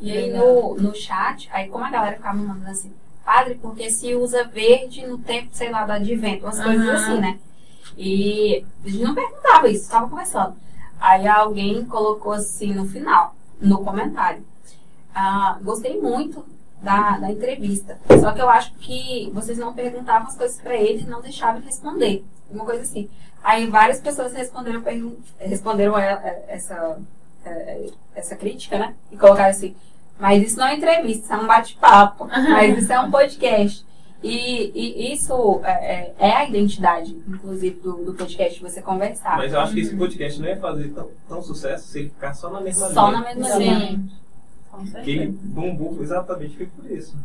E 0.00 0.10
aí 0.10 0.32
no, 0.32 0.74
no 0.76 0.94
chat, 0.94 1.48
aí 1.52 1.68
como 1.68 1.84
a 1.84 1.90
galera 1.90 2.16
ficava 2.16 2.36
me 2.36 2.46
mandando 2.46 2.70
assim, 2.70 2.92
padre, 3.24 3.56
porque 3.56 3.90
se 3.90 4.14
usa 4.14 4.44
verde 4.44 5.06
no 5.06 5.18
tempo, 5.18 5.48
sei 5.52 5.70
lá, 5.70 5.84
do 5.84 5.92
advento, 5.92 6.46
umas 6.46 6.62
coisas 6.62 6.88
Aham. 6.88 6.94
assim, 6.94 7.20
né? 7.20 7.38
E 7.96 8.64
a 8.84 8.88
gente 8.88 9.02
não 9.02 9.14
perguntava 9.14 9.68
isso, 9.68 9.90
tava 9.90 10.08
conversando. 10.08 10.56
Aí 11.00 11.26
alguém 11.26 11.84
colocou 11.84 12.32
assim 12.32 12.72
no 12.72 12.86
final, 12.86 13.34
no 13.60 13.84
comentário. 13.84 14.42
Ah, 15.14 15.58
gostei 15.62 16.00
muito 16.00 16.44
da, 16.82 17.18
da 17.18 17.30
entrevista. 17.30 17.98
Só 18.20 18.32
que 18.32 18.40
eu 18.40 18.48
acho 18.48 18.72
que 18.74 19.30
vocês 19.34 19.58
não 19.58 19.72
perguntavam 19.72 20.28
as 20.28 20.36
coisas 20.36 20.60
pra 20.60 20.74
ele 20.76 21.02
e 21.02 21.06
não 21.06 21.20
deixavam 21.20 21.56
ele 21.56 21.66
responder. 21.66 22.24
Uma 22.50 22.64
coisa 22.64 22.82
assim. 22.82 23.08
Aí 23.42 23.66
várias 23.66 24.00
pessoas 24.00 24.32
responderam, 24.32 24.82
responderam 25.38 25.96
essa, 25.98 26.98
essa 28.14 28.36
crítica, 28.36 28.78
né? 28.78 28.94
E 29.12 29.16
colocaram 29.16 29.50
assim, 29.50 29.74
mas 30.18 30.42
isso 30.42 30.58
não 30.58 30.66
é 30.66 30.74
entrevista, 30.74 31.24
isso 31.24 31.32
é 31.32 31.36
um 31.36 31.46
bate-papo. 31.46 32.26
Mas 32.26 32.78
isso 32.78 32.92
é 32.92 33.00
um 33.00 33.10
podcast. 33.10 33.86
E, 34.20 34.72
e 34.74 35.12
isso 35.12 35.60
é, 35.62 35.70
é- 35.70 36.14
é 36.18 36.32
a 36.36 36.44
identidade, 36.48 37.16
inclusive, 37.28 37.78
do, 37.80 38.04
do 38.04 38.14
podcast, 38.14 38.60
você 38.60 38.82
conversar. 38.82 39.36
Mas 39.36 39.52
eu 39.52 39.60
acho 39.60 39.72
que 39.74 39.80
esse 39.80 39.94
podcast 39.96 40.40
não 40.40 40.48
ia 40.48 40.56
fazer 40.56 40.88
tão, 40.88 41.08
tão 41.28 41.40
sucesso 41.40 41.86
se 41.86 42.00
ele 42.00 42.08
ficar 42.08 42.34
só 42.34 42.50
na 42.50 42.60
mesma 42.60 42.88
Só 42.90 43.06
linha. 43.10 43.20
na 43.20 43.24
mesma 43.26 43.44
Sim. 43.50 43.58
linha. 43.58 44.00
Que 45.04 45.10
ele 45.10 45.26
bombou 45.26 45.96
exatamente 46.00 46.56
foi 46.56 46.66
por 46.66 46.90
isso. 46.90 47.16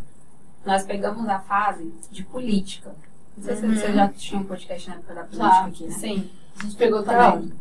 Nós 0.65 0.83
pegamos 0.85 1.27
a 1.27 1.39
fase 1.39 1.93
de 2.11 2.23
política. 2.23 2.91
Não 3.37 3.43
sei 3.43 3.55
se 3.55 3.65
Uhum. 3.65 3.75
você 3.75 3.91
já 3.93 4.07
tinha 4.09 4.39
um 4.39 4.43
podcast 4.45 4.89
na 4.89 4.95
época 4.95 5.13
da 5.13 5.21
política 5.23 5.49
Já, 5.49 5.65
aqui, 5.65 5.83
né? 5.85 5.91
Sim. 5.91 6.29
A 6.59 6.63
gente 6.63 6.75
pegou 6.75 7.03
também. 7.03 7.51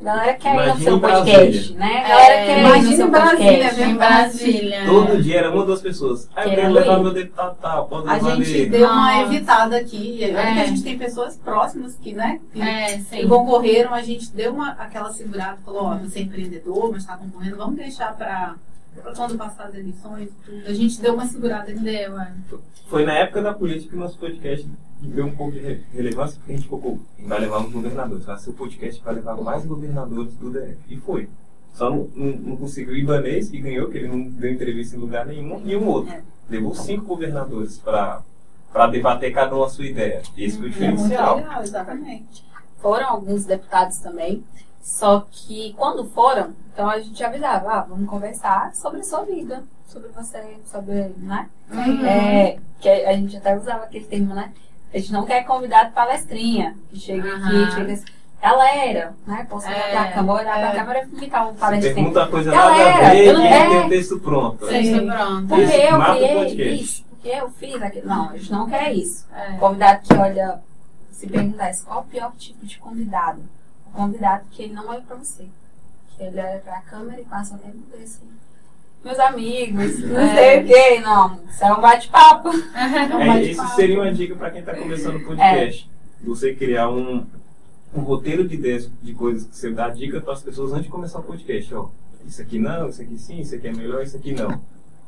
a 0.00 0.02
galera 0.02 0.34
quer 0.34 0.54
ir 0.68 0.74
no 0.74 0.80
seu 0.80 1.00
podcast, 1.00 1.72
né? 1.74 1.86
A 1.86 2.00
É, 2.00 2.08
galera 2.08 2.46
quer 2.46 2.58
ir 2.58 2.82
no 2.90 2.96
seu 2.96 3.10
Brasília, 3.10 3.46
podcast. 3.46 3.80
né? 3.80 3.86
Em 3.90 3.94
Brasília. 3.96 4.86
Todo 4.86 5.22
dia 5.22 5.38
era 5.38 5.50
uma 5.50 5.60
ou 5.60 5.66
duas 5.66 5.80
pessoas. 5.82 6.28
Ah, 6.34 6.44
eu 6.46 6.50
quero 6.54 6.72
levar 6.72 6.98
ir. 6.98 7.02
meu 7.02 7.12
deputado 7.14 7.56
tal, 7.60 7.86
pode 7.86 8.08
A 8.08 8.18
gente 8.18 8.66
deu 8.66 8.88
uma 8.88 9.22
evitada 9.22 9.76
aqui. 9.76 10.16
Que 10.18 10.24
É. 10.24 10.62
a 10.62 10.64
gente 10.66 10.82
tem 10.82 10.98
pessoas 10.98 11.36
próximas 11.36 11.94
que, 11.96 12.12
né? 12.12 12.40
Que, 12.52 12.60
É, 12.60 12.98
que 12.98 13.26
concorreram, 13.28 13.94
a 13.94 14.02
gente 14.02 14.30
deu 14.32 14.52
uma, 14.54 14.70
aquela 14.72 15.12
segurada, 15.12 15.58
falou, 15.64 15.84
ó, 15.84 15.96
você 15.98 16.18
é 16.18 16.22
empreendedor, 16.22 16.90
mas 16.90 17.02
está 17.02 17.16
concorrendo, 17.16 17.56
vamos 17.56 17.76
deixar 17.76 18.14
para 18.16 18.56
quando 19.16 19.36
passar 19.38 19.64
as 19.66 19.74
eleições, 19.74 20.30
tudo. 20.44 20.66
A 20.66 20.72
gente 20.74 21.00
deu 21.00 21.14
uma 21.14 21.26
segurada 21.26 21.70
aqui. 21.70 21.80
Deu, 21.80 22.18
é. 22.20 22.32
Foi 22.88 23.04
na 23.04 23.14
época 23.14 23.42
da 23.42 23.54
política 23.54 23.90
que 23.90 23.96
o 23.96 24.00
nosso 24.00 24.18
podcast 24.18 24.68
deu 25.00 25.26
um 25.26 25.34
pouco 25.36 25.52
de 25.52 25.60
re- 25.60 25.82
relevância, 25.92 26.36
porque 26.38 26.52
a 26.52 26.56
gente 26.56 26.68
focou, 26.68 27.00
vai 27.26 27.40
levar 27.40 27.64
os 27.64 27.72
governadores. 27.72 28.24
Vai 28.24 28.38
ser 28.38 28.50
o 28.50 28.54
podcast 28.54 28.98
que 28.98 29.04
vai 29.04 29.14
levar 29.14 29.36
mais 29.36 29.64
governadores 29.64 30.34
do 30.34 30.50
DF. 30.50 30.76
E 30.88 30.96
foi. 30.98 31.28
Só 31.72 31.88
não, 31.88 32.08
não, 32.14 32.26
não 32.36 32.56
conseguiu 32.56 32.94
o 32.94 32.96
Ibanês, 32.96 33.48
que 33.48 33.60
ganhou, 33.60 33.88
que 33.88 33.98
ele 33.98 34.08
não 34.08 34.22
deu 34.28 34.52
entrevista 34.52 34.96
em 34.96 34.98
lugar 34.98 35.24
nenhum, 35.26 35.62
e 35.64 35.76
um 35.76 35.86
outro. 35.86 36.12
É. 36.12 36.22
Levou 36.50 36.74
cinco 36.74 37.04
governadores 37.06 37.78
para 37.78 38.22
debater 38.90 39.32
cada 39.32 39.54
um 39.56 39.62
a 39.62 39.68
sua 39.70 39.86
ideia. 39.86 40.20
Esse 40.36 40.58
foi 40.58 40.68
o 40.68 40.72
É 40.74 40.88
muito 40.90 40.96
diferencial. 40.96 41.36
legal, 41.36 41.62
exatamente. 41.62 42.44
Foram 42.82 43.06
alguns 43.08 43.44
deputados 43.44 43.98
também. 43.98 44.42
Só 44.82 45.26
que 45.30 45.74
quando 45.76 46.04
foram, 46.08 46.54
então 46.72 46.88
a 46.88 46.98
gente 46.98 47.22
avisava, 47.22 47.70
ah, 47.72 47.86
vamos 47.88 48.08
conversar 48.08 48.74
sobre 48.74 49.00
a 49.00 49.04
sua 49.04 49.22
vida, 49.24 49.62
sobre 49.86 50.08
você, 50.10 50.58
sobre, 50.70 51.12
né? 51.18 51.48
Uhum. 51.70 52.04
É, 52.06 52.56
que 52.80 52.88
a 52.88 53.12
gente 53.12 53.36
até 53.36 53.56
usava 53.56 53.84
aquele 53.84 54.04
termo, 54.06 54.34
né? 54.34 54.52
A 54.92 54.98
gente 54.98 55.12
não 55.12 55.24
quer 55.24 55.44
convidado 55.44 55.92
palestrinha, 55.92 56.76
que 56.90 56.98
chega 56.98 57.28
Aham. 57.28 57.62
aqui, 57.64 57.74
chega 57.74 57.92
assim, 57.92 58.04
galera, 58.42 59.14
né? 59.26 59.46
Posso 59.48 59.68
olhar 59.68 59.78
É, 59.78 59.90
pra 59.92 60.12
câmera, 60.12 60.32
olhar 60.40 60.58
é. 60.58 60.70
pra 60.70 60.80
câmera 60.80 61.04
e 61.12 61.16
imitar 61.16 61.46
um 61.48 61.52
Você 61.52 61.58
palestrino. 61.58 61.94
pergunta 61.94 62.26
coisa 62.26 62.50
nada 62.50 62.68
Galera, 62.70 63.06
a 63.06 63.10
ver 63.10 63.26
eu 63.26 63.34
não- 63.34 63.44
e 63.44 63.46
é. 63.48 63.68
tem 63.68 63.78
o 63.80 63.88
texto 63.88 64.18
pronto. 64.20 64.66
Sim. 64.66 64.84
Sim. 64.84 65.06
pronto. 65.06 65.46
Porque 65.46 65.62
Isso 65.64 65.74
eu 65.76 65.98
o 65.98 66.04
criei 66.04 66.72
isso, 66.80 67.04
porque 67.10 67.28
eu 67.28 67.50
fiz 67.50 67.82
aquilo. 67.82 68.08
Não, 68.08 68.30
a 68.30 68.36
gente 68.36 68.50
não 68.50 68.66
quer 68.68 68.92
isso. 68.92 69.26
É. 69.34 69.52
Convidado 69.58 70.00
que 70.02 70.14
olha, 70.14 70.60
se 71.12 71.26
perguntar 71.28 71.70
qual 71.84 72.00
o 72.00 72.04
pior 72.04 72.32
tipo 72.38 72.64
de 72.66 72.78
convidado? 72.78 73.42
Convidado 73.92 74.44
que 74.50 74.62
ele 74.62 74.74
não 74.74 74.86
olha 74.88 75.00
pra 75.02 75.16
você. 75.16 75.46
Que 76.16 76.22
ele 76.24 76.40
olha 76.40 76.58
pra 76.60 76.80
câmera 76.82 77.20
e 77.20 77.24
passa 77.24 77.54
o 77.54 77.58
tempo 77.58 77.78
dele 77.90 78.04
assim. 78.04 78.24
Meus 79.04 79.18
amigos, 79.18 79.98
não 80.00 80.20
É. 80.20 80.34
sei 80.34 80.62
o 80.62 80.66
que, 80.66 81.00
não. 81.00 81.40
Isso 81.48 81.64
é 81.64 81.72
um 81.72 81.80
bate-papo. 81.80 82.48
um 82.50 82.76
É, 82.76 83.26
bate-papo. 83.26 83.40
isso 83.46 83.68
seria 83.74 83.98
uma 84.00 84.12
dica 84.12 84.34
para 84.36 84.50
quem 84.50 84.60
está 84.60 84.74
começando 84.76 85.16
o 85.16 85.24
podcast. 85.24 85.90
Você 86.22 86.54
criar 86.54 86.90
um, 86.90 87.26
um 87.94 88.00
roteiro 88.00 88.46
de 88.46 88.54
ideias 88.56 88.90
de 89.02 89.14
coisas 89.14 89.46
que 89.48 89.56
você 89.56 89.70
dá 89.70 89.88
dica 89.88 90.20
para 90.20 90.34
as 90.34 90.42
pessoas 90.42 90.72
antes 90.72 90.84
de 90.84 90.90
começar 90.90 91.18
o 91.20 91.22
podcast. 91.22 91.74
Ó, 91.74 91.88
isso 92.26 92.42
aqui 92.42 92.58
não, 92.58 92.90
isso 92.90 93.00
aqui 93.00 93.18
sim, 93.18 93.40
isso 93.40 93.54
aqui 93.54 93.68
é 93.68 93.72
melhor, 93.72 94.02
isso 94.02 94.16
aqui 94.18 94.32
não. 94.32 94.60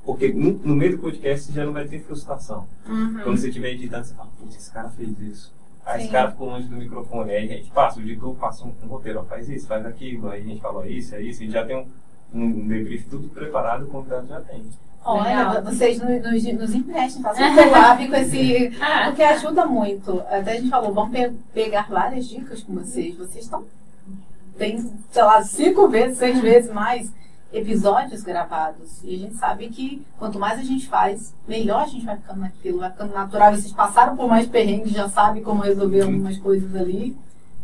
Porque 0.06 0.32
no, 0.32 0.52
no 0.54 0.74
meio 0.74 0.92
do 0.96 1.02
podcast 1.02 1.46
você 1.46 1.52
já 1.52 1.64
não 1.66 1.72
vai 1.74 1.86
ter 1.86 2.00
frustração. 2.00 2.66
Uhum. 2.88 3.20
Quando 3.22 3.36
você 3.38 3.48
estiver 3.48 3.72
editando, 3.72 4.06
você 4.06 4.14
fala, 4.14 4.30
putz, 4.40 4.56
esse 4.56 4.70
cara 4.72 4.88
fez 4.88 5.10
isso. 5.20 5.52
Aí 5.84 5.98
Sim. 5.98 6.02
esse 6.04 6.12
cara 6.12 6.30
ficou 6.30 6.48
longe 6.48 6.68
do 6.68 6.76
microfone. 6.76 7.30
Aí 7.32 7.44
a 7.44 7.56
gente 7.56 7.70
passa, 7.70 7.98
o 7.98 8.02
editor 8.02 8.34
passa 8.36 8.64
um, 8.64 8.72
um 8.84 8.86
roteiro, 8.86 9.20
ó, 9.20 9.24
faz 9.24 9.48
isso, 9.48 9.66
faz 9.66 9.84
aquilo. 9.84 10.28
Aí 10.30 10.40
a 10.40 10.44
gente 10.44 10.60
fala, 10.60 10.86
isso, 10.86 11.14
é 11.14 11.22
isso. 11.22 11.42
E 11.42 11.50
já 11.50 11.64
tem 11.66 11.76
um, 11.76 11.86
um 12.32 12.68
debrief 12.68 13.04
tudo 13.08 13.28
preparado, 13.28 13.84
o 13.84 13.88
convidado 13.88 14.26
já 14.28 14.40
tem. 14.40 14.62
Olha, 15.04 15.48
Legal. 15.50 15.62
vocês 15.64 15.98
nos, 16.00 16.22
nos, 16.22 16.44
nos 16.54 16.74
emprestem, 16.76 17.20
façam 17.22 17.50
um 17.50 17.56
collab 17.56 18.08
com 18.08 18.14
esse. 18.14 18.72
Ah, 18.80 19.06
Porque 19.06 19.22
ajuda 19.24 19.66
muito. 19.66 20.20
Até 20.28 20.52
a 20.52 20.54
gente 20.54 20.70
falou, 20.70 20.94
vamos 20.94 21.10
pe- 21.10 21.32
pegar 21.52 21.88
várias 21.88 22.28
dicas 22.28 22.62
com 22.62 22.74
vocês. 22.74 23.16
Vocês 23.16 23.44
estão. 23.44 23.64
Tem, 24.56 24.78
sei 25.10 25.22
lá, 25.24 25.42
cinco 25.42 25.88
vezes, 25.88 26.18
seis 26.18 26.38
vezes 26.40 26.70
mais 26.72 27.10
episódios 27.52 28.22
gravados. 28.22 29.02
E 29.04 29.14
a 29.14 29.18
gente 29.18 29.34
sabe 29.34 29.68
que 29.68 30.04
quanto 30.18 30.38
mais 30.38 30.58
a 30.58 30.62
gente 30.62 30.88
faz, 30.88 31.34
melhor 31.46 31.82
a 31.82 31.86
gente 31.86 32.04
vai 32.04 32.16
ficando 32.16 32.40
naquilo, 32.40 32.78
vai 32.78 32.90
ficando 32.90 33.12
natural. 33.12 33.54
Vocês 33.54 33.72
passaram 33.72 34.16
por 34.16 34.28
mais 34.28 34.46
perrengues, 34.46 34.92
já 34.92 35.08
sabem 35.08 35.42
como 35.42 35.62
resolver 35.62 36.02
algumas 36.02 36.38
coisas 36.38 36.74
ali. 36.74 37.16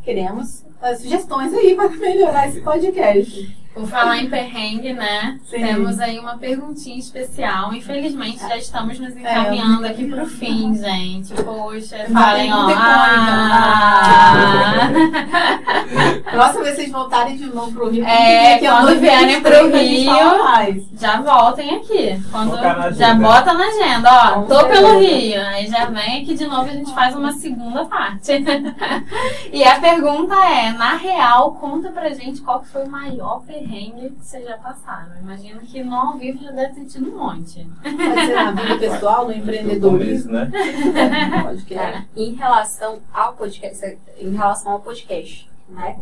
Queremos 0.02 0.64
as 0.80 1.00
sugestões 1.00 1.52
aí 1.54 1.74
para 1.76 1.88
melhorar 1.88 2.48
esse 2.48 2.60
podcast. 2.60 3.67
Por 3.78 3.86
falar 3.86 4.18
em 4.18 4.28
perrengue, 4.28 4.92
né? 4.92 5.38
Sim. 5.48 5.64
Temos 5.64 6.00
aí 6.00 6.18
uma 6.18 6.36
perguntinha 6.36 6.98
especial. 6.98 7.72
Infelizmente, 7.72 8.40
já 8.40 8.56
estamos 8.56 8.98
nos 8.98 9.14
É, 9.16 9.20
encaminhando 9.20 9.86
eu- 9.86 9.90
aqui 9.92 10.04
pro 10.08 10.26
fim, 10.26 10.74
gente. 10.74 11.32
Poxa, 11.44 12.06
falem, 12.12 12.52
ó. 12.52 12.66
Ah, 12.76 14.88
Próxima 16.28 16.64
vez 16.64 16.76
vocês 16.76 16.90
voltarem 16.90 17.36
de 17.36 17.46
novo 17.46 17.70
pro 17.72 17.88
Rio. 17.88 18.04
É, 18.04 18.54
aqui 18.54 18.66
quando 18.66 18.98
vierem 19.00 19.36
23 19.36 19.68
pro 19.68 19.78
Rio, 19.78 20.86
já 20.98 21.20
voltem 21.20 21.76
aqui. 21.76 22.20
Quando 22.32 22.56
já 22.96 23.14
bota 23.14 23.52
na 23.54 23.64
agenda, 23.64 24.10
ó. 24.10 24.32
Com 24.42 24.46
Tô 24.46 24.66
pelo. 24.66 24.98
Rio. 24.98 25.40
Aí 25.40 25.66
já 25.68 25.84
vem 25.86 26.22
aqui 26.22 26.34
de 26.34 26.46
novo 26.48 26.66
e 26.66 26.70
a 26.70 26.74
gente 26.74 26.92
faz 26.92 27.14
uma 27.14 27.32
segunda 27.32 27.84
parte. 27.84 28.32
e 29.52 29.62
a 29.62 29.78
pergunta 29.80 30.34
é, 30.34 30.72
na 30.72 30.96
real, 30.96 31.52
conta 31.52 31.90
pra 31.90 32.08
gente 32.10 32.40
qual 32.40 32.60
que 32.60 32.68
foi 32.68 32.82
o 32.84 32.90
maior 32.90 33.40
perrengue 33.46 33.67
que 33.68 34.24
vocês 34.24 34.44
já 34.44 34.56
passaram. 34.58 35.18
Imagino 35.20 35.60
que 35.60 35.82
no 35.82 35.94
ao 35.94 36.18
vivo 36.18 36.42
já 36.42 36.50
deve 36.50 36.74
ter 36.74 36.86
tido 36.86 37.10
um 37.10 37.18
monte. 37.18 37.66
Pode 37.82 38.26
ser 38.26 38.34
na 38.34 38.50
vida 38.52 38.78
pessoal, 38.78 39.26
no 39.26 39.32
empreendedorismo. 39.36 40.30
começo, 40.30 40.52
né? 40.52 41.42
Pode 41.42 41.64
que 41.64 41.74
Cara, 41.74 42.06
em 42.16 42.32
relação 42.34 43.00
ao 43.12 43.34
podcast, 43.34 43.98
em 44.18 44.30
relação 44.30 44.72
ao 44.72 44.80
podcast, 44.80 45.50
né? 45.68 45.96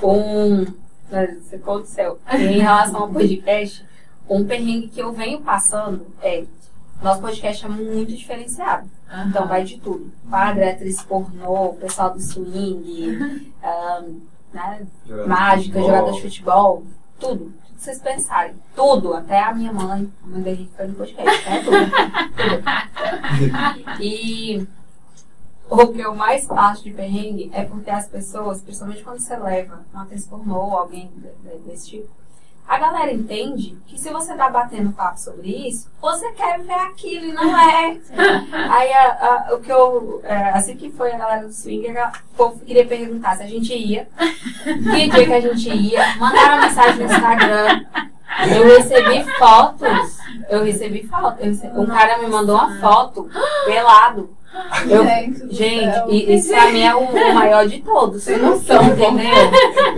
Com. 0.00 0.66
Você 1.08 1.56
aconteceu. 1.56 2.18
Em 2.32 2.58
relação 2.58 3.02
ao 3.02 3.08
podcast, 3.08 3.84
um 4.28 4.44
perrengue 4.44 4.88
que 4.88 5.00
eu 5.00 5.12
venho 5.12 5.40
passando 5.40 6.06
é. 6.20 6.44
Nosso 7.02 7.20
podcast 7.20 7.64
é 7.64 7.68
muito 7.68 8.12
diferenciado. 8.12 8.88
Então 9.28 9.46
vai 9.46 9.62
de 9.64 9.78
tudo. 9.78 10.10
Padre, 10.30 10.64
atriz 10.64 11.02
pornô, 11.02 11.74
pessoal 11.74 12.14
do 12.14 12.20
swing, 12.20 13.52
ahn, 13.62 14.20
né, 14.52 14.86
Jogador 15.06 15.22
de 15.22 15.28
mágica, 15.28 15.80
jogador 15.80 16.12
de 16.12 16.22
futebol, 16.22 16.84
tudo. 17.18 17.44
Tudo 17.44 17.52
que 17.76 17.82
vocês 17.84 17.98
pensarem. 18.00 18.54
Tudo. 18.74 19.14
Até 19.14 19.42
a 19.42 19.54
minha 19.54 19.72
mãe, 19.72 20.10
a 20.24 20.26
mãe 20.26 20.42
da 20.42 20.54
gente 20.54 20.70
foi 20.76 20.86
no 20.86 20.94
podcast. 20.94 21.50
Né? 21.50 21.62
Tudo. 21.64 21.76
E 24.02 24.66
o 25.68 25.88
que 25.88 26.00
eu 26.00 26.14
mais 26.14 26.48
acho 26.50 26.84
de 26.84 26.92
perrengue 26.92 27.50
é 27.52 27.64
porque 27.64 27.90
as 27.90 28.06
pessoas, 28.08 28.60
principalmente 28.62 29.02
quando 29.02 29.18
você 29.20 29.36
leva 29.36 29.84
uma 29.92 30.04
atriz 30.04 30.26
pornô 30.26 30.54
ou 30.56 30.76
alguém 30.78 31.10
de- 31.16 31.50
de- 31.50 31.58
desse 31.66 31.88
tipo, 31.90 32.08
a 32.68 32.78
galera 32.78 33.12
entende 33.12 33.76
que 33.86 33.98
se 34.00 34.10
você 34.10 34.34
tá 34.34 34.48
batendo 34.50 34.92
papo 34.92 35.18
sobre 35.20 35.48
isso, 35.68 35.88
você 36.00 36.30
quer 36.32 36.60
ver 36.60 36.72
aquilo 36.74 37.26
e 37.26 37.32
não 37.32 37.56
é. 37.58 37.96
Aí 38.70 38.92
a- 38.92 39.46
a- 39.50 39.54
o 39.54 39.60
que 39.60 39.70
eu. 39.72 40.20
é, 40.24 40.50
assim 40.50 40.76
que 40.76 40.90
foi 40.90 41.12
a 41.12 41.18
galera 41.18 41.46
do 41.46 41.52
swing, 41.52 41.88
a- 41.96 42.12
o 42.32 42.36
povo 42.36 42.60
queria 42.64 42.86
perguntar 42.86 43.36
se 43.36 43.42
a 43.42 43.46
gente 43.46 43.72
ia, 43.74 44.08
que 44.64 45.08
dia 45.10 45.26
que 45.26 45.32
a 45.32 45.40
gente 45.40 45.68
ia, 45.70 46.16
mandaram 46.16 46.60
mensagem 46.60 46.96
no 46.98 47.04
Instagram. 47.12 47.84
Eu 48.54 48.64
recebi 48.76 49.24
fotos. 49.38 50.18
Eu 50.50 50.64
recebi 50.64 51.06
fotos. 51.06 51.44
Recebi- 51.44 51.78
um 51.78 51.86
cara 51.86 52.18
me 52.18 52.26
mandou 52.26 52.54
uma 52.56 52.78
foto 52.80 53.28
pelado. 53.64 54.30
Eu, 54.88 55.04
Gente, 55.04 55.54
gente, 55.54 56.34
isso 56.34 56.48
pra 56.48 56.70
mim 56.72 56.82
é 56.82 56.94
o, 56.94 57.00
o 57.00 57.34
maior 57.34 57.66
de 57.66 57.80
todos. 57.82 58.22
Sem 58.22 58.38
noção, 58.38 58.82
entendeu? 58.84 59.34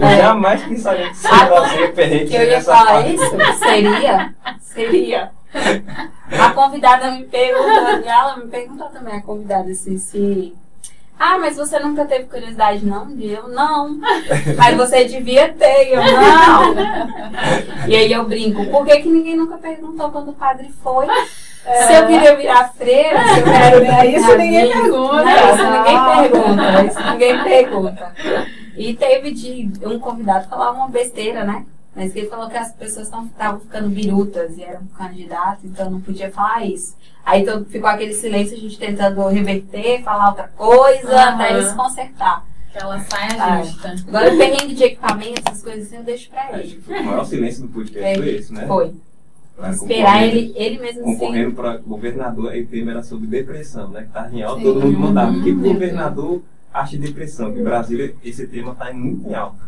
Eu 0.00 0.16
jamais 0.16 0.62
pensaria 0.64 1.08
que 1.10 1.16
você 1.16 1.28
ia 1.28 1.46
fazer 1.46 1.94
perrengue 1.94 2.26
Que 2.28 2.36
eu 2.36 2.42
ia 2.44 2.60
falar 2.60 2.84
parte. 2.86 3.14
isso? 3.14 3.36
Seria? 3.58 4.34
Seria. 4.60 5.30
A 6.40 6.50
convidada 6.50 7.10
me 7.12 7.24
perguntou, 7.24 8.00
e 8.04 8.08
ela 8.08 8.36
me 8.36 8.48
perguntou 8.48 8.88
também, 8.88 9.16
a 9.16 9.22
convidada, 9.22 9.70
assim, 9.70 9.96
se. 9.96 10.54
Ah, 11.18 11.36
mas 11.38 11.56
você 11.56 11.78
nunca 11.80 12.04
teve 12.04 12.24
curiosidade, 12.26 12.84
não? 12.86 13.10
E 13.10 13.32
eu, 13.32 13.48
não. 13.48 13.98
Mas 14.56 14.76
você 14.76 15.04
devia 15.04 15.52
ter, 15.52 15.88
eu, 15.92 16.00
não. 16.02 16.74
E 17.88 17.96
aí 17.96 18.12
eu 18.12 18.24
brinco, 18.24 18.64
por 18.66 18.86
que, 18.86 18.98
que 19.00 19.08
ninguém 19.08 19.36
nunca 19.36 19.58
perguntou 19.58 20.10
quando 20.10 20.28
o 20.30 20.34
padre 20.34 20.70
foi? 20.82 21.06
Se 21.86 21.92
eu 21.94 22.06
queria 22.06 22.36
virar 22.36 22.68
freira, 22.72 23.18
se 23.28 23.40
eu 23.40 23.44
quero 23.44 23.84
É, 23.84 24.06
isso 24.06 24.26
virar 24.26 24.38
ninguém 24.38 24.72
amiga. 24.72 24.80
pergunta. 24.80 25.24
Não, 25.24 25.52
isso 25.52 25.64
ninguém 25.70 26.24
pergunta. 26.30 26.84
Isso 26.86 27.10
ninguém 27.10 27.44
pergunta. 27.44 28.12
E 28.76 28.94
teve 28.94 29.30
de 29.32 29.70
um 29.84 29.98
convidado 29.98 30.48
falar 30.48 30.70
uma 30.70 30.88
besteira, 30.88 31.44
né? 31.44 31.66
Mas 31.96 32.14
ele 32.14 32.28
falou 32.28 32.48
que 32.48 32.56
as 32.56 32.72
pessoas 32.72 33.08
estavam 33.08 33.58
ficando 33.60 33.88
birutas 33.88 34.56
e 34.56 34.62
eram 34.62 34.86
candidatos, 34.96 35.64
então 35.64 35.90
não 35.90 36.00
podia 36.00 36.30
falar 36.30 36.64
isso. 36.64 36.96
Aí 37.28 37.42
então, 37.42 37.62
ficou 37.66 37.90
aquele 37.90 38.14
silêncio, 38.14 38.56
a 38.56 38.60
gente 38.60 38.78
tentando 38.78 39.28
reverter, 39.28 40.02
falar 40.02 40.28
outra 40.30 40.48
coisa, 40.56 41.10
Aham. 41.14 41.34
até 41.34 41.52
eles 41.52 41.72
consertar. 41.74 42.46
Aquela 42.74 42.98
saia 43.00 43.28
Ah. 43.38 43.62
justa. 43.62 43.94
Agora, 44.08 44.32
o 44.34 44.38
perrengue 44.38 44.74
de 44.74 44.84
equipamento, 44.84 45.42
essas 45.46 45.62
coisas 45.62 45.86
assim, 45.86 45.96
eu 45.96 46.02
deixo 46.04 46.30
pra 46.30 46.42
Acho 46.44 46.56
ele. 46.58 46.82
O 46.88 47.04
maior 47.04 47.24
silêncio 47.24 47.62
do 47.62 47.68
podcast 47.68 48.02
É, 48.02 48.14
foi 48.16 48.28
esse, 48.34 48.52
né? 48.54 48.66
Foi. 48.66 48.94
Pra 49.56 49.70
Esperar 49.70 50.22
ele, 50.22 50.52
ele 50.56 50.78
mesmo 50.78 51.02
assim. 51.02 51.18
Concorrendo 51.18 51.52
para 51.54 51.76
governador, 51.78 52.50
aí 52.50 52.62
o 52.62 52.66
tema 52.66 52.92
era 52.92 53.02
sobre 53.02 53.26
depressão, 53.26 53.88
né? 53.90 54.02
Que 54.04 54.08
tá 54.12 54.30
em 54.32 54.42
alta, 54.42 54.62
todo 54.62 54.80
mundo 54.80 54.98
mandava. 54.98 55.32
O 55.32 55.42
que 55.42 55.52
governador 55.52 56.42
acha 56.72 56.96
de 56.96 57.06
depressão? 57.08 57.52
Que 57.52 57.60
Brasília 57.62 58.14
esse 58.24 58.46
tema 58.46 58.74
tá 58.74 58.90
muito 58.92 59.28
em 59.28 59.34
alta. 59.34 59.58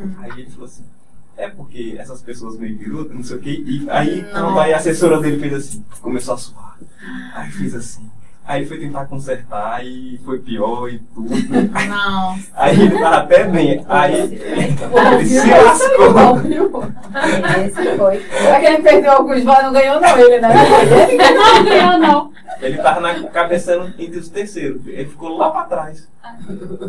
Uhum. 0.00 0.12
Aí 0.20 0.30
ele 0.38 0.50
falou 0.50 0.66
assim, 0.66 0.84
é 1.38 1.48
porque 1.48 1.96
essas 1.98 2.20
pessoas 2.20 2.58
meio 2.58 2.76
birutas, 2.76 3.14
não 3.14 3.22
sei 3.22 3.36
o 3.36 3.40
quê. 3.40 3.62
E 3.64 3.86
aí, 3.88 4.26
quando 4.32 4.58
aí 4.58 4.74
a 4.74 4.76
assessora 4.76 5.20
dele 5.20 5.38
fez 5.38 5.54
assim, 5.54 5.84
começou 6.02 6.34
a 6.34 6.36
suar. 6.38 6.76
Aí 7.34 7.50
fez 7.52 7.74
assim. 7.74 8.10
Aí 8.44 8.66
foi 8.66 8.78
tentar 8.78 9.04
consertar 9.04 9.84
e 9.84 10.18
foi 10.24 10.38
pior 10.40 10.88
e 10.88 10.98
tudo. 11.14 11.28
Não. 11.88 12.38
Aí 12.54 12.80
ele 12.80 12.98
tava 12.98 13.16
até 13.18 13.44
bem. 13.44 13.84
Aí 13.88 14.14
ele 14.14 15.26
se 15.26 15.50
lascou. 15.50 16.40
Esse 17.64 17.96
foi. 17.96 18.22
Será 18.22 18.58
que 18.58 18.66
ele 18.66 18.82
perdeu 18.82 19.12
alguns 19.12 19.44
votos? 19.44 19.64
Não 19.64 19.72
ganhou, 19.72 20.00
não, 20.00 20.18
ele, 20.18 20.40
né? 20.40 20.48
Não 21.34 21.64
ganhou, 21.64 21.98
não. 21.98 22.32
Ele 22.60 22.78
tava 22.78 23.00
na 23.00 23.28
cabeçando 23.28 23.92
entre 23.98 24.18
os 24.18 24.28
terceiros. 24.28 24.80
Ele 24.86 25.04
ficou 25.04 25.36
lá 25.36 25.50
pra 25.50 25.64
trás. 25.64 26.08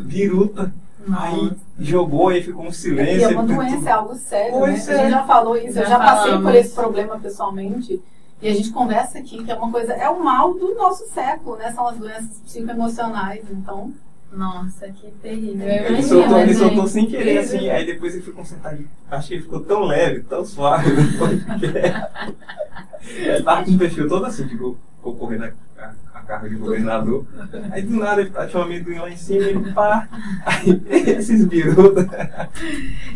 Biruta. 0.05 0.73
Aí 1.11 1.51
jogou, 1.79 2.29
aí 2.29 2.43
ficou 2.43 2.65
um 2.65 2.69
E 2.69 2.73
silêncio. 2.73 3.23
é 3.23 3.27
uma 3.29 3.43
ele 3.43 3.53
doença, 3.55 3.89
é 3.89 3.91
algo 3.93 4.15
sério, 4.15 4.53
Pois 4.59 4.87
né? 4.87 4.93
é. 4.93 4.97
A 4.97 5.01
gente 5.03 5.11
já 5.11 5.23
falou 5.23 5.57
isso, 5.57 5.67
eu 5.79 5.83
Já 5.83 5.85
já 5.89 5.97
passei 5.99 6.31
falamos. 6.31 6.43
por 6.51 6.55
esse 6.55 6.75
problema 6.75 7.19
pessoalmente. 7.19 8.01
E 8.41 8.47
a 8.47 8.53
gente 8.53 8.71
conversa 8.71 9.17
aqui 9.19 9.43
que 9.43 9.51
é 9.51 9.55
uma 9.55 9.71
coisa, 9.71 9.93
é 9.93 10.09
o 10.09 10.23
mal 10.23 10.53
do 10.53 10.73
nosso 10.75 11.05
século, 11.07 11.57
né? 11.57 11.71
São 11.73 11.87
as 11.87 11.97
doenças 11.97 12.39
psicoemocionais. 12.45 13.43
Então, 13.51 13.91
Nossa, 14.31 14.87
que 14.89 15.09
terrível. 15.23 15.67
Eu 15.67 15.85
Ele 15.87 16.03
soltou, 16.03 16.37
ele 16.37 16.53
gente. 16.53 16.59
soltou 16.59 16.87
sem 16.87 17.05
querer, 17.07 17.39
assim, 17.39 17.67
aí 17.69 17.85
depois 17.85 18.13
ele 18.13 18.21
foi 18.23 18.33
consertar. 18.33 18.77
Acho 19.09 19.27
que 19.27 19.33
ele 19.33 19.41
ficou 19.43 19.59
tão 19.61 19.81
leve, 19.85 20.21
tão 20.21 20.45
suave. 20.45 20.87
Ele 23.01 23.43
tava 23.43 23.63
com 23.65 23.71
o 23.71 23.77
perfil 23.77 24.07
todo 24.07 24.25
assim, 24.25 24.47
tipo, 24.47 24.77
a, 25.03 25.91
a 26.08 26.08
cargo 26.29 26.47
de 26.47 26.55
governador. 26.55 27.25
Aí 27.71 27.81
do 27.81 27.97
nada 27.97 28.21
ele 28.21 28.29
tinha 28.29 28.61
um 28.61 28.65
amendoim 28.65 28.99
lá 28.99 29.09
em 29.09 29.17
cima, 29.17 29.45
ele 29.45 29.73
pá. 29.73 30.07
Aí 30.45 30.79
esses 31.17 31.45
birutas. 31.45 32.05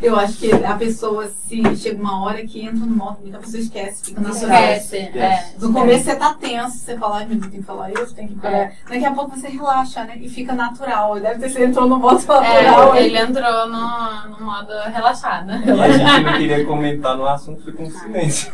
eu 0.02 0.16
acho 0.16 0.40
que 0.40 0.52
a 0.52 0.76
pessoa, 0.76 1.28
se 1.28 1.76
chega 1.76 2.02
uma 2.02 2.24
hora 2.24 2.44
que 2.44 2.62
entra 2.62 2.80
no 2.80 2.88
modo, 2.88 3.20
a 3.32 3.38
pessoa 3.38 3.62
esquece, 3.62 4.06
fica 4.06 4.20
natural. 4.20 4.64
Esquece. 4.64 4.98
É. 4.98 5.54
No 5.60 5.72
começo 5.72 6.06
você 6.06 6.16
tá 6.16 6.34
tenso, 6.34 6.78
você 6.80 6.98
fala, 6.98 7.18
ai 7.18 7.28
meu 7.28 7.38
Deus, 7.38 7.52
tem 7.52 7.60
que 7.60 7.66
falar 7.68 7.92
isso, 7.92 8.16
tem 8.16 8.28
que 8.28 8.36
falar. 8.36 8.54
É. 8.54 8.74
Daqui 8.90 9.06
a 9.06 9.12
pouco 9.12 9.38
você 9.38 9.48
relaxa, 9.48 10.04
né? 10.06 10.18
E 10.20 10.28
fica 10.28 10.54
natural. 10.54 11.20
Deve 11.20 11.40
ter 11.40 11.50
você 11.50 11.66
entrou 11.66 11.88
no 11.88 12.00
modo 12.00 12.16
natural. 12.16 12.96
É, 12.96 13.00
aí. 13.00 13.06
ele 13.06 13.20
entrou 13.20 13.68
no, 13.68 14.30
no 14.30 14.46
modo 14.46 14.74
relaxado. 14.92 15.52
E 15.52 15.70
a 15.70 15.92
gente 15.92 16.24
não 16.24 16.34
queria 16.34 16.66
comentar 16.66 17.16
no 17.16 17.28
assunto, 17.28 17.64
ficou 17.64 17.86
um 17.86 17.92
silêncio. 17.92 18.52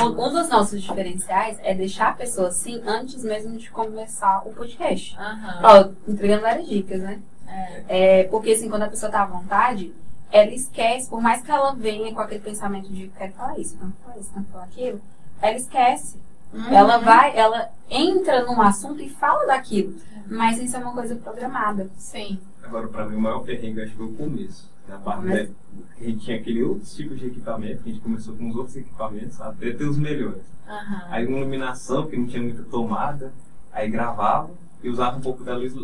Um, 0.00 0.26
um 0.26 0.32
dos 0.32 0.48
nossos 0.48 0.80
diferenciais 0.80 1.58
é 1.62 1.74
deixar 1.74 2.08
a 2.08 2.12
pessoa 2.12 2.48
assim 2.48 2.80
antes 2.86 3.22
mesmo 3.22 3.56
de 3.56 3.65
começar 3.70 4.42
o 4.46 4.52
podcast. 4.52 5.16
Aham. 5.18 5.60
Ó, 5.62 6.10
entregando 6.10 6.42
várias 6.42 6.68
dicas, 6.68 7.00
né? 7.02 7.20
É. 7.48 8.20
É, 8.20 8.24
porque 8.24 8.50
assim, 8.52 8.68
quando 8.68 8.82
a 8.82 8.88
pessoa 8.88 9.10
tá 9.10 9.22
à 9.22 9.26
vontade, 9.26 9.92
ela 10.32 10.50
esquece, 10.50 11.08
por 11.08 11.20
mais 11.20 11.42
que 11.42 11.50
ela 11.50 11.72
venha 11.74 12.12
com 12.12 12.20
aquele 12.20 12.40
pensamento 12.40 12.88
de 12.92 13.08
quero 13.16 13.32
falar 13.34 13.58
isso, 13.58 13.76
não 13.80 13.92
falar 14.04 14.18
isso, 14.18 14.30
não 14.34 14.44
falar 14.44 14.64
aquilo, 14.64 15.00
ela 15.40 15.56
esquece. 15.56 16.16
Uhum. 16.52 16.72
Ela 16.72 16.98
vai, 16.98 17.36
ela 17.36 17.70
entra 17.90 18.44
num 18.44 18.60
assunto 18.62 19.00
e 19.02 19.08
fala 19.08 19.46
daquilo. 19.46 19.94
Mas 20.28 20.58
isso 20.58 20.74
é 20.76 20.78
uma 20.80 20.92
coisa 20.92 21.14
programada. 21.16 21.88
Sim. 21.96 22.38
Agora, 22.62 22.88
pra 22.88 23.04
mim, 23.06 23.16
o 23.16 23.20
maior 23.20 23.40
perrengue 23.44 23.82
acho 23.82 23.92
que 23.92 23.96
foi 23.96 24.06
o 24.06 24.14
começo. 24.14 24.68
Na 24.88 24.98
parte 24.98 25.20
Começo. 25.22 25.52
da- 25.52 25.56
a 26.00 26.04
gente 26.04 26.24
tinha 26.24 26.36
aquele 26.36 26.62
outros 26.62 26.94
tipos 26.94 27.18
de 27.18 27.26
equipamento, 27.26 27.82
a 27.84 27.88
gente 27.88 28.00
começou 28.00 28.36
com 28.36 28.48
os 28.48 28.56
outros 28.56 28.76
equipamentos, 28.76 29.40
até 29.40 29.72
ter 29.72 29.84
os 29.84 29.98
melhores. 29.98 30.42
Aham. 30.68 31.02
Aí 31.10 31.26
uma 31.26 31.38
iluminação, 31.38 32.06
que 32.06 32.16
não 32.16 32.26
tinha 32.26 32.42
muita 32.42 32.62
tomada, 32.64 33.32
aí 33.76 33.90
gravava 33.90 34.50
e 34.82 34.88
usava 34.88 35.18
um 35.18 35.20
pouco 35.20 35.44
da 35.44 35.54
luz 35.54 35.74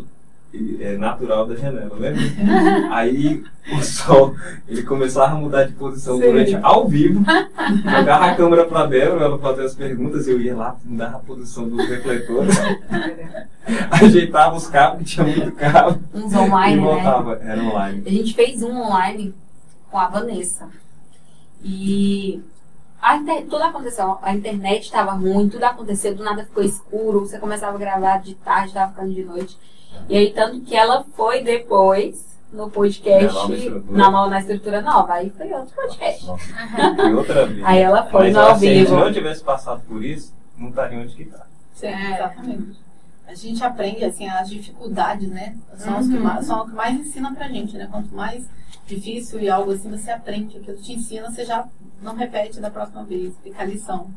é, 0.79 0.97
natural 0.97 1.47
da 1.47 1.55
janela, 1.55 1.95
né? 1.97 2.13
aí 2.91 3.43
o 3.71 3.81
sol, 3.81 4.35
ele 4.67 4.83
começava 4.83 5.33
a 5.33 5.37
mudar 5.37 5.63
de 5.63 5.73
posição 5.73 6.17
Sim. 6.17 6.23
durante 6.23 6.55
ao 6.61 6.87
vivo, 6.87 7.23
jogava 7.83 8.25
a 8.25 8.35
câmera 8.35 8.65
pra 8.65 8.85
dela, 8.85 9.23
ela 9.23 9.39
fazia 9.39 9.63
as 9.63 9.73
perguntas, 9.73 10.27
eu 10.27 10.41
ia 10.41 10.55
lá, 10.55 10.75
mudava 10.83 11.17
a 11.17 11.19
posição 11.19 11.69
dos 11.69 11.87
refletores, 11.87 12.55
ajeitava 13.89 14.55
os 14.55 14.67
cabos, 14.67 14.99
que 14.99 15.05
tinha 15.05 15.25
muito 15.25 15.51
cabo, 15.53 15.99
Uns 16.13 16.33
e 16.33 16.37
online, 16.37 16.81
né? 16.81 16.87
voltava, 16.87 17.39
era 17.41 17.63
online. 17.63 18.03
A 18.05 18.09
gente 18.09 18.33
fez 18.33 18.61
um 18.61 18.75
online 18.75 19.33
com 19.89 19.97
a 19.97 20.07
Vanessa. 20.07 20.67
E 21.63 22.43
inter- 23.17 23.43
tudo 23.43 23.63
aconteceu. 23.63 24.17
A 24.21 24.33
internet 24.33 24.83
estava 24.83 25.11
ruim, 25.11 25.49
tudo 25.49 25.63
aconteceu, 25.63 26.15
do 26.15 26.23
nada 26.23 26.43
ficou 26.45 26.63
escuro. 26.63 27.21
Você 27.21 27.37
começava 27.39 27.75
a 27.75 27.79
gravar 27.79 28.17
de 28.21 28.35
tarde, 28.35 28.67
estava 28.69 28.91
ficando 28.91 29.13
de 29.13 29.23
noite. 29.23 29.57
E 30.09 30.17
aí, 30.17 30.31
tanto 30.33 30.61
que 30.61 30.75
ela 30.75 31.05
foi 31.15 31.43
depois 31.43 32.25
no 32.51 32.69
podcast, 32.69 33.25
Na 33.33 33.33
nova 33.43 33.55
estrutura. 33.55 34.27
na, 34.29 34.39
estrutura 34.39 34.81
nova. 34.81 35.13
Aí 35.13 35.29
foi 35.31 35.51
outro 35.53 35.75
podcast. 35.75 36.25
Nossa, 36.25 36.95
foi 36.95 37.13
outra 37.13 37.45
vida. 37.47 37.67
Aí 37.67 37.79
ela 37.81 38.05
foi 38.05 38.23
Mas 38.25 38.33
no 38.33 38.39
eu, 38.39 38.45
ao 38.45 38.51
assim, 38.51 38.59
se 38.59 38.67
a 38.67 38.73
gente 38.75 38.85
vivo. 38.89 38.99
não 38.99 39.13
tivesse 39.13 39.43
passado 39.43 39.81
por 39.87 40.03
isso, 40.03 40.33
não 40.57 40.69
estaria 40.69 40.99
onde 40.99 41.15
que 41.15 41.25
tá. 41.25 41.45
Sim, 41.73 41.87
É. 41.87 42.13
exatamente. 42.13 42.83
A 43.27 43.33
gente 43.35 43.63
aprende, 43.63 44.05
assim, 44.05 44.27
as 44.29 44.49
dificuldades, 44.49 45.29
né? 45.29 45.55
São, 45.77 45.97
as 45.97 46.07
que 46.07 46.13
Uhum. 46.13 46.23
mais, 46.23 46.45
são 46.45 46.61
o 46.61 46.65
que 46.69 46.75
mais 46.75 46.95
ensina 46.99 47.33
pra 47.33 47.47
gente, 47.47 47.75
né? 47.75 47.87
Quanto 47.91 48.13
mais 48.13 48.45
difícil 48.85 49.39
e 49.39 49.49
algo 49.49 49.71
assim 49.71 49.89
você 49.89 50.11
aprende, 50.11 50.57
aquilo 50.57 50.77
te 50.77 50.93
ensina, 50.93 51.31
você 51.31 51.45
já 51.45 51.67
não 52.01 52.15
repete 52.15 52.59
da 52.59 52.69
próxima 52.69 53.03
vez, 53.03 53.33
fica 53.43 53.61
a 53.61 53.65
lição. 53.65 54.11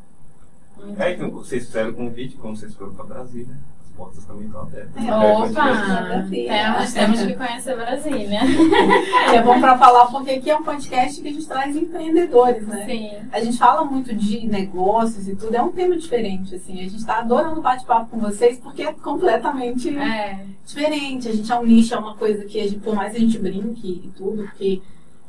É, 0.98 1.14
então, 1.14 1.30
vocês 1.30 1.66
fizeram 1.66 1.90
o 1.90 1.94
convite, 1.94 2.36
como 2.36 2.56
vocês 2.56 2.74
foram 2.74 2.94
para 2.94 3.04
Brasília, 3.06 3.56
as 3.56 3.75
portas 3.96 4.24
também 4.24 4.46
estão 4.46 4.62
abertas. 4.62 5.04
É, 5.04 5.14
Opa! 5.14 6.26
Temos, 6.30 6.92
temos 6.92 7.22
que 7.22 7.34
conhecer 7.34 7.76
Brasília. 7.76 8.40
É 9.32 9.42
bom 9.42 9.60
pra 9.60 9.76
falar, 9.76 10.06
porque 10.06 10.30
aqui 10.30 10.50
é 10.50 10.56
um 10.56 10.62
podcast 10.62 11.20
que 11.20 11.28
a 11.28 11.32
gente 11.32 11.46
traz 11.46 11.76
empreendedores, 11.76 12.66
né? 12.66 12.84
Sim. 12.86 13.10
A 13.32 13.40
gente 13.40 13.58
fala 13.58 13.84
muito 13.84 14.14
de 14.14 14.46
negócios 14.46 15.26
e 15.28 15.34
tudo, 15.34 15.54
é 15.54 15.62
um 15.62 15.72
tema 15.72 15.96
diferente, 15.96 16.54
assim. 16.54 16.74
A 16.80 16.88
gente 16.88 17.04
tá 17.04 17.18
adorando 17.18 17.60
bate-papo 17.60 18.10
com 18.10 18.18
vocês 18.18 18.58
porque 18.58 18.82
é 18.82 18.92
completamente 18.92 19.96
É. 19.96 20.44
diferente. 20.64 21.28
A 21.28 21.32
gente 21.32 21.50
é 21.50 21.58
um 21.58 21.64
nicho, 21.66 21.94
é 21.94 21.98
uma 21.98 22.14
coisa 22.14 22.44
que, 22.44 22.60
a 22.60 22.64
gente, 22.64 22.78
por 22.80 22.94
mais 22.94 23.12
que 23.12 23.18
a 23.18 23.20
gente 23.20 23.38
brinque 23.38 24.02
e 24.04 24.08
tudo, 24.16 24.44
porque 24.44 24.80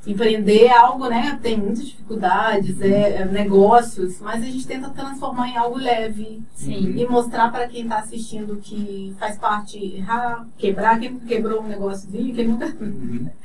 empreender 0.08 0.66
é 0.66 0.78
algo, 0.78 1.08
né? 1.08 1.38
Tem 1.42 1.58
muitas 1.58 1.86
dificuldades, 1.86 2.80
é, 2.82 3.18
é 3.18 3.26
negócios, 3.26 4.20
mas 4.22 4.42
a 4.42 4.46
gente 4.46 4.66
tenta 4.66 4.90
transformar 4.90 5.50
em 5.50 5.58
algo 5.58 5.78
leve 5.78 6.42
Sim. 6.56 6.98
e 6.98 7.06
mostrar 7.06 7.52
para 7.52 7.68
quem 7.68 7.84
está 7.84 8.00
assistindo 8.00 8.56
que 8.58 9.14
faz 9.20 9.38
parte 9.38 9.78
errar, 9.98 10.48
quebrar, 10.58 11.00
quem 11.00 11.20
quebrou 11.20 11.62
um 11.62 11.68
negóciozinho, 11.68 12.34
quem 12.34 12.48
nunca. 12.48 12.66
Uhum. 12.80 13.30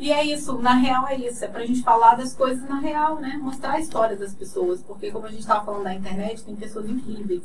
E 0.00 0.12
é 0.12 0.24
isso, 0.24 0.56
na 0.58 0.74
real 0.74 1.08
é 1.08 1.16
isso, 1.16 1.44
é 1.44 1.48
pra 1.48 1.66
gente 1.66 1.82
falar 1.82 2.14
das 2.14 2.32
coisas 2.32 2.62
na 2.68 2.78
real, 2.78 3.18
né? 3.18 3.36
Mostrar 3.42 3.72
a 3.72 3.80
história 3.80 4.16
das 4.16 4.32
pessoas, 4.32 4.80
porque 4.80 5.10
como 5.10 5.26
a 5.26 5.30
gente 5.30 5.44
tava 5.44 5.64
falando 5.64 5.82
da 5.82 5.92
internet, 5.92 6.44
tem 6.44 6.54
pessoas 6.54 6.88
incríveis 6.88 7.42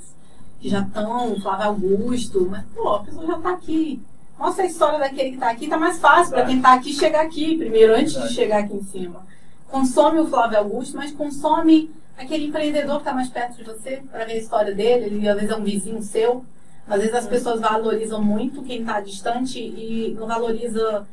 que 0.60 0.70
já 0.70 0.82
estão, 0.82 1.36
Flávio 1.42 1.66
Augusto, 1.66 2.48
mas 2.50 2.64
pô, 2.76 2.90
a 2.90 3.04
pessoa 3.04 3.26
já 3.26 3.40
tá 3.40 3.50
aqui. 3.50 4.00
Mostra 4.38 4.64
a 4.64 4.68
história 4.68 5.00
daquele 5.00 5.32
que 5.32 5.38
tá 5.38 5.50
aqui, 5.50 5.68
tá 5.68 5.78
mais 5.78 6.00
fácil 6.00 6.34
pra 6.34 6.46
quem 6.46 6.62
tá 6.62 6.74
aqui 6.74 6.94
chegar 6.94 7.22
aqui 7.22 7.58
primeiro, 7.58 7.94
antes 7.96 8.14
de 8.14 8.34
chegar 8.34 8.60
aqui 8.60 8.76
em 8.76 8.84
cima. 8.84 9.26
Consome 9.70 10.20
o 10.20 10.28
Flávio 10.28 10.58
Augusto, 10.58 10.98
mas 10.98 11.12
consome 11.12 11.90
aquele 12.18 12.46
empreendedor 12.46 13.00
que 13.00 13.06
tá 13.06 13.14
mais 13.14 13.30
perto 13.30 13.58
de 13.58 13.64
você 13.64 14.04
pra 14.12 14.26
ver 14.26 14.34
a 14.34 14.38
história 14.38 14.74
dele, 14.74 15.06
ele 15.06 15.28
às 15.28 15.36
vezes 15.36 15.52
é 15.52 15.56
um 15.56 15.64
vizinho 15.64 16.02
seu. 16.02 16.46
Às 16.88 17.00
vezes 17.00 17.16
as 17.16 17.26
pessoas 17.26 17.62
valorizam 17.62 18.22
muito 18.22 18.62
quem 18.62 18.84
tá 18.84 19.00
distante 19.00 19.60
e 19.60 20.16
não 20.20 20.28
valoriza 20.28 21.08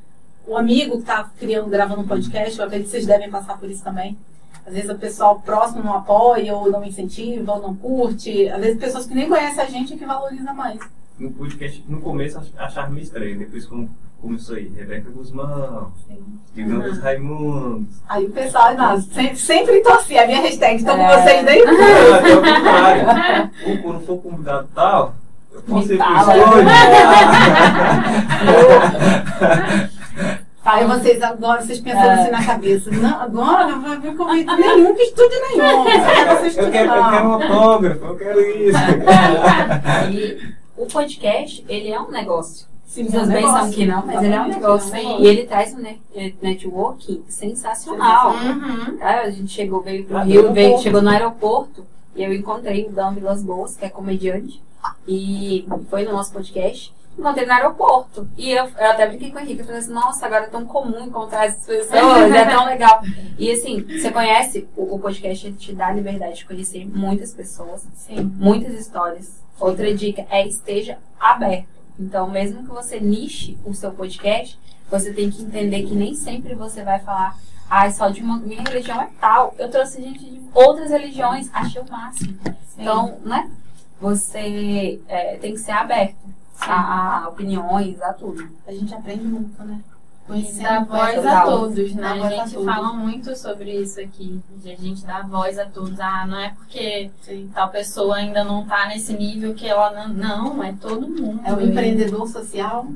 o 0.47 0.57
amigo 0.57 0.99
que 0.99 1.05
tá 1.05 1.31
criando, 1.39 1.71
gravando 1.71 2.01
um 2.01 2.07
podcast, 2.07 2.59
eu 2.59 2.65
acredito 2.65 2.87
que 2.87 2.93
vocês 2.93 3.07
devem 3.07 3.31
passar 3.31 3.59
por 3.59 3.71
isso 3.71 3.85
também. 3.85 4.19
Às 4.67 4.75
vezes 4.75 4.91
o 4.91 4.99
pessoal 4.99 5.41
próximo 5.41 5.83
não 5.83 5.95
apoia, 5.95 6.55
ou 6.55 6.71
não 6.71 6.85
incentiva, 6.85 7.53
ou 7.53 7.63
não 7.63 7.75
curte. 7.75 8.49
Às 8.49 8.61
vezes 8.61 8.79
pessoas 8.79 9.07
que 9.07 9.15
nem 9.15 9.29
conhecem 9.29 9.63
a 9.63 9.67
gente 9.67 9.95
é 9.95 9.97
que 9.97 10.05
valoriza 10.05 10.53
mais. 10.53 10.81
No 11.21 11.31
podcast, 11.33 11.85
no 11.87 12.01
começo 12.01 12.39
ach- 12.39 12.51
achava 12.57 12.89
meio 12.89 13.03
estranho, 13.05 13.39
depois 13.39 13.67
como 13.67 13.91
começou 14.23 14.57
aí, 14.57 14.69
Rebeca 14.75 15.11
Guzmão, 15.11 15.93
Digão 16.55 16.81
dos 16.81 16.99
Raimundos. 16.99 18.01
Aí 18.09 18.25
o 18.25 18.31
pessoal, 18.31 18.75
nossa, 18.75 19.03
sempre, 19.13 19.37
sempre 19.37 19.81
torci 19.83 20.17
a 20.19 20.27
minha 20.27 20.41
hashtag, 20.41 20.77
estou 20.77 20.97
com 20.97 21.03
É. 21.03 21.23
vocês 21.23 21.45
desde 21.45 21.67
Não, 21.71 22.15
até 22.15 22.33
o 22.35 22.41
contrário. 22.43 23.51
Ou 23.69 23.79
quando 23.83 24.01
for 24.07 24.17
convidado 24.23 24.69
tal, 24.75 25.15
eu 25.53 25.61
posso 25.63 25.89
Me 25.89 25.95
ir 25.95 25.99
pro 25.99 26.07
estúdio. 26.17 26.41
Aí 30.63 30.85
vocês 30.87 31.23
agora, 31.23 31.63
vocês 31.63 31.81
pensando 31.81 32.07
É. 32.07 32.15
assim 32.21 32.31
na 32.31 32.45
cabeça, 32.45 32.91
não, 32.91 33.21
agora 33.21 33.67
não 33.67 33.81
vai 33.83 33.99
vir 33.99 34.15
convite 34.17 34.55
nenhum, 34.57 34.95
que 34.95 35.03
estúdio 35.03 35.39
nenhum. 35.51 35.85
Eu 35.89 36.71
quero, 36.71 36.93
eu 36.95 37.11
quero 37.11 37.29
um 37.29 37.33
autógrafo, 37.33 38.05
eu 38.07 38.17
quero 38.17 38.41
isso. 38.41 38.79
O 40.83 40.87
podcast, 40.87 41.65
ele 41.69 41.91
é 41.91 42.01
um 42.01 42.11
negócio. 42.11 42.67
Sim, 42.87 43.05
pessoas 43.05 43.29
é 43.29 43.33
um 43.33 43.35
pensam 43.37 43.55
negócio. 43.55 43.73
que 43.75 43.87
não, 43.87 44.07
mas 44.07 44.23
ele 44.25 44.35
é 44.35 44.41
um 44.41 44.49
negócio. 44.49 44.95
é 44.97 45.01
um 45.01 45.21
E 45.21 45.27
ele 45.27 45.45
traz 45.47 45.75
um 45.75 45.85
eh, 45.87 46.33
networking 46.43 47.23
sensacional. 47.29 48.33
Uhum. 48.33 48.97
Tá? 48.99 49.21
A 49.21 49.31
gente 49.31 49.53
chegou, 49.53 49.81
veio 49.81 50.05
pro 50.05 50.17
Ah, 50.17 50.23
Rio, 50.23 50.33
aeroporto. 50.41 50.55
veio, 50.55 50.79
chegou 50.79 51.03
no 51.03 51.11
aeroporto 51.11 51.87
e 52.17 52.23
eu 52.25 52.33
encontrei 52.35 52.87
o 52.87 52.91
Dan 52.91 53.13
Vilas 53.15 53.43
Boas, 53.43 53.77
que 53.77 53.85
é 53.85 53.89
comediante, 53.89 54.61
e 55.07 55.65
foi 55.89 56.05
no 56.05 56.13
nosso 56.13 56.33
podcast. 56.33 56.93
Encontrei 57.17 57.47
no 57.47 57.53
aeroporto. 57.53 58.27
E 58.37 58.51
eu, 58.51 58.65
eu 58.65 58.91
até 58.91 59.07
brinquei 59.07 59.31
com 59.31 59.37
o 59.37 59.41
Henrique. 59.41 59.61
Eu 59.61 59.67
falei 59.67 59.81
assim, 59.81 59.93
nossa, 59.93 60.27
agora 60.27 60.45
é 60.45 60.49
tão 60.49 60.65
comum 60.65 61.05
encontrar 61.05 61.47
essas 61.47 61.65
pessoas, 61.67 62.33
é 62.33 62.45
tão 62.47 62.65
legal. 62.65 63.03
E 63.39 63.51
assim, 63.53 63.83
você 63.83 64.11
conhece 64.11 64.67
o, 64.77 64.95
o 64.95 64.99
podcast, 64.99 65.47
ele 65.47 65.57
te 65.57 65.73
dá 65.75 65.89
a 65.89 65.93
liberdade 65.93 66.37
de 66.39 66.45
conhecer 66.47 66.85
muitas 66.87 67.33
pessoas, 67.35 67.87
Sim. 67.95 68.33
muitas 68.37 68.75
histórias. 68.75 69.39
Outra 69.61 69.95
dica 69.95 70.27
é 70.31 70.47
esteja 70.47 70.99
aberto. 71.19 71.69
Então, 71.99 72.29
mesmo 72.31 72.63
que 72.63 72.71
você 72.71 72.99
niche 72.99 73.59
o 73.65 73.75
seu 73.75 73.93
podcast, 73.93 74.59
você 74.91 75.13
tem 75.13 75.31
que 75.31 75.43
entender 75.43 75.83
que 75.83 75.95
nem 75.95 76.15
sempre 76.15 76.55
você 76.55 76.83
vai 76.83 76.99
falar, 76.99 77.39
ah, 77.69 77.91
só 77.91 78.09
de 78.09 78.23
uma 78.23 78.39
minha 78.39 78.63
religião 78.63 79.01
é 79.03 79.11
tal. 79.21 79.55
Eu 79.59 79.71
trouxe 79.71 80.03
gente 80.03 80.25
de 80.25 80.41
outras 80.55 80.91
religiões, 80.91 81.51
achei 81.53 81.81
o 81.81 81.91
máximo. 81.91 82.37
Então, 82.77 83.19
né? 83.23 83.51
Você 84.01 84.99
é, 85.07 85.37
tem 85.37 85.53
que 85.53 85.61
ser 85.61 85.73
aberto 85.73 86.17
a, 86.59 87.25
a 87.25 87.29
opiniões, 87.29 88.01
a 88.01 88.15
tudo. 88.15 88.49
A 88.67 88.73
gente 88.73 88.95
aprende 88.95 89.25
muito, 89.25 89.63
né? 89.63 89.79
Conhecendo 90.31 90.63
Dá 90.63 90.85
voz 90.85 91.27
a 91.27 91.43
todos, 91.43 91.95
né? 91.95 92.07
A 92.07 92.13
a 92.13 92.31
gente 92.31 92.65
fala 92.65 92.93
muito 92.93 93.37
sobre 93.37 93.73
isso 93.83 94.01
aqui. 94.01 94.41
De 94.57 94.71
a 94.71 94.77
gente 94.77 95.05
dar 95.05 95.29
voz 95.29 95.59
a 95.59 95.67
todos. 95.67 95.99
Ah, 95.99 96.25
não 96.25 96.39
é 96.39 96.51
porque 96.51 97.11
Sim. 97.23 97.51
tal 97.53 97.69
pessoa 97.69 98.17
ainda 98.17 98.45
não 98.45 98.65
tá 98.65 98.87
nesse 98.89 99.13
nível 99.13 99.55
que 99.55 99.67
ela 99.67 99.91
não. 99.91 100.55
Não, 100.55 100.63
é 100.63 100.73
todo 100.73 101.09
mundo. 101.09 101.41
É 101.45 101.53
o 101.53 101.61
empreendedor 101.61 102.29
social, 102.29 102.87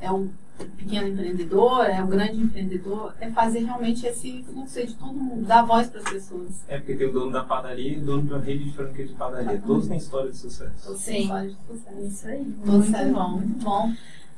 é 0.00 0.10
o 0.10 0.28
pequeno 0.76 1.08
empreendedor, 1.08 1.86
é 1.86 2.02
o 2.02 2.06
grande 2.06 2.40
empreendedor, 2.40 3.14
é 3.20 3.30
fazer 3.30 3.60
realmente 3.60 4.06
esse 4.06 4.42
fluxo 4.44 4.84
de 4.84 4.94
todo 4.94 5.14
mundo, 5.14 5.46
dar 5.46 5.62
voz 5.62 5.88
para 5.88 6.00
as 6.00 6.08
pessoas. 6.08 6.50
É 6.68 6.78
porque 6.78 6.94
tem 6.94 7.08
o 7.08 7.12
dono 7.12 7.30
da 7.30 7.44
padaria 7.44 7.94
e 7.94 7.98
o 7.98 8.04
dono 8.04 8.22
de 8.22 8.32
uma 8.32 8.40
rede 8.40 8.64
de 8.64 8.72
franquia 8.72 9.06
de 9.06 9.14
padaria. 9.14 9.60
Todos 9.64 9.88
têm 9.88 9.98
história 9.98 10.30
de 10.30 10.36
sucesso. 10.36 10.72
Todos 10.84 11.00
Sim. 11.00 11.12
têm 11.12 11.22
histórias 11.22 11.52
de 11.52 11.58
sucesso. 11.66 12.06
Isso 12.06 12.28
aí. 12.28 12.44
Todos 12.64 12.88
Muito 12.88 13.12
bom. 13.12 13.30
Muito 13.30 13.64
bom. 13.64 13.92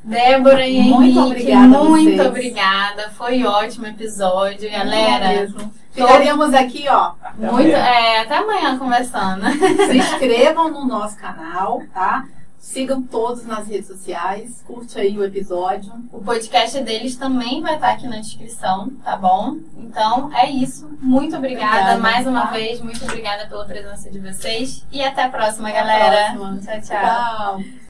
Débora 0.04 0.66
e 0.66 0.82
Muito 0.82 1.02
Henrique, 1.18 1.18
obrigada 1.18 1.78
a 1.78 1.84
muito 1.84 2.10
vocês. 2.16 2.26
obrigada. 2.28 3.10
Foi 3.16 3.44
ótimo 3.44 3.86
episódio, 3.86 4.70
galera. 4.70 5.28
mesmo. 5.28 5.72
Ficaríamos 5.92 6.52
aqui, 6.52 6.84
ó. 6.88 7.12
Até 7.22 7.50
Muito, 7.50 7.74
amanhã. 7.74 7.76
é, 7.78 8.20
até 8.20 8.36
amanhã 8.38 8.78
conversando. 8.78 9.44
Se 9.86 9.96
inscrevam 9.98 10.70
no 10.70 10.84
nosso 10.86 11.16
canal, 11.16 11.82
tá? 11.94 12.24
Sigam 12.58 13.02
todos 13.02 13.44
nas 13.46 13.68
redes 13.68 13.86
sociais. 13.86 14.62
Curte 14.66 14.98
aí 14.98 15.16
o 15.18 15.24
episódio. 15.24 15.92
O 16.12 16.20
podcast 16.20 16.80
deles 16.82 17.14
também 17.16 17.60
vai 17.60 17.74
estar 17.74 17.90
aqui 17.92 18.08
na 18.08 18.16
descrição, 18.16 18.90
tá 19.04 19.16
bom? 19.16 19.56
Então 19.76 20.30
é 20.34 20.50
isso. 20.50 20.88
Muito 21.00 21.36
obrigada, 21.36 21.76
Obrigada, 21.76 22.00
mais 22.00 22.26
uma 22.26 22.46
tá? 22.46 22.52
vez. 22.52 22.80
Muito 22.80 23.04
obrigada 23.04 23.46
pela 23.46 23.64
presença 23.64 24.10
de 24.10 24.18
vocês. 24.18 24.84
E 24.90 25.02
até 25.02 25.24
a 25.24 25.28
próxima, 25.28 25.68
Até 25.68 25.78
a 25.78 25.84
galera. 25.84 26.32
próxima. 26.36 26.58
Tchau, 26.60 26.80
tchau. 26.80 27.60
Tchau. 27.60 27.74